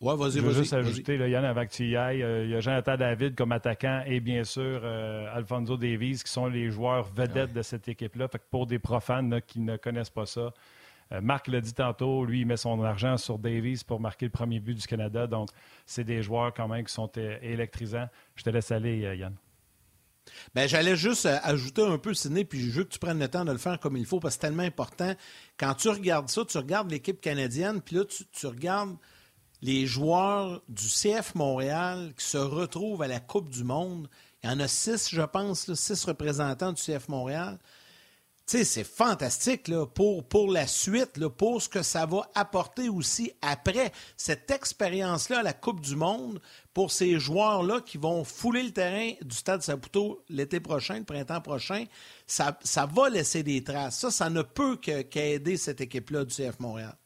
Ouais, 0.00 0.16
vas-y, 0.16 0.34
je 0.34 0.40
veux 0.40 0.52
juste 0.52 0.72
ajouter, 0.72 1.16
Yann, 1.16 1.44
avant 1.44 1.66
que 1.66 1.72
tu 1.72 1.88
y 1.88 1.96
ailles, 1.96 2.24
il 2.44 2.50
y 2.50 2.54
a 2.54 2.60
Jonathan 2.60 2.96
David 2.96 3.34
comme 3.34 3.50
attaquant 3.50 4.04
et 4.06 4.20
bien 4.20 4.44
sûr 4.44 4.84
Alfonso 5.34 5.76
Davies 5.76 6.22
qui 6.24 6.30
sont 6.30 6.46
les 6.46 6.70
joueurs 6.70 7.04
vedettes 7.12 7.52
de 7.52 7.62
cette 7.62 7.88
équipe-là. 7.88 8.28
pour 8.50 8.68
des 8.68 8.78
profanes 8.78 9.40
qui 9.44 9.58
ne 9.58 9.76
connaissent 9.76 10.10
pas 10.10 10.26
ça, 10.26 10.52
euh, 11.12 11.20
Marc 11.20 11.48
l'a 11.48 11.60
dit 11.60 11.72
tantôt, 11.72 12.24
lui, 12.24 12.40
il 12.40 12.46
met 12.46 12.56
son 12.56 12.82
argent 12.82 13.16
sur 13.16 13.38
Davies 13.38 13.82
pour 13.86 14.00
marquer 14.00 14.26
le 14.26 14.30
premier 14.30 14.60
but 14.60 14.74
du 14.74 14.86
Canada. 14.86 15.26
Donc, 15.26 15.48
c'est 15.86 16.04
des 16.04 16.22
joueurs 16.22 16.52
quand 16.52 16.68
même 16.68 16.84
qui 16.84 16.92
sont 16.92 17.10
euh, 17.16 17.38
électrisants. 17.42 18.08
Je 18.36 18.42
te 18.42 18.50
laisse 18.50 18.70
aller, 18.70 19.04
euh, 19.04 19.14
Yann. 19.14 19.34
Ben, 20.54 20.68
j'allais 20.68 20.94
juste 20.94 21.24
ajouter 21.24 21.82
un 21.82 21.96
peu, 21.96 22.12
Sidney, 22.12 22.44
puis 22.44 22.60
je 22.60 22.78
veux 22.78 22.84
que 22.84 22.90
tu 22.90 22.98
prennes 22.98 23.18
le 23.18 23.28
temps 23.28 23.46
de 23.46 23.52
le 23.52 23.56
faire 23.56 23.80
comme 23.80 23.96
il 23.96 24.04
faut, 24.04 24.20
parce 24.20 24.36
que 24.36 24.42
c'est 24.42 24.48
tellement 24.48 24.62
important. 24.62 25.14
Quand 25.56 25.72
tu 25.72 25.88
regardes 25.88 26.28
ça, 26.28 26.44
tu 26.44 26.58
regardes 26.58 26.90
l'équipe 26.90 27.18
canadienne, 27.18 27.80
puis 27.80 27.96
là, 27.96 28.04
tu, 28.04 28.46
regardes 28.46 28.94
les 29.62 29.86
joueurs 29.86 30.62
du 30.68 30.88
CF 30.88 31.34
Montréal 31.34 32.12
qui 32.16 32.24
se 32.24 32.38
retrouvent 32.38 33.02
à 33.02 33.08
la 33.08 33.20
Coupe 33.20 33.50
du 33.50 33.64
Monde. 33.64 34.08
Il 34.42 34.50
y 34.50 34.52
en 34.52 34.60
a 34.60 34.68
six, 34.68 35.08
je 35.10 35.22
pense, 35.22 35.72
six 35.74 36.04
représentants 36.04 36.72
du 36.72 36.82
CF 36.82 37.08
Montréal 37.08 37.58
c'est 38.48 38.84
fantastique 38.84 39.70
pour, 39.94 40.50
la 40.50 40.66
suite, 40.66 41.26
pour 41.28 41.60
ce 41.60 41.68
que 41.68 41.82
ça 41.82 42.06
va 42.06 42.30
apporter 42.34 42.88
aussi 42.88 43.32
après 43.42 43.92
cette 44.16 44.50
expérience-là 44.50 45.40
à 45.40 45.42
la 45.42 45.52
Coupe 45.52 45.80
du 45.80 45.96
Monde 45.96 46.40
pour 46.72 46.90
ces 46.90 47.18
joueurs-là 47.18 47.80
qui 47.82 47.98
vont 47.98 48.24
fouler 48.24 48.62
le 48.62 48.70
terrain 48.70 49.12
du 49.20 49.36
Stade 49.36 49.62
Saputo 49.62 50.24
l'été 50.30 50.60
prochain, 50.60 50.98
le 50.98 51.04
printemps 51.04 51.40
prochain. 51.40 51.84
Ça, 52.26 52.58
ça 52.62 52.86
va 52.86 53.10
laisser 53.10 53.42
des 53.42 53.62
traces. 53.62 53.98
Ça, 53.98 54.10
ça 54.10 54.30
ne 54.30 54.42
peut 54.42 54.76
qu'aider 54.76 55.56
cette 55.56 55.80
équipe-là 55.80 56.24
du 56.24 56.34
CF 56.34 56.58
Montréal. 56.58 56.96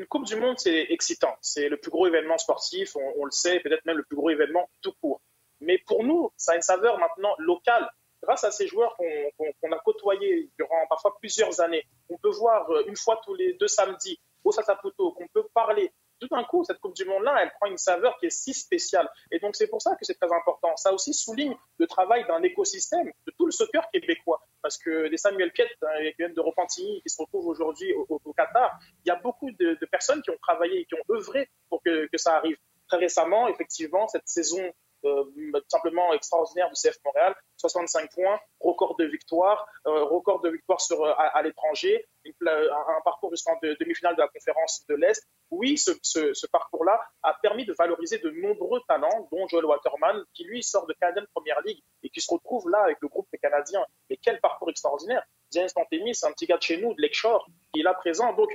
Une 0.00 0.06
Coupe 0.06 0.24
du 0.24 0.36
Monde, 0.36 0.58
c'est 0.58 0.86
excitant. 0.88 1.36
C'est 1.42 1.68
le 1.68 1.76
plus 1.76 1.90
gros 1.90 2.06
événement 2.06 2.38
sportif, 2.38 2.96
on, 2.96 3.26
le 3.26 3.30
sait, 3.30 3.60
peut-être 3.60 3.84
même 3.84 3.98
le 3.98 4.02
plus 4.02 4.16
gros 4.16 4.30
événement 4.30 4.66
tout 4.80 4.94
court. 4.98 5.20
Mais 5.60 5.76
pour 5.76 6.04
nous, 6.04 6.32
ça 6.38 6.52
a 6.52 6.56
une 6.56 6.62
saveur 6.62 6.98
maintenant 6.98 7.34
locale 7.36 7.86
grâce 8.22 8.42
à 8.44 8.50
ces 8.50 8.66
joueurs 8.66 8.96
qu'on 8.96 9.72
a 9.72 9.78
côtoyés 9.80 10.48
durant 10.56 10.86
parfois 10.88 11.18
plusieurs 11.20 11.60
années, 11.60 11.86
on 12.08 12.16
peut 12.16 12.30
voir 12.30 12.70
euh, 12.70 12.82
une 12.86 12.96
fois 12.96 13.20
tous 13.26 13.34
les 13.34 13.52
deux 13.60 13.68
samedis 13.68 14.18
au 14.42 14.52
Sasaputo, 14.52 15.12
qu'on 15.12 15.28
peut 15.28 15.46
parler, 15.52 15.92
tout 16.20 16.28
d'un 16.28 16.44
coup, 16.44 16.64
cette 16.64 16.78
Coupe 16.78 16.94
du 16.94 17.04
Monde-là, 17.04 17.36
elle 17.42 17.50
prend 17.58 17.66
une 17.66 17.78
saveur 17.78 18.16
qui 18.18 18.26
est 18.26 18.30
si 18.30 18.54
spéciale. 18.54 19.08
Et 19.30 19.38
donc, 19.38 19.56
c'est 19.56 19.66
pour 19.66 19.82
ça 19.82 19.96
que 19.96 20.04
c'est 20.04 20.14
très 20.14 20.32
important. 20.32 20.76
Ça 20.76 20.92
aussi 20.92 21.14
souligne 21.14 21.56
le 21.78 21.86
travail 21.86 22.26
d'un 22.26 22.42
écosystème, 22.42 23.10
de 23.26 23.32
tout 23.36 23.46
le 23.46 23.52
soccer 23.52 23.88
québécois. 23.90 24.40
Parce 24.62 24.78
que 24.78 25.08
des 25.08 25.16
Samuel 25.16 25.52
Piet, 25.52 25.68
qui 25.68 26.14
viennent 26.18 26.34
de 26.34 26.40
Repentigny, 26.40 27.00
qui 27.02 27.08
se 27.08 27.20
retrouvent 27.20 27.46
aujourd'hui 27.46 27.92
au, 27.94 28.32
Qatar, 28.36 28.78
il 29.04 29.08
y 29.08 29.10
a 29.10 29.16
beaucoup 29.16 29.50
de, 29.52 29.78
personnes 29.90 30.22
qui 30.22 30.30
ont 30.30 30.38
travaillé 30.42 30.80
et 30.80 30.84
qui 30.84 30.94
ont 30.94 31.14
œuvré 31.14 31.48
pour 31.68 31.82
que, 31.82 32.06
que 32.06 32.18
ça 32.18 32.36
arrive. 32.36 32.56
Très 32.88 32.98
récemment, 32.98 33.48
effectivement, 33.48 34.08
cette 34.08 34.28
saison 34.28 34.62
simplement 35.68 36.12
extraordinaire 36.12 36.68
du 36.68 36.74
CF 36.74 36.96
Montréal, 37.04 37.34
65 37.56 38.10
points, 38.12 38.40
record 38.60 38.96
de 38.96 39.04
victoire, 39.04 39.66
euh, 39.86 40.04
record 40.04 40.40
de 40.40 40.50
victoire 40.50 40.78
euh, 40.92 41.12
à, 41.16 41.42
l'étranger, 41.42 42.06
un, 42.26 43.00
parcours 43.04 43.30
jusqu'en 43.30 43.58
demi-finale 43.62 44.14
de 44.16 44.20
la 44.20 44.28
conférence 44.28 44.84
de 44.88 44.94
l'Est. 44.94 45.26
Oui, 45.50 45.76
ce, 45.78 46.46
parcours-là 46.46 47.00
a 47.22 47.34
permis 47.42 47.64
de 47.64 47.72
valoriser 47.72 48.18
de 48.18 48.30
nombreux 48.30 48.80
talents, 48.88 49.28
dont 49.32 49.46
Joel 49.48 49.64
Waterman, 49.64 50.24
qui 50.34 50.44
lui 50.44 50.62
sort 50.62 50.86
de 50.86 50.94
Canadian 50.94 51.24
Première 51.34 51.60
League 51.62 51.82
et 52.02 52.10
qui 52.10 52.20
se 52.20 52.32
retrouve 52.32 52.68
là 52.70 52.82
avec 52.82 52.98
le 53.00 53.08
groupe 53.08 53.28
des 53.32 53.38
Canadiens. 53.38 53.84
Mais 54.08 54.16
quel 54.16 54.40
parcours 54.40 54.70
extraordinaire 54.70 55.24
James 55.52 55.68
Pantémis, 55.74 56.18
un 56.22 56.32
petit 56.32 56.46
gars 56.46 56.58
de 56.58 56.62
chez 56.62 56.76
nous, 56.76 56.94
de 56.94 57.02
Lakeshore, 57.02 57.48
qui 57.72 57.80
est 57.80 57.82
là 57.82 57.94
présent. 57.94 58.32
Donc, 58.34 58.50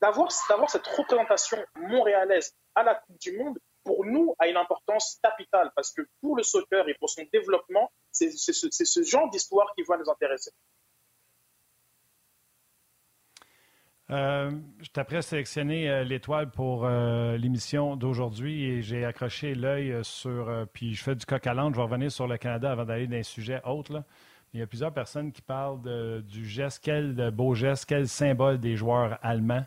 d'avoir 0.00 0.30
cette 0.30 0.86
représentation 0.86 1.58
montréalaise 1.76 2.54
à 2.74 2.84
la 2.84 2.94
Coupe 2.94 3.18
du 3.18 3.36
Monde, 3.36 3.58
pour 3.84 4.04
nous, 4.04 4.34
a 4.38 4.48
une 4.48 4.56
importance 4.56 5.18
capitale 5.22 5.72
parce 5.74 5.92
que 5.92 6.02
pour 6.20 6.36
le 6.36 6.42
soccer 6.42 6.88
et 6.88 6.94
pour 6.94 7.10
son 7.10 7.22
développement, 7.32 7.90
c'est 8.12 8.30
ce 8.30 9.02
genre 9.02 9.30
d'histoire 9.30 9.72
qui 9.76 9.82
va 9.82 9.96
nous 9.96 10.10
intéresser. 10.10 10.50
Euh, 14.10 14.50
je 14.80 14.88
t'apprête 14.88 15.18
à 15.18 15.22
sélectionner 15.22 15.90
euh, 15.90 16.02
l'étoile 16.02 16.50
pour 16.50 16.86
euh, 16.86 17.36
l'émission 17.36 17.94
d'aujourd'hui 17.94 18.64
et 18.64 18.80
j'ai 18.80 19.04
accroché 19.04 19.54
l'œil 19.54 19.98
sur. 20.02 20.66
puis 20.72 20.94
je 20.94 21.02
fais 21.02 21.14
du 21.14 21.26
coq 21.26 21.46
à 21.46 21.52
l'âne. 21.52 21.72
Je 21.72 21.76
vais 21.76 21.82
revenir 21.82 22.10
sur 22.10 22.26
le 22.26 22.38
Canada 22.38 22.72
avant 22.72 22.86
d'aller 22.86 23.06
dans 23.06 23.16
un 23.16 23.22
sujet 23.22 23.60
autre. 23.64 24.02
Il 24.54 24.60
y 24.60 24.62
a 24.62 24.66
plusieurs 24.66 24.94
personnes 24.94 25.30
qui 25.30 25.42
parlent 25.42 26.22
du 26.22 26.46
geste, 26.46 26.80
quel 26.82 27.30
beau 27.30 27.54
geste, 27.54 27.84
quel 27.84 28.08
symbole 28.08 28.58
des 28.58 28.76
joueurs 28.76 29.18
allemands. 29.22 29.66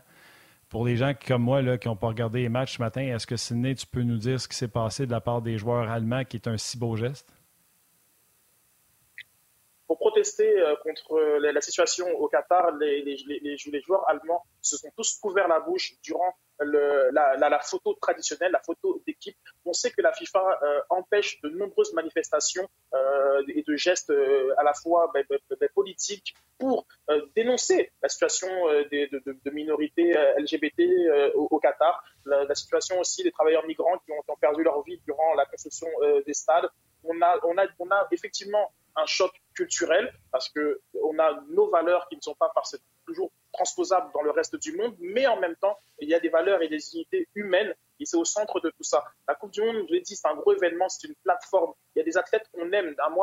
Pour 0.72 0.86
les 0.86 0.96
gens 0.96 1.12
comme 1.28 1.42
moi 1.42 1.60
là, 1.60 1.76
qui 1.76 1.86
n'ont 1.86 1.96
pas 1.96 2.08
regardé 2.08 2.40
les 2.40 2.48
matchs 2.48 2.78
ce 2.78 2.82
matin, 2.82 3.02
est-ce 3.02 3.26
que 3.26 3.36
Sidney, 3.36 3.74
tu 3.74 3.86
peux 3.86 4.02
nous 4.02 4.16
dire 4.16 4.40
ce 4.40 4.48
qui 4.48 4.56
s'est 4.56 4.68
passé 4.68 5.04
de 5.06 5.10
la 5.10 5.20
part 5.20 5.42
des 5.42 5.58
joueurs 5.58 5.90
allemands 5.90 6.24
qui 6.24 6.38
est 6.38 6.48
un 6.48 6.56
si 6.56 6.78
beau 6.78 6.96
geste? 6.96 7.30
pour 9.92 9.98
protester 9.98 10.58
euh, 10.58 10.74
contre 10.82 11.18
la 11.38 11.60
situation 11.60 12.06
au 12.18 12.26
Qatar, 12.26 12.70
les, 12.80 13.18
joueurs 13.84 14.08
allemands 14.08 14.42
se 14.62 14.78
sont 14.78 14.88
tous 14.96 15.18
couverts 15.20 15.48
la 15.48 15.60
bouche 15.60 15.92
durant 16.02 16.34
la, 16.64 17.60
photo 17.60 17.94
traditionnelle, 17.94 18.52
la 18.52 18.60
photo 18.60 19.02
d'équipe. 19.06 19.36
On 19.64 19.72
sait 19.72 19.90
que 19.90 20.02
la 20.02 20.12
FIFA 20.12 20.58
euh, 20.62 20.80
empêche 20.90 21.40
de 21.42 21.48
nombreuses 21.50 21.92
manifestations 21.94 22.68
euh, 22.94 23.42
et 23.48 23.62
de 23.62 23.76
gestes 23.76 24.10
euh, 24.10 24.54
à 24.58 24.62
la 24.62 24.74
fois 24.74 25.10
ben, 25.14 25.24
ben, 25.28 25.38
ben, 25.58 25.68
politiques 25.74 26.34
pour 26.58 26.86
dénoncer 27.34 27.90
la 28.02 28.08
situation 28.08 28.48
des, 28.88 29.08
de, 29.08 29.50
minorités 29.50 30.12
LGBT 30.38 31.32
au, 31.34 31.58
Qatar, 31.58 32.04
la, 32.24 32.54
situation 32.54 33.00
aussi 33.00 33.24
des 33.24 33.32
travailleurs 33.32 33.66
migrants 33.66 33.98
qui 33.98 34.12
ont 34.12 34.36
perdu 34.40 34.62
leur 34.62 34.80
vie 34.84 35.00
durant 35.04 35.34
la 35.34 35.44
construction 35.46 35.88
des 36.24 36.34
stades. 36.34 36.68
On 37.04 37.20
a, 37.20 37.38
on, 37.44 37.58
a, 37.58 37.66
on 37.78 37.90
a 37.90 38.08
effectivement 38.10 38.72
un 38.96 39.06
choc 39.06 39.32
culturel 39.54 40.12
parce 40.30 40.48
que 40.48 40.80
on 41.02 41.18
a 41.18 41.40
nos 41.48 41.68
valeurs 41.70 42.08
qui 42.08 42.16
ne 42.16 42.20
sont 42.20 42.34
pas 42.34 42.52
toujours 43.06 43.30
transposables 43.52 44.10
dans 44.12 44.22
le 44.22 44.30
reste 44.30 44.56
du 44.56 44.76
monde, 44.76 44.94
mais 45.00 45.26
en 45.26 45.38
même 45.38 45.56
temps, 45.56 45.78
il 45.98 46.08
y 46.08 46.14
a 46.14 46.20
des 46.20 46.28
valeurs 46.28 46.62
et 46.62 46.68
des 46.68 46.94
unités 46.94 47.28
humaines 47.34 47.74
et 48.02 48.04
c'est 48.04 48.16
au 48.16 48.24
centre 48.24 48.58
de 48.58 48.70
tout 48.70 48.82
ça. 48.82 49.04
La 49.28 49.34
Coupe 49.36 49.52
du 49.52 49.62
Monde, 49.62 49.84
je 49.88 49.94
l'ai 49.94 50.00
dit, 50.00 50.16
c'est 50.16 50.26
un 50.26 50.34
gros 50.34 50.52
événement, 50.52 50.88
c'est 50.88 51.06
une 51.06 51.14
plateforme. 51.22 51.72
Il 51.94 52.00
y 52.00 52.02
a 52.02 52.04
des 52.04 52.16
athlètes 52.16 52.48
qu'on 52.52 52.72
aime. 52.72 52.96
Un, 52.98 53.14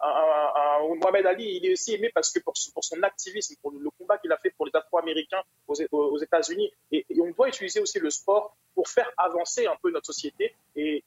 un, 0.00 0.94
Mohamed 1.02 1.26
Ali, 1.26 1.56
il 1.56 1.66
est 1.66 1.72
aussi 1.72 1.94
aimé 1.94 2.12
parce 2.14 2.30
que 2.30 2.38
pour, 2.38 2.54
son 2.56 3.02
activisme, 3.02 3.56
pour 3.60 3.72
le 3.72 3.90
combat 3.98 4.18
qu'il 4.18 4.30
a 4.30 4.36
fait 4.36 4.50
pour 4.50 4.66
les 4.66 4.72
Afro-Américains 4.74 5.42
aux, 5.66 6.18
États-Unis. 6.18 6.70
Et, 6.92 7.04
et 7.10 7.20
on 7.20 7.30
doit 7.30 7.48
utiliser 7.48 7.80
aussi 7.80 7.98
le 7.98 8.10
sport 8.10 8.56
pour 8.74 8.88
faire 8.88 9.10
avancer 9.16 9.66
un 9.66 9.76
peu 9.82 9.90
notre 9.90 10.06
société. 10.06 10.54
Et 10.76 11.02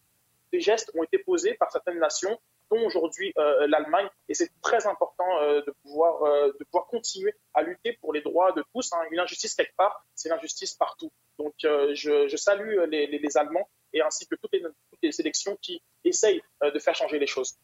des 0.51 0.61
gestes 0.61 0.91
ont 0.95 1.03
été 1.03 1.17
posés 1.19 1.53
par 1.55 1.71
certaines 1.71 1.99
nations 1.99 2.37
dont 2.71 2.85
aujourd'hui 2.85 3.33
euh, 3.37 3.67
l'Allemagne. 3.67 4.07
Et 4.29 4.33
c'est 4.33 4.49
très 4.61 4.87
important 4.87 5.41
euh, 5.41 5.61
de, 5.61 5.73
pouvoir, 5.83 6.23
euh, 6.23 6.51
de 6.59 6.63
pouvoir 6.65 6.87
continuer 6.87 7.33
à 7.53 7.61
lutter 7.61 7.97
pour 8.01 8.13
les 8.13 8.21
droits 8.21 8.51
de 8.51 8.63
tous. 8.73 8.91
Hein. 8.93 8.99
Une 9.11 9.19
injustice 9.19 9.55
quelque 9.55 9.75
part, 9.75 10.05
c'est 10.15 10.29
l'injustice 10.29 10.73
partout. 10.73 11.11
Donc 11.37 11.53
je, 11.61 12.35
salue 12.35 12.79
les, 12.89 13.37
Allemands 13.37 13.69
et 13.93 14.01
ainsi 14.01 14.27
que 14.27 14.35
toutes 14.35 14.51
les, 14.53 14.61
toutes 14.61 14.99
les 15.01 15.11
sélections 15.11 15.57
qui 15.61 15.81
essayent 16.03 16.41
de 16.61 16.79
faire 16.79 16.95
changer 16.95 17.19
les 17.19 17.27
choses. 17.27 17.57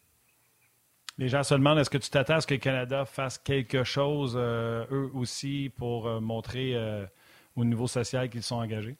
Les 1.18 1.28
gens 1.28 1.42
se 1.42 1.54
demandent 1.54 1.78
est-ce 1.78 1.90
que 1.90 1.98
tu 1.98 2.10
t'attends 2.10 2.36
à 2.36 2.40
ce 2.40 2.46
que 2.46 2.54
le 2.54 2.60
Canada 2.60 3.04
fasse 3.04 3.38
quelque 3.38 3.84
chose, 3.84 4.36
eux 4.36 5.10
aussi, 5.14 5.72
pour 5.76 6.08
montrer 6.20 6.76
au 7.56 7.64
niveau 7.64 7.88
social 7.88 8.30
qu'ils 8.30 8.42
sont 8.42 8.56
engagés? 8.56 8.96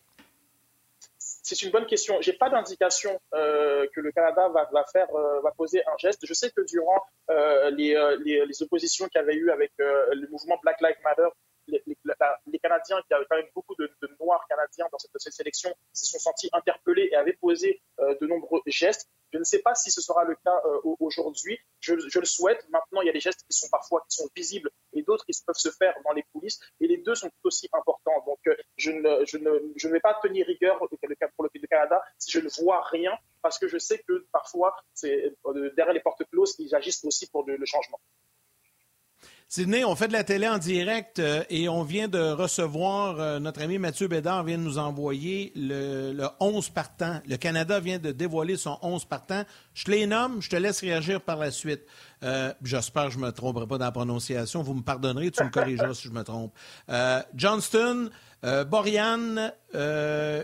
C'est 1.44 1.60
une 1.60 1.70
bonne 1.70 1.84
question. 1.84 2.16
J'ai 2.22 2.32
pas 2.32 2.48
d'indication 2.48 3.20
euh, 3.34 3.86
que 3.94 4.00
le 4.00 4.10
Canada 4.12 4.48
va, 4.48 4.84
faire, 4.90 5.14
euh, 5.14 5.42
va 5.42 5.50
poser 5.50 5.84
un 5.86 5.96
geste. 5.98 6.24
Je 6.24 6.32
sais 6.32 6.50
que 6.50 6.62
durant 6.62 6.98
euh, 7.30 7.70
les, 7.70 8.62
oppositions 8.62 9.06
qu'il 9.08 9.20
y 9.20 9.22
avait 9.22 9.34
eu 9.34 9.50
avec 9.50 9.70
le 9.78 10.26
mouvement 10.30 10.58
Black 10.62 10.80
Lives 10.80 10.96
Matter, 11.04 11.28
les, 11.68 12.58
Canadiens, 12.62 12.96
qui 13.06 13.12
avaient 13.12 13.26
quand 13.28 13.36
même 13.36 13.50
beaucoup 13.54 13.74
de, 13.78 13.90
Noirs 14.20 14.46
canadiens 14.48 14.86
dans 14.90 14.98
cette, 14.98 15.34
sélection, 15.34 15.74
se 15.92 16.06
sont 16.06 16.18
sentis 16.18 16.48
interpellés 16.54 17.10
et 17.12 17.16
avaient 17.16 17.36
posé 17.38 17.82
de 17.98 18.26
nombreux 18.26 18.62
gestes. 18.66 19.10
Je 19.32 19.38
ne 19.38 19.44
sais 19.44 19.58
pas 19.58 19.74
si 19.74 19.90
ce 19.90 20.00
sera 20.00 20.24
le 20.24 20.36
cas 20.44 20.62
aujourd'hui. 20.98 21.58
Je, 21.80 21.94
le 21.94 22.24
souhaite. 22.24 22.64
Maintenant, 22.70 23.02
il 23.02 23.06
y 23.06 23.10
a 23.10 23.12
des 23.12 23.20
gestes 23.20 23.44
qui 23.50 23.56
sont 23.56 23.68
parfois 23.68 24.06
visibles 24.34 24.70
et 24.94 25.02
d'autres 25.02 25.26
qui 25.26 25.32
peuvent 25.46 25.56
se 25.56 25.70
faire 25.70 25.94
dans 26.06 26.12
les 26.12 26.22
coulisses. 26.32 26.60
Et 26.80 26.86
les 26.86 26.98
deux 26.98 27.14
sont 27.14 27.28
tout 27.28 27.48
aussi 27.48 27.68
importants. 27.72 28.23
Euh, 28.86 29.24
je, 29.26 29.38
ne, 29.38 29.92
vais 29.92 30.00
pas 30.00 30.18
tenir 30.22 30.46
rigueur 30.46 30.78
pour 30.78 31.44
le 31.44 31.66
Canada 31.66 32.02
si 32.18 32.32
je 32.32 32.40
ne 32.40 32.48
vois 32.62 32.82
rien, 32.82 33.12
parce 33.42 33.58
que 33.58 33.68
je 33.68 33.78
sais 33.78 34.02
que 34.06 34.26
parfois, 34.32 34.74
c'est 34.94 35.34
derrière 35.76 35.94
les 35.94 36.00
portes 36.00 36.24
closes, 36.30 36.56
ils 36.58 36.74
agissent 36.74 37.04
aussi 37.04 37.28
pour 37.28 37.44
le 37.46 37.64
changement. 37.64 38.00
Sydney, 39.54 39.84
on 39.84 39.94
fait 39.94 40.08
de 40.08 40.12
la 40.12 40.24
télé 40.24 40.48
en 40.48 40.58
direct 40.58 41.20
euh, 41.20 41.44
et 41.48 41.68
on 41.68 41.84
vient 41.84 42.08
de 42.08 42.18
recevoir, 42.18 43.20
euh, 43.20 43.38
notre 43.38 43.62
ami 43.62 43.78
Mathieu 43.78 44.08
Bédard 44.08 44.42
vient 44.42 44.58
de 44.58 44.64
nous 44.64 44.78
envoyer 44.78 45.52
le, 45.54 46.12
le 46.12 46.26
11 46.40 46.70
partant. 46.70 47.20
Le 47.24 47.36
Canada 47.36 47.78
vient 47.78 48.00
de 48.00 48.10
dévoiler 48.10 48.56
son 48.56 48.76
11 48.82 49.04
partant. 49.04 49.44
Je 49.72 49.84
te 49.84 49.92
les 49.92 50.08
nomme, 50.08 50.42
je 50.42 50.50
te 50.50 50.56
laisse 50.56 50.80
réagir 50.80 51.20
par 51.20 51.36
la 51.36 51.52
suite. 51.52 51.82
Euh, 52.24 52.52
J'espère 52.64 53.04
que 53.04 53.10
je 53.12 53.18
ne 53.18 53.26
me 53.26 53.30
tromperai 53.30 53.68
pas 53.68 53.78
dans 53.78 53.84
la 53.84 53.92
prononciation. 53.92 54.64
Vous 54.64 54.74
me 54.74 54.82
pardonnerez, 54.82 55.30
tu 55.30 55.44
me 55.44 55.50
corrigeras 55.50 55.94
si 55.94 56.08
je 56.08 56.12
me 56.12 56.24
trompe. 56.24 56.52
Euh, 56.90 57.22
Johnston, 57.36 58.10
euh, 58.42 58.64
Borian, 58.64 59.52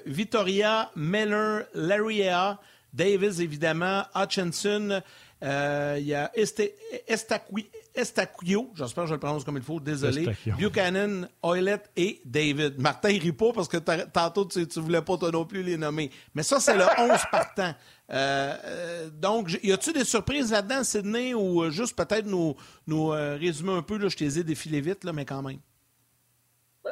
Vittoria, 0.07 0.89
Miller, 0.95 1.65
Laria, 1.75 2.61
Davis, 2.95 3.41
évidemment, 3.41 4.05
Hutchinson, 4.15 5.03
il 5.43 6.05
y 6.05 6.15
a 6.15 6.31
Estaqui, 7.09 7.69
Estaquio, 7.95 8.71
j'espère 8.75 9.05
que 9.05 9.09
je 9.09 9.15
le 9.15 9.21
prononce 9.21 9.45
comme 9.45 9.57
il 9.57 9.63
faut, 9.63 9.81
désolé. 9.81 10.29
Buchanan, 10.59 11.29
Oilette 11.43 11.91
et 11.97 12.21
David. 12.25 12.79
Martin, 12.79 13.11
il 13.11 13.21
rit 13.21 13.33
pas 13.33 13.53
parce 13.53 13.69
que 13.69 13.77
tantôt, 13.77 14.45
tu, 14.45 14.61
ne 14.61 14.81
voulais 14.81 15.03
pas 15.03 15.17
toi 15.17 15.31
non 15.31 15.45
plus 15.45 15.63
les 15.63 15.77
nommer. 15.77 16.11
Mais 16.35 16.43
ça, 16.43 16.61
c'est 16.61 16.77
le 16.77 16.85
11 16.99 17.19
partant. 17.31 17.75
Euh, 18.13 18.57
euh, 18.65 19.11
donc, 19.11 19.59
y 19.63 19.73
a-tu 19.73 19.93
des 19.93 20.05
surprises 20.05 20.51
là-dedans, 20.51 20.85
Sydney, 20.85 21.35
ou 21.35 21.63
euh, 21.63 21.71
juste 21.71 21.97
peut-être 21.97 22.27
nous, 22.27 22.57
nous 22.87 23.09
résumer 23.09 23.73
un 23.73 23.83
peu, 23.83 23.99
là, 23.99 24.09
je 24.09 24.17
t'ai 24.17 24.29
dit 24.29 24.45
défiler 24.45 24.81
vite, 24.81 25.05
là, 25.05 25.13
mais 25.13 25.25
quand 25.25 25.43
même? 25.43 25.59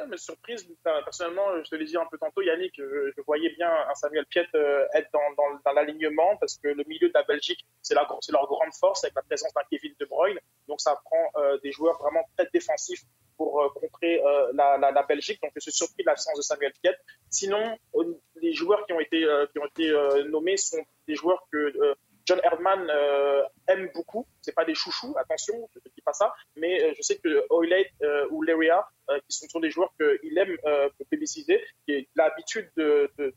Mais 0.07 0.17
surprise, 0.17 0.67
personnellement, 0.83 1.63
je 1.63 1.69
te 1.69 1.75
l'ai 1.75 1.85
dit 1.85 1.97
un 1.97 2.05
peu 2.05 2.17
tantôt, 2.17 2.41
Yannick, 2.41 2.73
je, 2.77 3.21
voyais 3.25 3.49
bien 3.49 3.69
un 3.69 3.95
Samuel 3.95 4.25
Piet 4.25 4.47
être 4.93 5.09
dans, 5.13 5.59
dans, 5.65 5.73
l'alignement 5.73 6.37
parce 6.37 6.57
que 6.57 6.69
le 6.69 6.83
milieu 6.85 7.09
de 7.09 7.13
la 7.13 7.23
Belgique, 7.23 7.65
c'est 7.81 7.93
leur 7.93 8.07
grande 8.47 8.73
force 8.79 9.03
avec 9.03 9.15
la 9.15 9.21
présence 9.23 9.53
d'un 9.53 9.61
Kevin 9.69 9.93
De 9.99 10.05
Bruyne. 10.05 10.39
Donc 10.69 10.79
ça 10.79 10.95
prend 11.03 11.41
euh, 11.41 11.57
des 11.63 11.71
joueurs 11.71 11.97
vraiment 11.97 12.23
très 12.37 12.47
défensifs 12.53 13.03
pour 13.37 13.61
euh, 13.61 13.69
contrer 13.69 14.21
euh, 14.23 14.51
la, 14.53 14.77
la, 14.77 14.91
la, 14.91 15.03
Belgique. 15.03 15.41
Donc 15.41 15.51
je 15.55 15.61
suis 15.61 15.71
surpris 15.71 16.03
de 16.03 16.07
l'absence 16.07 16.37
de 16.37 16.41
Samuel 16.41 16.71
Piet. 16.81 16.95
Sinon, 17.29 17.77
les 18.35 18.53
joueurs 18.53 18.85
qui 18.85 18.93
ont 18.93 18.99
été, 18.99 19.25
qui 19.51 19.59
ont 19.59 19.65
été 19.65 19.91
nommés 20.29 20.57
sont 20.57 20.83
des 21.07 21.15
joueurs 21.15 21.43
que 21.51 21.95
John 22.29 22.39
Erdman 22.43 22.87
aime 23.67 23.89
beaucoup. 23.95 24.27
C'est 24.41 24.53
pas 24.53 24.65
des 24.65 24.75
chouchous, 24.75 25.15
attention, 25.17 25.55
je 25.73 25.79
ne 25.79 25.93
dis 25.95 26.01
pas 26.01 26.13
ça, 26.13 26.31
mais 26.55 26.93
je 26.95 27.01
sais 27.01 27.17
que 27.17 27.45
Oiley 27.51 27.91
ou 28.29 28.43
Leria, 28.43 28.87
qui 29.27 29.37
sont, 29.37 29.47
sont, 29.49 29.59
des 29.59 29.71
joueurs 29.71 29.91
qu'il 29.97 30.37
aime 30.37 30.55
publiciser, 31.09 31.59
qui 31.87 31.95
a 31.95 32.23
l'habitude 32.27 32.69
de, 32.77 33.11
de 33.17 33.33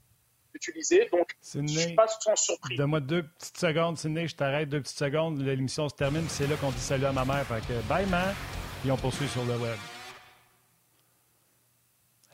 utilisé. 0.54 1.08
Donc, 1.10 1.32
je 1.42 1.60
ne 1.60 1.66
suis 1.66 1.94
pas 1.94 2.06
sans 2.08 2.36
surpris. 2.36 2.76
Donne-moi 2.76 3.00
deux 3.00 3.22
petites 3.22 3.58
secondes, 3.58 3.98
Sidney, 3.98 4.28
je 4.28 4.36
t'arrête 4.36 4.68
deux 4.68 4.80
petites 4.80 4.98
secondes. 4.98 5.40
L'émission 5.40 5.88
se 5.88 5.94
termine, 5.94 6.28
c'est 6.28 6.46
là 6.46 6.56
qu'on 6.56 6.70
dit 6.70 6.78
salut 6.78 7.06
à 7.06 7.12
ma 7.12 7.24
mère. 7.24 7.44
Fait 7.46 7.60
que 7.60 7.80
bye, 7.88 8.06
man. 8.06 8.34
Puis 8.80 8.90
on 8.90 8.96
poursuit 8.96 9.28
sur 9.28 9.44
le 9.44 9.56
web. 9.56 9.76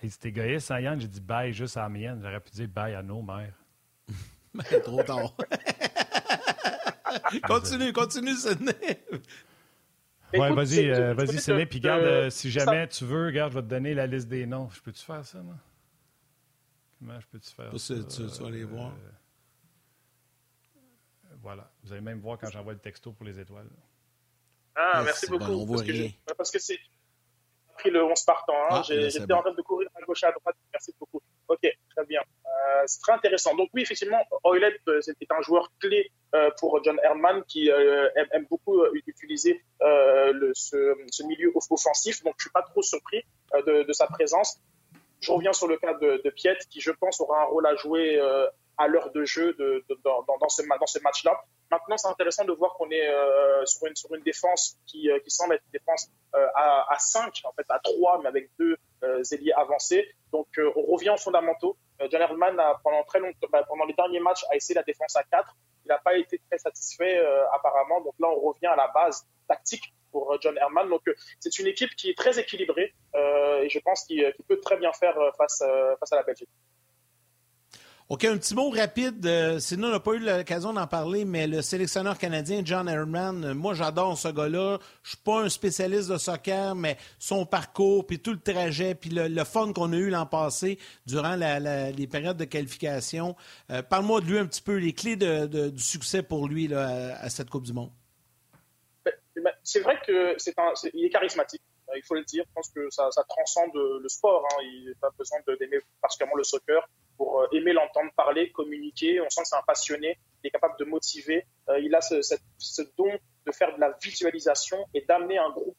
Hey, 0.02 0.10
c'était 0.10 0.28
égoïste, 0.28 0.70
hein, 0.70 0.80
Yann? 0.80 1.00
J'ai 1.00 1.08
dit 1.08 1.20
bye 1.20 1.52
juste 1.52 1.76
à 1.76 1.82
la 1.82 1.88
mienne. 1.88 2.20
J'aurais 2.22 2.40
pu 2.40 2.50
dire 2.52 2.68
bye 2.68 2.94
à 2.94 3.02
nos 3.02 3.22
mères. 3.22 3.54
Mais 4.54 4.80
trop 4.80 5.02
tard. 5.02 5.34
continue, 7.46 7.92
continue, 7.92 8.34
Sidney. 8.34 9.04
Ouais, 10.34 10.52
vas-y, 10.52 10.90
euh, 10.90 11.14
vas-y, 11.14 11.38
Sidney. 11.38 11.66
Puis 11.66 11.80
garde, 11.80 12.02
euh, 12.02 12.30
si 12.30 12.50
jamais 12.50 12.86
tu 12.88 13.04
veux, 13.04 13.26
regarde, 13.26 13.52
je 13.52 13.58
vais 13.58 13.62
te 13.62 13.68
donner 13.68 13.94
la 13.94 14.06
liste 14.06 14.28
des 14.28 14.46
noms. 14.46 14.68
Je 14.70 14.80
peux-tu 14.80 15.02
faire 15.02 15.24
ça, 15.24 15.38
moi? 15.38 15.54
Comment 16.98 17.20
je 17.20 17.26
peux-tu 17.28 17.50
faire 17.50 17.78
ça? 17.78 17.94
Tu, 17.94 18.22
vas 18.22 18.48
aller 18.48 18.64
voir? 18.64 18.92
Euh, 18.92 19.10
voilà. 21.40 21.70
Vous 21.82 21.92
allez 21.92 22.00
même 22.00 22.20
voir 22.20 22.38
quand 22.38 22.50
j'envoie 22.50 22.72
le 22.72 22.78
texto 22.78 23.12
pour 23.12 23.24
les 23.24 23.38
étoiles. 23.38 23.70
Ah, 24.74 25.02
merci 25.04 25.26
beaucoup. 25.28 25.44
on 25.44 25.64
voit 25.64 25.82
parce, 26.36 26.50
que 26.50 26.58
c'est 26.58 26.78
pris 27.78 27.90
le 27.90 28.04
11 28.04 28.22
partant. 28.24 28.52
Hein. 28.52 28.68
Ah, 28.70 28.82
J'étais 28.86 29.26
ben, 29.26 29.36
en 29.36 29.42
train 29.42 29.54
de 29.54 29.62
courir 29.62 29.88
à 29.94 30.02
gauche 30.02 30.22
et 30.22 30.26
à 30.26 30.32
droite. 30.32 30.56
Merci 30.72 30.94
beaucoup. 30.98 31.20
OK, 31.48 31.60
très 31.60 32.06
bien. 32.06 32.20
Euh, 32.58 32.82
c'est 32.86 33.00
très 33.00 33.12
intéressant. 33.12 33.54
Donc 33.54 33.68
oui, 33.74 33.82
effectivement, 33.82 34.20
Oilette 34.44 34.80
euh, 34.88 35.00
est 35.20 35.32
un 35.32 35.42
joueur 35.42 35.70
clé 35.80 36.10
euh, 36.34 36.50
pour 36.58 36.82
John 36.82 36.98
Herman 37.02 37.42
qui 37.46 37.68
aime, 37.68 38.46
beaucoup 38.50 38.84
utiliser 38.94 39.62
ce, 39.80 41.22
milieu 41.26 41.52
offensif. 41.54 42.22
Donc 42.24 42.34
je 42.38 42.44
suis 42.44 42.50
pas 42.50 42.62
trop 42.62 42.82
surpris 42.82 43.24
de, 43.66 43.92
sa 43.92 44.06
présence. 44.06 44.58
Je 45.20 45.32
reviens 45.32 45.52
sur 45.52 45.66
le 45.66 45.76
cas 45.76 45.94
de, 45.94 46.20
de 46.24 46.30
Piet, 46.30 46.58
qui, 46.70 46.80
je 46.80 46.92
pense, 46.92 47.20
aura 47.20 47.42
un 47.42 47.46
rôle 47.46 47.66
à 47.66 47.74
jouer 47.76 48.20
à 48.76 48.86
l'heure 48.86 49.10
de 49.10 49.24
jeu 49.24 49.56
dans, 50.04 50.24
dans, 50.24 50.48
ce, 50.48 50.62
match-là. 50.62 51.42
Maintenant, 51.70 51.96
c'est 51.96 52.08
intéressant 52.08 52.44
de 52.44 52.52
voir 52.52 52.74
qu'on 52.74 52.90
est 52.90 53.08
sur, 53.64 53.86
une, 53.86 54.22
défense 54.22 54.76
qui, 54.86 55.10
qui 55.24 55.30
semble 55.30 55.54
être 55.54 55.64
une 55.66 55.78
défense 55.80 56.08
à, 56.32 56.92
à 56.92 56.98
5, 56.98 57.40
en 57.44 57.52
fait 57.52 57.66
à 57.68 57.80
3, 57.80 58.20
mais 58.22 58.28
avec 58.28 58.50
deux 58.58 58.76
ailiers 59.32 59.52
avancés. 59.52 60.08
Donc, 60.32 60.48
on 60.76 60.82
revient 60.92 61.10
aux 61.10 61.18
fondamentaux. 61.18 61.76
John 62.10 62.22
Herman, 62.22 62.56
pendant, 62.84 63.02
très 63.04 63.18
longtemps, 63.18 63.48
bah, 63.50 63.64
pendant 63.68 63.84
les 63.84 63.94
derniers 63.94 64.20
matchs, 64.20 64.44
a 64.50 64.56
essayé 64.56 64.74
la 64.74 64.82
défense 64.82 65.16
à 65.16 65.24
4. 65.24 65.56
Il 65.84 65.88
n'a 65.88 65.98
pas 65.98 66.16
été 66.16 66.40
très 66.48 66.58
satisfait 66.58 67.20
apparemment. 67.52 68.00
Donc 68.02 68.14
là, 68.18 68.28
on 68.28 68.40
revient 68.40 68.66
à 68.66 68.76
la 68.76 68.88
base 68.88 69.26
tactique 69.48 69.92
pour 70.10 70.32
euh, 70.32 70.38
John 70.40 70.56
Herman. 70.56 70.88
Donc, 70.88 71.02
euh, 71.08 71.14
c'est 71.40 71.58
une 71.58 71.66
équipe 71.66 71.94
qui 71.96 72.10
est 72.10 72.16
très 72.16 72.38
équilibrée 72.38 72.94
euh, 73.14 73.62
et 73.62 73.68
je 73.68 73.78
pense 73.80 74.04
qu'il 74.04 74.32
peut 74.46 74.60
très 74.60 74.76
bien 74.76 74.92
faire 74.92 75.16
face 75.36 75.62
à 75.62 76.16
la 76.16 76.22
Belgique. 76.22 76.50
OK, 78.08 78.24
un 78.24 78.38
petit 78.38 78.54
mot 78.54 78.70
rapide. 78.70 79.58
sinon, 79.58 79.88
on 79.88 79.90
n'a 79.90 80.00
pas 80.00 80.12
eu 80.12 80.18
l'occasion 80.18 80.72
d'en 80.72 80.86
parler, 80.86 81.26
mais 81.26 81.46
le 81.46 81.60
sélectionneur 81.60 82.16
canadien, 82.16 82.62
John 82.64 82.88
Herman, 82.88 83.52
moi, 83.52 83.74
j'adore 83.74 84.16
ce 84.16 84.28
gars-là. 84.28 84.78
Je 85.02 85.10
suis 85.10 85.18
pas 85.18 85.42
un 85.42 85.50
spécialiste 85.50 86.10
de 86.10 86.16
soccer, 86.16 86.74
mais 86.74 86.96
son 87.18 87.44
parcours, 87.44 88.06
puis 88.06 88.18
tout 88.18 88.32
le 88.32 88.40
trajet, 88.40 88.94
puis 88.94 89.10
le, 89.10 89.44
fun 89.44 89.74
qu'on 89.74 89.92
a 89.92 89.96
eu 89.96 90.08
l'an 90.08 90.24
passé 90.24 90.78
durant 91.06 91.36
les 91.36 92.06
périodes 92.06 92.38
de 92.38 92.46
qualification. 92.46 93.36
Parle-moi 93.90 94.22
de 94.22 94.26
lui 94.26 94.38
un 94.38 94.46
petit 94.46 94.62
peu, 94.62 94.76
les 94.76 94.94
clés 94.94 95.16
du 95.16 95.82
succès 95.82 96.22
pour 96.22 96.48
lui 96.48 96.72
à 96.74 97.28
cette 97.28 97.50
Coupe 97.50 97.64
du 97.64 97.74
Monde 97.74 97.90
c'est 99.68 99.80
vrai 99.80 100.00
que 100.06 100.34
c'est 100.38 100.58
un, 100.58 100.72
il 100.94 101.04
est 101.04 101.10
charismatique. 101.10 101.62
Euh, 101.90 101.92
il 101.96 102.02
faut 102.02 102.14
le 102.14 102.24
dire. 102.24 102.44
Je 102.46 102.52
pense 102.54 102.70
que 102.70 102.88
ça, 102.90 103.10
transcende 103.28 103.70
le 103.74 104.08
sport. 104.08 104.46
Hein. 104.50 104.62
Il 104.62 104.88
n'a 104.88 104.94
pas 105.00 105.10
besoin 105.18 105.38
d'aimer 105.46 105.78
particulièrement 106.00 106.36
le 106.36 106.44
soccer 106.44 106.88
euh, 107.52 107.56
aimer 107.56 107.72
l'entendre 107.72 108.10
parler, 108.16 108.50
communiquer. 108.52 109.20
On 109.20 109.30
sent 109.30 109.42
que 109.42 109.48
c'est 109.48 109.56
un 109.56 109.62
passionné. 109.66 110.18
Il 110.42 110.48
est 110.48 110.50
capable 110.50 110.74
de 110.78 110.84
motiver. 110.84 111.46
Euh, 111.68 111.78
il 111.80 111.94
a 111.94 112.00
ce, 112.00 112.82
don 112.96 113.10
de 113.46 113.52
faire 113.52 113.74
de 113.74 113.80
la 113.80 113.96
visualisation 114.02 114.76
et 114.94 115.02
d'amener 115.02 115.38
un 115.38 115.50
groupe 115.50 115.76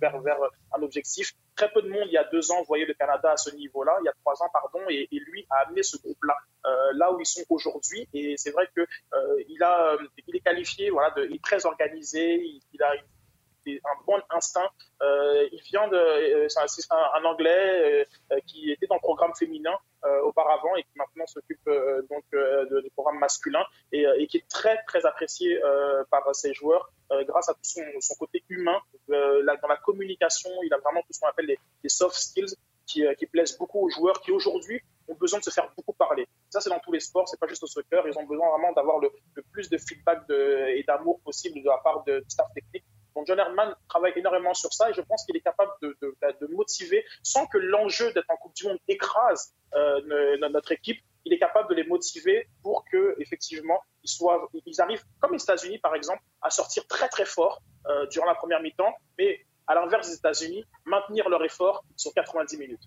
vers, 0.00 0.20
vers 0.20 0.38
un 0.72 0.82
objectif. 0.82 1.32
Très 1.56 1.70
peu 1.72 1.82
de 1.82 1.88
monde, 1.88 2.04
il 2.06 2.12
y 2.12 2.16
a 2.16 2.24
deux 2.24 2.52
ans, 2.52 2.62
voyait 2.62 2.84
le 2.84 2.94
Canada 2.94 3.32
à 3.32 3.36
ce 3.36 3.54
niveau-là, 3.56 3.96
il 4.00 4.04
y 4.04 4.08
a 4.08 4.12
trois 4.24 4.40
ans, 4.40 4.48
pardon, 4.52 4.78
et, 4.88 5.08
lui 5.10 5.46
a 5.50 5.66
amené 5.66 5.82
ce 5.82 5.96
groupe-là 5.96 6.36
là 6.94 7.12
où 7.12 7.20
ils 7.20 7.26
sont 7.26 7.42
aujourd'hui. 7.48 8.08
Et 8.12 8.36
c'est 8.36 8.52
vrai 8.52 8.68
que 8.76 8.86
il 9.48 10.36
est 10.36 10.40
qualifié, 10.40 10.90
voilà, 10.90 11.12
il 11.16 11.34
est 11.34 11.42
très 11.42 11.66
organisé, 11.66 12.36
il, 12.36 12.60
il 12.72 12.82
a 12.82 12.94
une 12.94 13.02
un 13.74 14.04
bon 14.06 14.20
instinct. 14.30 14.68
Euh, 15.02 15.48
il 15.52 15.60
vient 15.62 15.88
de, 15.88 15.96
euh, 15.96 16.48
c'est 16.48 16.92
un, 16.92 17.24
Anglais 17.24 18.06
euh, 18.32 18.40
qui 18.46 18.70
était 18.70 18.86
dans 18.86 18.94
le 18.96 19.00
programme 19.00 19.34
féminin 19.34 19.76
auparavant 20.22 20.76
et 20.76 20.84
qui 20.84 20.92
maintenant 20.94 21.26
s'occupe 21.26 21.68
donc 22.08 22.22
du 22.30 22.90
programme 22.90 23.18
masculin 23.18 23.64
et, 23.90 24.06
qui 24.28 24.36
est 24.36 24.48
très 24.48 24.80
très 24.84 25.04
apprécié 25.04 25.60
par 26.12 26.32
ses 26.32 26.54
joueurs 26.54 26.92
grâce 27.22 27.48
à 27.48 27.54
tout 27.54 27.64
son, 27.64 28.14
côté 28.16 28.44
humain. 28.48 28.80
dans 29.08 29.68
la 29.68 29.76
communication, 29.78 30.50
il 30.62 30.72
a 30.72 30.78
vraiment 30.78 31.00
tout 31.00 31.12
ce 31.12 31.18
qu'on 31.18 31.26
appelle 31.26 31.46
les, 31.46 31.88
soft 31.88 32.14
skills 32.14 32.54
qui, 32.86 33.26
plaisent 33.32 33.58
beaucoup 33.58 33.84
aux 33.84 33.90
joueurs 33.90 34.20
qui 34.20 34.30
aujourd'hui 34.30 34.80
ont 35.08 35.14
besoin 35.14 35.40
de 35.40 35.44
se 35.44 35.50
faire 35.50 35.72
beaucoup 35.76 35.94
parler. 35.94 36.28
Ça, 36.50 36.60
c'est 36.60 36.70
dans 36.70 36.78
tous 36.78 36.92
les 36.92 37.00
sports, 37.00 37.28
c'est 37.28 37.40
pas 37.40 37.48
juste 37.48 37.64
au 37.64 37.66
soccer. 37.66 38.06
Ils 38.06 38.16
ont 38.16 38.26
besoin 38.26 38.48
vraiment 38.50 38.72
d'avoir 38.74 39.00
le, 39.00 39.10
plus 39.50 39.68
de 39.68 39.76
feedback 39.76 40.22
et 40.30 40.84
d'amour 40.86 41.18
possible 41.24 41.60
de 41.60 41.68
la 41.68 41.78
part 41.78 42.04
de, 42.04 42.20
du 42.20 42.30
staff 42.30 42.46
technique 42.54 42.84
donc 43.16 43.26
John 43.26 43.38
Herman 43.38 43.74
travaille 43.88 44.12
énormément 44.14 44.52
sur 44.52 44.72
ça 44.74 44.90
et 44.90 44.92
je 44.92 45.00
pense 45.00 45.24
qu'il 45.24 45.34
est 45.36 45.40
capable 45.40 45.72
de, 45.80 46.46
motiver 46.50 47.04
sans 47.22 47.46
que 47.46 47.56
l'enjeu 47.56 48.12
d'être 48.12 48.30
en 48.30 48.36
Coupe 48.36 48.54
du 48.54 48.66
Monde 48.66 48.78
écrase 48.88 49.54
euh, 49.74 50.36
notre 50.50 50.72
équipe. 50.72 51.00
Il 51.24 51.32
est 51.32 51.38
capable 51.38 51.68
de 51.70 51.74
les 51.74 51.84
motiver 51.84 52.46
pour 52.62 52.84
que 52.84 53.16
effectivement 53.18 53.80
ils 54.04 54.08
soient, 54.08 54.48
ils 54.66 54.80
arrivent 54.80 55.02
comme 55.18 55.32
les 55.32 55.42
États-Unis 55.42 55.78
par 55.78 55.94
exemple 55.94 56.22
à 56.42 56.50
sortir 56.50 56.86
très 56.86 57.08
très 57.08 57.24
fort 57.24 57.62
euh, 57.86 58.06
durant 58.06 58.26
la 58.26 58.34
première 58.34 58.60
mi-temps, 58.60 58.94
mais 59.18 59.44
à 59.66 59.74
l'inverse 59.74 60.08
des 60.08 60.16
États-Unis, 60.16 60.64
maintenir 60.84 61.28
leur 61.28 61.42
effort 61.42 61.84
sur 61.96 62.12
90 62.12 62.58
minutes. 62.58 62.84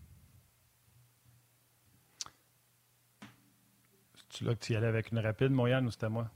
Tu 4.30 4.44
là 4.46 4.54
que 4.54 4.60
tu 4.60 4.74
y 4.74 4.76
allais 4.76 4.88
avec 4.88 5.12
une 5.12 5.20
rapide, 5.20 5.52
Moyane, 5.52 5.88
ou 5.88 5.92
c'était 5.92 6.08
moi? 6.08 6.30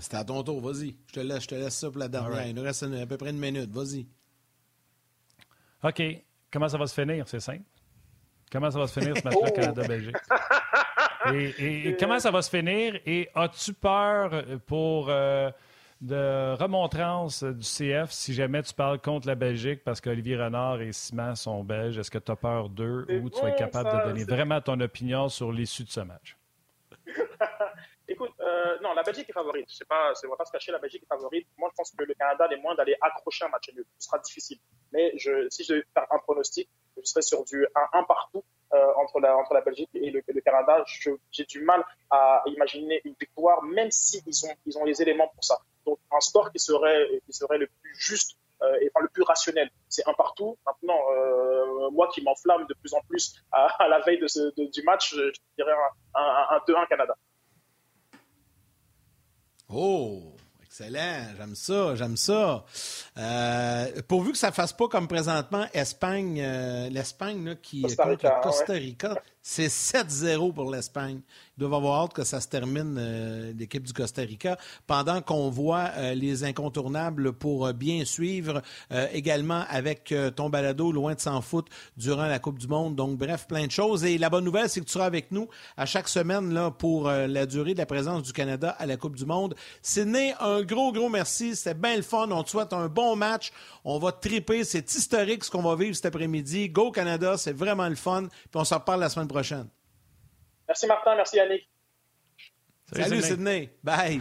C'était 0.00 0.16
à 0.16 0.24
ton 0.24 0.42
tour, 0.42 0.60
vas-y. 0.60 0.96
Je 1.08 1.12
te 1.12 1.20
laisse, 1.20 1.42
je 1.42 1.48
te 1.48 1.54
laisse 1.54 1.76
ça 1.76 1.90
pour 1.90 1.98
la 1.98 2.08
dernière. 2.08 2.46
Il 2.46 2.54
nous 2.54 2.62
reste 2.62 2.82
à 2.82 3.06
peu 3.06 3.16
près 3.16 3.30
une 3.30 3.38
minute, 3.38 3.70
vas-y. 3.70 4.06
OK. 5.82 6.02
Comment 6.52 6.68
ça 6.68 6.78
va 6.78 6.86
se 6.86 7.00
finir? 7.00 7.26
C'est 7.28 7.40
simple. 7.40 7.64
Comment 8.50 8.70
ça 8.70 8.78
va 8.78 8.86
se 8.86 9.00
finir 9.00 9.16
ce 9.16 9.24
match-là, 9.24 9.48
oh! 9.48 9.54
Canada-Belgique? 9.54 10.16
Et, 11.32 11.96
comment 11.98 12.18
ça 12.18 12.30
va 12.30 12.42
se 12.42 12.50
finir? 12.50 12.98
Et 13.06 13.28
as-tu 13.34 13.72
peur 13.72 14.44
pour 14.66 15.08
euh, 15.08 15.50
de 16.00 16.54
remontrance 16.54 17.44
du 17.44 17.64
CF 17.64 18.10
si 18.10 18.34
jamais 18.34 18.62
tu 18.62 18.74
parles 18.74 18.98
contre 18.98 19.28
la 19.28 19.36
Belgique 19.36 19.82
parce 19.84 20.00
qu'Olivier 20.00 20.36
Renard 20.36 20.80
et 20.80 20.92
Simon 20.92 21.34
sont 21.34 21.62
belges? 21.64 21.96
Est-ce 21.96 22.10
que 22.10 22.18
tu 22.18 22.32
as 22.32 22.36
peur 22.36 22.68
d'eux 22.68 23.06
ou 23.22 23.30
tu 23.30 23.40
vas 23.40 23.50
être 23.50 23.58
capable 23.58 23.90
de 23.90 24.08
donner 24.08 24.24
vraiment 24.24 24.60
ton 24.60 24.78
opinion 24.80 25.28
sur 25.28 25.52
l'issue 25.52 25.84
de 25.84 25.90
ce 25.90 26.00
match? 26.00 26.36
Écoute, 28.08 28.32
euh, 28.40 28.78
la 29.02 29.12
Belgique 29.12 29.30
est 29.30 29.32
favorite. 29.32 29.68
Sais 29.68 29.84
pas, 29.84 30.12
on 30.24 30.28
va 30.28 30.36
pas 30.36 30.44
se 30.44 30.52
cacher, 30.52 30.70
la 30.70 30.78
Belgique 30.78 31.02
est 31.02 31.06
favorite. 31.06 31.48
Moi, 31.58 31.68
je 31.72 31.76
pense 31.76 31.90
que 31.90 32.04
le 32.04 32.14
Canada 32.14 32.46
les 32.48 32.56
moins 32.56 32.74
d'aller 32.76 32.96
accrocher 33.00 33.44
un 33.44 33.48
match 33.48 33.68
nul. 33.74 33.84
Ce 33.98 34.06
sera 34.06 34.18
difficile. 34.18 34.58
Mais 34.92 35.12
si 35.50 35.64
je 35.64 35.72
devais 35.72 35.84
faire 35.92 36.06
un 36.10 36.18
pronostic, 36.18 36.68
je 36.96 37.02
serais 37.02 37.22
sur 37.22 37.44
du 37.44 37.66
1-1 37.74 38.06
partout 38.06 38.44
euh, 38.74 38.92
entre, 38.96 39.18
la, 39.20 39.60
Belgique 39.60 39.90
et 39.94 40.10
le, 40.10 40.40
Canada. 40.40 40.84
J'ai 41.32 41.44
du 41.44 41.62
mal 41.62 41.84
à 42.10 42.42
imaginer 42.46 43.00
une 43.04 43.14
victoire, 43.18 43.62
même 43.64 43.90
s'ils 43.90 44.46
ont, 44.46 44.54
ils 44.66 44.78
ont 44.78 44.84
les 44.84 45.02
éléments 45.02 45.28
pour 45.28 45.42
ça. 45.42 45.58
Donc, 45.84 45.98
un 46.12 46.20
score 46.20 46.52
qui 46.52 46.60
serait, 46.60 47.08
le 47.08 47.66
plus 47.66 47.94
juste 47.96 48.36
euh, 48.62 48.78
et 48.80 48.90
le 49.00 49.08
plus 49.08 49.24
rationnel. 49.24 49.68
C'est 49.88 50.08
un 50.08 50.14
partout. 50.14 50.56
Maintenant, 50.64 51.00
euh, 51.10 51.90
moi 51.90 52.08
qui 52.14 52.22
m'enflamme 52.22 52.66
de 52.66 52.74
plus 52.74 52.94
en 52.94 53.00
plus 53.08 53.34
à, 53.50 53.88
la 53.88 53.98
veille 54.00 54.20
du 54.20 54.82
match, 54.84 55.16
je, 55.16 55.32
dirais 55.56 55.72
un, 56.14 56.20
un 56.50 56.58
2-1 56.68 56.86
Canada. 56.86 57.16
Oh, 59.72 60.20
excellent. 60.64 61.34
J'aime 61.36 61.54
ça, 61.54 61.96
j'aime 61.96 62.16
ça. 62.16 62.64
Euh, 63.18 64.02
pourvu 64.06 64.32
que 64.32 64.38
ça 64.38 64.48
ne 64.48 64.52
fasse 64.52 64.72
pas 64.72 64.88
comme 64.88 65.08
présentement 65.08 65.66
Espagne, 65.72 66.40
euh, 66.42 66.88
l'Espagne 66.90 67.56
qui 67.62 67.82
Costa 67.82 68.04
Rica, 68.04 68.40
Costa 68.42 68.72
Rica. 68.74 69.22
C'est 69.44 69.66
7-0 69.66 70.52
pour 70.52 70.70
l'Espagne. 70.70 71.20
Ils 71.56 71.60
doivent 71.60 71.74
avoir 71.74 72.04
hâte 72.04 72.12
que 72.12 72.22
ça 72.22 72.40
se 72.40 72.46
termine, 72.46 72.96
euh, 72.96 73.52
l'équipe 73.58 73.82
du 73.82 73.92
Costa 73.92 74.22
Rica, 74.22 74.56
pendant 74.86 75.20
qu'on 75.20 75.50
voit 75.50 75.90
euh, 75.96 76.14
les 76.14 76.44
incontournables 76.44 77.32
pour 77.32 77.66
euh, 77.66 77.72
bien 77.72 78.04
suivre, 78.04 78.62
également 79.12 79.64
avec 79.68 80.14
ton 80.36 80.48
balado 80.48 80.92
Loin 80.92 81.14
de 81.14 81.20
s'en 81.20 81.40
foutre 81.40 81.72
durant 81.96 82.26
la 82.26 82.38
Coupe 82.38 82.58
du 82.58 82.68
Monde. 82.68 82.94
Donc, 82.94 83.18
bref, 83.18 83.46
plein 83.48 83.66
de 83.66 83.70
choses. 83.70 84.04
Et 84.04 84.16
la 84.16 84.30
bonne 84.30 84.44
nouvelle, 84.44 84.68
c'est 84.68 84.80
que 84.80 84.84
tu 84.84 84.92
seras 84.92 85.06
avec 85.06 85.32
nous 85.32 85.48
à 85.76 85.86
chaque 85.86 86.08
semaine 86.08 86.52
là, 86.52 86.70
pour 86.70 87.08
la 87.08 87.46
durée 87.46 87.72
de 87.72 87.78
la 87.78 87.86
présence 87.86 88.22
du 88.22 88.32
Canada 88.32 88.76
à 88.78 88.86
la 88.86 88.96
Coupe 88.96 89.16
du 89.16 89.24
Monde. 89.24 89.54
Sydney, 89.80 90.34
un 90.40 90.62
gros, 90.62 90.92
gros 90.92 91.08
merci. 91.08 91.56
C'était 91.56 91.74
bien 91.74 91.96
le 91.96 92.02
fun. 92.02 92.28
On 92.30 92.42
te 92.42 92.50
souhaite 92.50 92.72
un 92.72 92.88
bon 92.88 93.16
match. 93.16 93.50
On 93.84 93.98
va 93.98 94.12
triper. 94.12 94.64
C'est 94.64 94.94
historique 94.94 95.44
ce 95.44 95.50
qu'on 95.50 95.62
va 95.62 95.74
vivre 95.74 95.96
cet 95.96 96.06
après-midi. 96.06 96.68
Go 96.68 96.90
Canada, 96.90 97.36
c'est 97.36 97.56
vraiment 97.56 97.88
le 97.88 97.96
fun. 97.96 98.28
Puis 98.28 98.60
on 98.60 98.64
se 98.64 98.74
reparle 98.74 99.00
la 99.00 99.08
semaine 99.08 99.28
prochaine. 99.28 99.31
Merci 100.68 100.86
Martin, 100.86 101.16
merci 101.16 101.36
Yannick. 101.36 101.68
Salut, 102.94 103.22
Sydney. 103.22 103.70
Bye. 103.82 104.20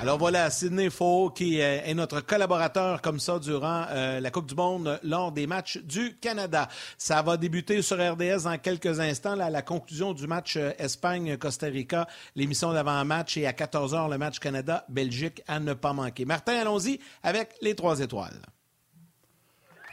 Alors 0.00 0.18
voilà, 0.18 0.50
Sidney 0.50 0.90
Faux, 0.90 1.30
qui 1.30 1.58
est 1.58 1.94
notre 1.94 2.20
collaborateur 2.20 3.00
comme 3.00 3.18
ça 3.18 3.38
durant 3.38 3.86
euh, 3.90 4.20
la 4.20 4.30
Coupe 4.30 4.46
du 4.46 4.54
Monde 4.54 5.00
lors 5.02 5.32
des 5.32 5.46
matchs 5.46 5.78
du 5.78 6.18
Canada. 6.18 6.68
Ça 6.98 7.22
va 7.22 7.38
débuter 7.38 7.80
sur 7.80 7.96
RDS 7.96 8.44
dans 8.44 8.58
quelques 8.58 9.00
instants, 9.00 9.34
là, 9.34 9.46
à 9.46 9.50
la 9.50 9.62
conclusion 9.62 10.12
du 10.12 10.26
match 10.26 10.56
euh, 10.56 10.72
Espagne-Costa 10.78 11.68
Rica, 11.68 12.06
l'émission 12.34 12.74
d'avant-match, 12.74 13.38
et 13.38 13.46
à 13.46 13.52
14h, 13.52 14.10
le 14.10 14.18
match 14.18 14.38
Canada-Belgique 14.38 15.42
à 15.48 15.60
ne 15.60 15.72
pas 15.72 15.94
manquer. 15.94 16.26
Martin, 16.26 16.54
allons-y 16.60 17.00
avec 17.22 17.54
les 17.62 17.74
trois 17.74 18.00
étoiles. 18.00 18.40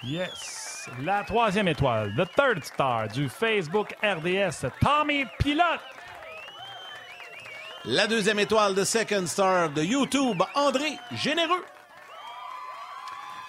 Yes. 0.04 0.89
La 1.01 1.24
troisième 1.24 1.68
étoile, 1.70 2.14
the 2.18 2.28
third 2.36 2.64
star 2.64 3.08
du 3.08 3.30
Facebook 3.30 3.95
RDS, 4.04 4.68
Tommy 4.82 5.26
Pilote. 5.39 5.80
La 7.86 8.08
deuxième 8.08 8.39
étoile 8.39 8.76
de 8.76 8.84
Second 8.84 9.26
Star 9.28 9.70
de 9.70 9.82
YouTube, 9.82 10.41
André 10.56 10.97
Généreux. 11.12 11.64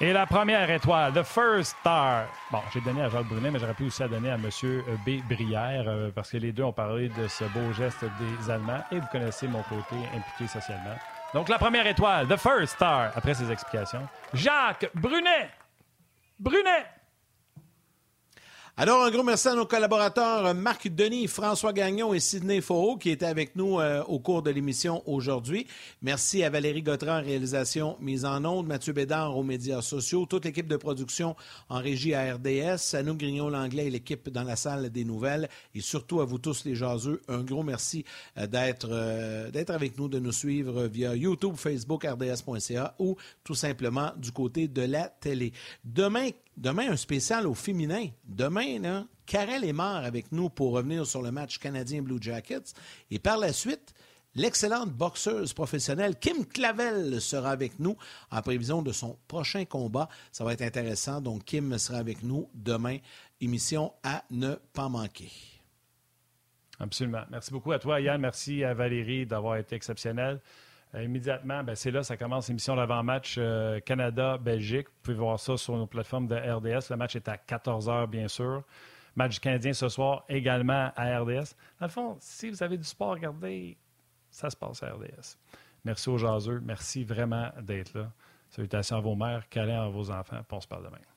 Et 0.01 0.13
la 0.13 0.27
première 0.27 0.69
étoile, 0.71 1.13
The 1.13 1.23
First 1.23 1.77
Star. 1.81 2.27
Bon, 2.51 2.59
j'ai 2.73 2.81
donné 2.81 3.03
à 3.03 3.09
Jacques 3.09 3.29
Brunet, 3.29 3.51
mais 3.53 3.61
j'aurais 3.61 3.75
pu 3.75 3.85
aussi 3.85 4.03
la 4.03 4.09
donner 4.09 4.31
à 4.31 4.35
M. 4.35 4.51
B. 5.07 5.23
Brière, 5.29 5.85
euh, 5.87 6.11
parce 6.13 6.33
que 6.33 6.37
les 6.37 6.51
deux 6.51 6.65
ont 6.65 6.73
parlé 6.73 7.09
de 7.11 7.29
ce 7.29 7.45
beau 7.45 7.73
geste 7.73 8.05
des 8.05 8.51
Allemands, 8.51 8.83
et 8.91 8.99
vous 8.99 9.07
connaissez 9.13 9.47
mon 9.47 9.63
côté 9.63 9.95
impliqué 10.15 10.49
socialement. 10.49 10.97
Donc, 11.33 11.49
la 11.49 11.59
première 11.59 11.87
étoile, 11.87 12.27
The 12.27 12.37
First 12.37 12.75
Star, 12.75 13.13
après 13.15 13.35
ces 13.35 13.51
explications, 13.53 14.07
Jacques 14.33 14.91
Brunet. 14.95 15.49
Brunet. 16.39 16.87
Alors, 18.77 19.05
un 19.05 19.11
gros 19.13 19.23
merci 19.23 19.47
à 19.47 19.55
nos 19.55 19.67
collaborateurs 19.67 20.53
Marc 20.53 20.89
Denis, 20.89 21.29
François 21.29 21.73
Gagnon 21.73 22.13
et 22.13 22.19
Sidney 22.19 22.61
Faux 22.61 22.97
qui 22.97 23.11
étaient 23.11 23.25
avec 23.25 23.55
nous 23.55 23.79
euh, 23.79 24.03
au 24.09 24.19
cours 24.19 24.43
de 24.43 24.51
l'émission 24.51 25.01
aujourd'hui. 25.07 25.69
Merci 26.03 26.43
à 26.43 26.51
Valérie 26.51 26.83
Gautran, 26.83 27.23
réalisation 27.23 27.97
mise 28.01 28.25
en 28.25 28.45
onde, 28.45 28.67
Mathieu 28.67 28.93
Bédard 28.93 29.39
aux 29.39 29.45
médias 29.45 29.81
sociaux, 29.81 30.27
toute 30.27 30.45
l'équipe 30.45 30.67
de 30.67 30.77
production 30.77 31.37
en 31.69 31.79
régie 31.79 32.15
à 32.15 32.35
RDS, 32.35 32.97
à 32.97 33.05
nous 33.05 33.15
Grignon-Langlais 33.15 33.87
et 33.87 33.91
l'équipe 33.91 34.29
dans 34.29 34.43
la 34.43 34.57
salle 34.57 34.91
des 34.91 35.05
nouvelles 35.05 35.49
et 35.77 35.81
surtout 35.81 36.21
à 36.21 36.25
vous 36.25 36.39
tous 36.39 36.65
les 36.65 36.75
jaseux, 36.75 37.23
un 37.29 37.45
gros 37.45 37.63
merci 37.63 38.05
euh, 38.39 38.49
euh, 38.87 39.51
d'être 39.53 39.71
avec 39.71 39.97
nous, 39.99 40.09
de 40.09 40.19
nous 40.19 40.33
suivre 40.33 40.87
via 40.87 41.15
YouTube, 41.15 41.55
Facebook, 41.55 42.05
RDS.ca 42.05 42.97
ou 42.99 43.15
tout 43.45 43.55
simplement 43.55 44.11
du 44.17 44.33
côté 44.33 44.67
de 44.67 44.83
la 44.83 45.11
télé. 45.11 45.53
Demain, 45.85 46.31
Demain, 46.57 46.93
un 46.93 46.97
spécial 46.97 47.47
au 47.47 47.55
féminin. 47.55 48.09
Demain, 48.25 48.79
là, 48.79 49.07
Karel 49.27 49.65
est 49.65 49.73
mort 49.73 49.97
avec 49.97 50.31
nous 50.31 50.49
pour 50.49 50.73
revenir 50.73 51.07
sur 51.07 51.23
le 51.23 51.31
match 51.31 51.59
canadien 51.59 52.03
Blue 52.03 52.19
Jackets. 52.21 52.75
Et 53.11 53.19
par 53.19 53.39
la 53.39 53.53
suite, 53.53 53.93
l'excellente 54.35 54.91
boxeuse 54.91 55.53
professionnelle 55.53 56.17
Kim 56.19 56.47
Clavel 56.47 57.21
sera 57.21 57.51
avec 57.51 57.81
nous 57.81 57.97
en 58.31 58.43
prévision 58.43 58.83
de 58.83 58.93
son 58.93 59.19
prochain 59.27 59.65
combat. 59.65 60.09
Ça 60.31 60.45
va 60.45 60.53
être 60.53 60.63
intéressant. 60.63 61.21
Donc, 61.21 61.45
Kim 61.45 61.77
sera 61.79 61.99
avec 61.99 62.23
nous 62.23 62.49
demain. 62.55 62.99
Émission 63.41 63.93
à 64.05 64.25
ne 64.31 64.55
pas 64.73 64.89
manquer. 64.89 65.31
Absolument. 66.79 67.23
Merci 67.31 67.51
beaucoup 67.51 67.73
à 67.73 67.79
toi, 67.79 68.01
Yann. 68.01 68.21
Merci 68.21 68.63
à 68.63 68.75
Valérie 68.75 69.27
d'avoir 69.27 69.57
été 69.57 69.75
exceptionnelle. 69.77 70.41
Euh, 70.95 71.03
immédiatement, 71.03 71.65
ben, 71.65 71.75
c'est 71.75 71.91
là, 71.91 72.03
ça 72.03 72.17
commence 72.17 72.49
l'émission 72.49 72.77
d'avant-match 72.77 73.37
euh, 73.39 73.81
Canada-Belgique. 73.81 74.87
Vous 74.89 75.03
pouvez 75.03 75.17
voir 75.17 75.41
ça 75.41 75.57
sur 75.57 75.77
nos 75.77 75.87
plateformes 75.87 76.29
de 76.29 76.37
RDS. 76.37 76.91
Le 76.91 76.97
match 76.97 77.17
est 77.17 77.29
à 77.29 77.37
14 77.37 77.89
h, 77.89 78.07
bien 78.07 78.29
sûr. 78.29 78.63
Match 79.17 79.39
canadien 79.39 79.73
ce 79.73 79.89
soir 79.89 80.25
également 80.29 80.93
à 80.97 81.19
RDS. 81.21 81.55
Dans 81.81 81.87
le 81.87 81.89
fond, 81.89 82.17
si 82.21 82.51
vous 82.51 82.63
avez 82.63 82.77
du 82.77 82.85
sport 82.85 83.11
à 83.11 83.15
regarder, 83.15 83.77
ça 84.31 84.51
se 84.51 84.57
passe 84.57 84.83
à 84.83 84.93
RDS. 84.93 85.37
Merci 85.85 86.09
aux 86.09 86.19
jaseux. 86.19 86.61
Merci 86.65 87.05
vraiment 87.05 87.51
d'être 87.61 87.95
là. 87.95 88.11
Salutations 88.51 88.97
à 88.97 89.01
vos 89.01 89.15
mères, 89.15 89.49
câlins 89.49 89.85
à 89.85 89.89
vos 89.89 90.11
enfants. 90.11 90.41
on 90.51 90.61
se 90.61 90.67
parle 90.69 90.85
demain. 90.85 91.14